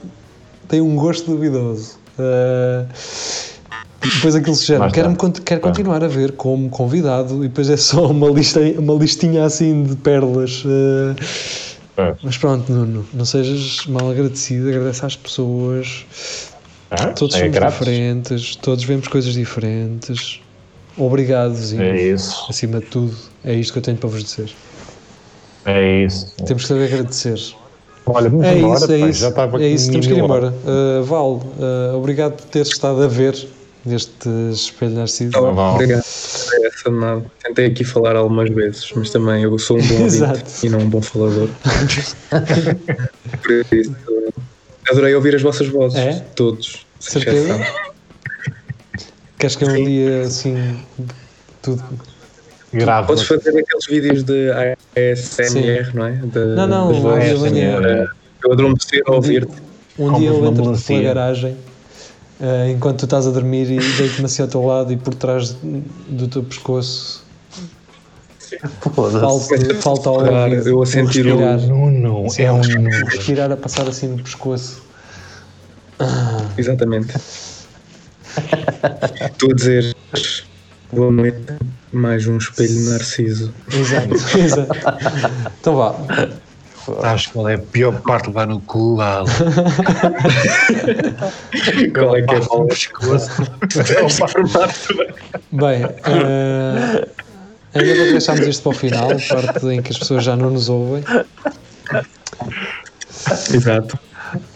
tem 0.67 0.81
um 0.81 0.95
gosto 0.95 1.29
duvidoso. 1.29 1.99
Eh, 2.17 2.85
depois 4.09 4.35
aquilo 4.35 4.55
se 4.55 4.65
gera, 4.65 4.89
quero, 4.91 5.15
quero 5.45 5.61
continuar 5.61 6.03
a 6.03 6.07
ver 6.07 6.31
como 6.33 6.69
convidado 6.69 7.43
e 7.43 7.47
depois 7.47 7.69
é 7.69 7.77
só 7.77 8.07
uma, 8.07 8.29
lista, 8.29 8.59
uma 8.77 8.93
listinha 8.95 9.45
assim 9.45 9.83
de 9.83 9.95
pérolas. 9.95 10.63
eh, 10.65 11.15
É. 11.97 12.15
mas 12.23 12.37
pronto, 12.37 12.71
Nuno, 12.71 13.05
não 13.13 13.25
sejas 13.25 13.85
mal 13.85 14.09
agradecido, 14.09 14.69
agradece 14.69 15.05
às 15.05 15.15
pessoas. 15.15 16.05
Ah, 16.89 17.07
Todos 17.07 17.35
é 17.35 17.39
somos 17.51 17.73
diferentes, 17.73 18.55
todos 18.55 18.83
vemos 18.83 19.07
coisas 19.07 19.33
diferentes. 19.33 20.39
Obrigado, 20.97 21.53
Zinho. 21.55 21.83
É 21.83 22.01
isso. 22.01 22.45
Acima 22.49 22.79
de 22.79 22.85
tudo, 22.87 23.15
é 23.45 23.53
isto 23.53 23.71
que 23.73 23.79
eu 23.79 23.83
tenho 23.83 23.97
para 23.97 24.09
vos 24.09 24.23
dizer. 24.23 24.51
É 25.65 26.03
isso. 26.03 26.33
Temos 26.45 26.63
que 26.63 26.67
saber 26.69 26.85
agradecer. 26.85 27.39
Olha, 28.05 28.29
vamos 28.29 28.45
É 28.45 28.57
embora. 28.57 28.77
isso, 28.79 28.91
é 28.91 28.99
pá, 28.99 29.07
isso. 29.09 29.19
Já 29.21 29.29
estava 29.29 29.63
é 29.63 29.67
isso, 29.67 29.91
temos 29.91 30.07
que 30.07 30.13
ir 30.13 30.17
embora. 30.19 30.53
Uh, 30.65 31.03
Val, 31.03 31.33
uh, 31.35 31.95
obrigado 31.97 32.33
por 32.33 32.45
teres 32.45 32.69
estado 32.69 33.01
a 33.03 33.07
ver 33.07 33.35
este 33.85 34.29
espelho 34.51 34.91
narciso. 34.95 35.31
Tá 35.31 35.41
bom. 35.41 35.73
Obrigado. 35.75 36.01
É. 36.03 37.21
Tentei 37.43 37.65
aqui 37.67 37.83
falar 37.83 38.15
algumas 38.15 38.49
vezes, 38.49 38.91
mas 38.95 39.09
também 39.09 39.43
eu 39.43 39.57
sou 39.59 39.77
um 39.79 39.87
bom 39.87 40.03
ouvinte 40.03 40.43
e 40.65 40.69
não 40.69 40.79
um 40.79 40.89
bom 40.89 41.01
falador. 41.01 41.49
Por 43.43 43.75
isso, 43.75 43.95
adorei 44.89 45.13
ouvir 45.15 45.35
as 45.35 45.41
vossas 45.41 45.67
vozes, 45.67 45.97
É? 45.97 46.13
todos. 46.35 46.85
Certeza? 46.99 47.59
Queres 49.39 49.55
que 49.55 49.65
um 49.65 49.73
dia 49.85 50.21
assim, 50.21 50.55
tudo. 51.61 51.83
Grave. 52.73 53.07
Podes 53.07 53.23
fazer 53.23 53.49
aqueles 53.49 53.85
vídeos 53.89 54.23
de 54.23 54.49
ASMR, 54.51 55.93
não 55.95 56.05
é? 56.05 56.11
De- 56.11 56.55
Não, 56.55 56.67
não, 56.67 56.87
das 56.91 56.97
vozes. 57.01 57.39
manhã. 57.39 58.07
Eu 58.43 58.53
adormeci 58.53 59.01
a 59.05 59.11
ouvir-te. 59.11 59.51
Um 59.99 60.13
dia 60.17 60.29
eu 60.29 60.45
entro 60.45 60.63
pela 60.79 61.01
garagem 61.01 61.57
uh, 62.41 62.69
enquanto 62.69 62.99
tu 62.99 63.05
estás 63.05 63.25
a 63.27 63.31
dormir 63.31 63.69
e 63.71 63.79
deito-me 63.97 64.25
assim 64.25 64.41
ao 64.41 64.47
teu 64.47 64.65
lado 64.65 64.91
e 64.91 64.97
por 64.97 65.13
trás 65.15 65.55
do 66.09 66.27
teu 66.27 66.43
pescoço 66.43 67.23
falta, 69.19 69.75
falta 69.75 70.09
ao 70.09 70.15
ouvido, 70.15 70.67
eu 70.69 70.81
a 70.81 70.85
sentir 70.85 71.25
o- 71.27 71.37
respirar, 71.37 71.59
Nuno, 71.61 72.25
é 72.37 72.51
um 72.51 72.61
respirar 73.05 73.51
a 73.51 73.57
passar 73.57 73.87
assim 73.87 74.07
no 74.07 74.21
pescoço. 74.21 74.81
Exatamente. 76.57 77.13
tu 79.37 79.51
a 79.51 79.55
dizer 79.55 79.95
boa 80.91 81.11
noite, 81.11 81.37
mais 81.91 82.27
um 82.27 82.37
espelho 82.37 82.89
narciso. 82.89 83.53
Exato, 83.71 84.13
exato. 84.37 84.73
Então 85.59 85.75
vá. 85.75 85.95
Acho 87.03 87.27
que 87.27 87.33
qual 87.33 87.49
é 87.49 87.55
a 87.55 87.59
pior 87.59 88.01
parte 88.01 88.23
de 88.23 88.29
levar 88.29 88.47
no 88.47 88.59
cu, 88.61 88.99
Al. 89.01 89.25
Qual 91.93 92.15
é 92.15 92.21
que 92.23 92.33
é 92.33 92.37
a 92.37 92.41
o 92.41 92.65
pescoço. 92.67 93.29
Bem, 95.51 95.83
eh, 95.83 97.07
ainda 97.73 97.93
bem 97.93 98.05
que 98.05 98.11
deixámos 98.11 98.47
isto 98.47 98.63
para 98.63 98.71
o 98.71 98.73
final, 98.73 99.11
a 99.11 99.19
parte 99.33 99.65
em 99.67 99.81
que 99.81 99.91
as 99.91 99.99
pessoas 99.99 100.23
já 100.23 100.35
não 100.35 100.49
nos 100.49 100.69
ouvem. 100.69 101.03
Exato. 103.53 103.99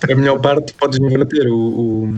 A 0.09 0.15
melhor 0.15 0.39
parte 0.39 0.73
podes 0.73 0.99
inverter 0.99 1.47
o, 1.47 1.55
o, 1.55 2.09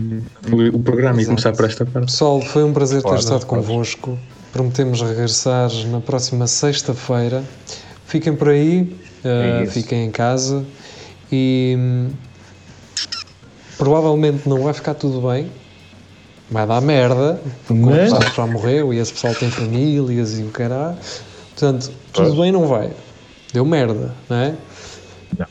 o, 0.74 0.78
programa 0.80 1.18
e 1.18 1.22
Exato. 1.22 1.28
começar 1.28 1.52
por 1.52 1.64
esta 1.66 1.84
parte. 1.84 2.06
Pessoal, 2.06 2.40
foi 2.40 2.62
um 2.62 2.72
prazer 2.72 3.02
ter 3.02 3.14
estado 3.14 3.44
pode. 3.46 3.66
convosco. 3.66 4.18
Prometemos 4.52 5.02
regressar 5.02 5.70
na 5.88 6.00
próxima 6.00 6.46
sexta-feira. 6.46 7.42
Fiquem 8.06 8.34
por 8.34 8.48
aí, 8.48 8.96
É 9.24 9.64
isso. 9.64 9.72
fiquem 9.72 10.06
em 10.06 10.10
casa 10.10 10.64
e 11.30 11.76
hum, 11.78 12.08
provavelmente 13.76 14.48
não 14.48 14.62
vai 14.62 14.72
ficar 14.72 14.94
tudo 14.94 15.26
bem. 15.28 15.50
Vai 16.50 16.66
dar 16.66 16.80
merda, 16.80 17.40
porque 17.66 17.82
o 17.82 17.88
pessoal 17.88 18.22
já 18.34 18.46
morreu 18.46 18.94
e 18.94 18.98
esse 18.98 19.12
pessoal 19.12 19.34
tem 19.34 19.50
famílias 19.50 20.38
e 20.38 20.42
o 20.42 20.48
caralho. 20.48 20.96
Portanto, 21.50 21.90
tudo 22.12 22.40
bem 22.40 22.50
não 22.50 22.66
vai. 22.66 22.90
Deu 23.52 23.64
merda, 23.64 24.14
não 24.28 24.36
é? 24.36 24.54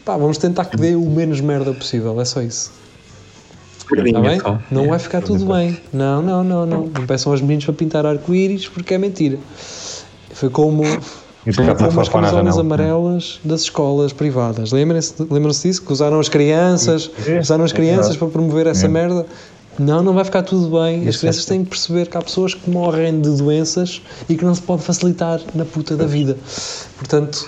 Pá, 0.03 0.17
vamos 0.17 0.37
tentar 0.37 0.65
que 0.65 0.75
dê 0.75 0.95
o 0.95 1.05
menos 1.05 1.39
merda 1.39 1.71
possível, 1.73 2.19
é 2.19 2.25
só 2.25 2.41
isso. 2.41 2.71
Está 3.95 4.19
bem? 4.19 4.39
só. 4.39 4.59
Não 4.69 4.87
vai 4.87 4.99
ficar 4.99 5.21
tudo 5.21 5.45
bem. 5.45 5.79
Não, 5.93 6.21
não, 6.21 6.43
não, 6.43 6.65
não. 6.65 6.87
Não 6.87 7.05
peçam 7.05 7.31
aos 7.31 7.41
meninos 7.41 7.65
para 7.65 7.73
pintar 7.73 8.05
arco-íris 8.05 8.67
porque 8.67 8.93
é 8.93 8.97
mentira. 8.97 9.37
Foi 10.33 10.49
como, 10.49 10.83
E 11.47 11.53
como 11.53 12.01
as 12.01 12.09
camisolas 12.09 12.55
janela. 12.55 12.61
amarelas 12.61 13.39
das 13.43 13.61
escolas 13.61 14.11
privadas. 14.11 14.71
Lembrem-se 14.71 15.13
lembram 15.29 15.51
disso? 15.51 15.81
Que 15.81 15.93
usaram 15.93 16.19
as 16.19 16.27
crianças, 16.29 17.09
É, 17.25 17.39
usaram 17.39 17.63
as 17.63 17.71
é 17.71 17.75
crianças 17.75 18.17
para 18.17 18.27
promover 18.27 18.67
essa 18.67 18.85
É. 18.85 18.89
merda. 18.89 19.25
Não, 19.79 20.01
não 20.01 20.13
vai 20.13 20.25
ficar 20.25 20.41
tudo 20.41 20.69
bem. 20.79 21.07
As 21.07 21.15
é 21.15 21.19
crianças 21.19 21.45
têm 21.45 21.63
que 21.63 21.69
perceber 21.69 22.07
que 22.07 22.17
há 22.17 22.21
pessoas 22.21 22.53
que 22.55 22.69
morrem 22.69 23.21
de 23.21 23.29
doenças 23.37 24.01
e 24.27 24.35
que 24.35 24.43
não 24.43 24.53
se 24.55 24.61
pode 24.61 24.81
facilitar 24.81 25.39
na 25.53 25.65
puta 25.65 25.95
da 25.95 26.05
vida. 26.05 26.35
Portanto, 26.97 27.47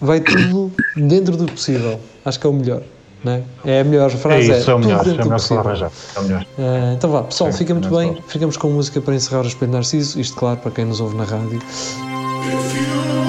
vai 0.00 0.20
tudo 0.20 0.70
dentro 0.96 1.36
do 1.36 1.46
possível. 1.46 1.98
Acho 2.24 2.38
que 2.38 2.46
é 2.46 2.50
o 2.50 2.52
melhor. 2.52 2.82
É? 3.26 3.42
é 3.66 3.80
a 3.80 3.84
melhor 3.84 4.10
É 4.10 4.16
frase. 4.16 4.50
isso, 4.50 4.70
é 4.70 4.74
o 4.74 4.76
tudo 4.76 4.86
melhor, 4.86 5.00
é 5.00 5.04
dentro 5.04 5.20
o 5.20 5.24
do 5.24 5.30
melhor 5.30 5.66
arranjar. 5.66 5.92
É 6.16 6.20
o 6.20 6.22
melhor. 6.22 6.46
Ah, 6.58 6.92
então 6.96 7.10
vá, 7.10 7.22
pessoal, 7.24 7.52
Sim, 7.52 7.58
fica 7.58 7.74
muito 7.74 7.90
bem. 7.90 8.16
Ficamos 8.28 8.56
com 8.56 8.70
música 8.70 8.98
para 9.00 9.14
encerrar 9.14 9.42
o 9.42 9.46
Espelho 9.46 9.72
Narciso. 9.72 10.18
Isto, 10.20 10.36
claro, 10.36 10.58
para 10.60 10.70
quem 10.70 10.84
nos 10.86 11.00
ouve 11.00 11.16
na 11.16 11.24
rádio. 11.24 11.60
If 12.42 12.74
you 12.74 13.19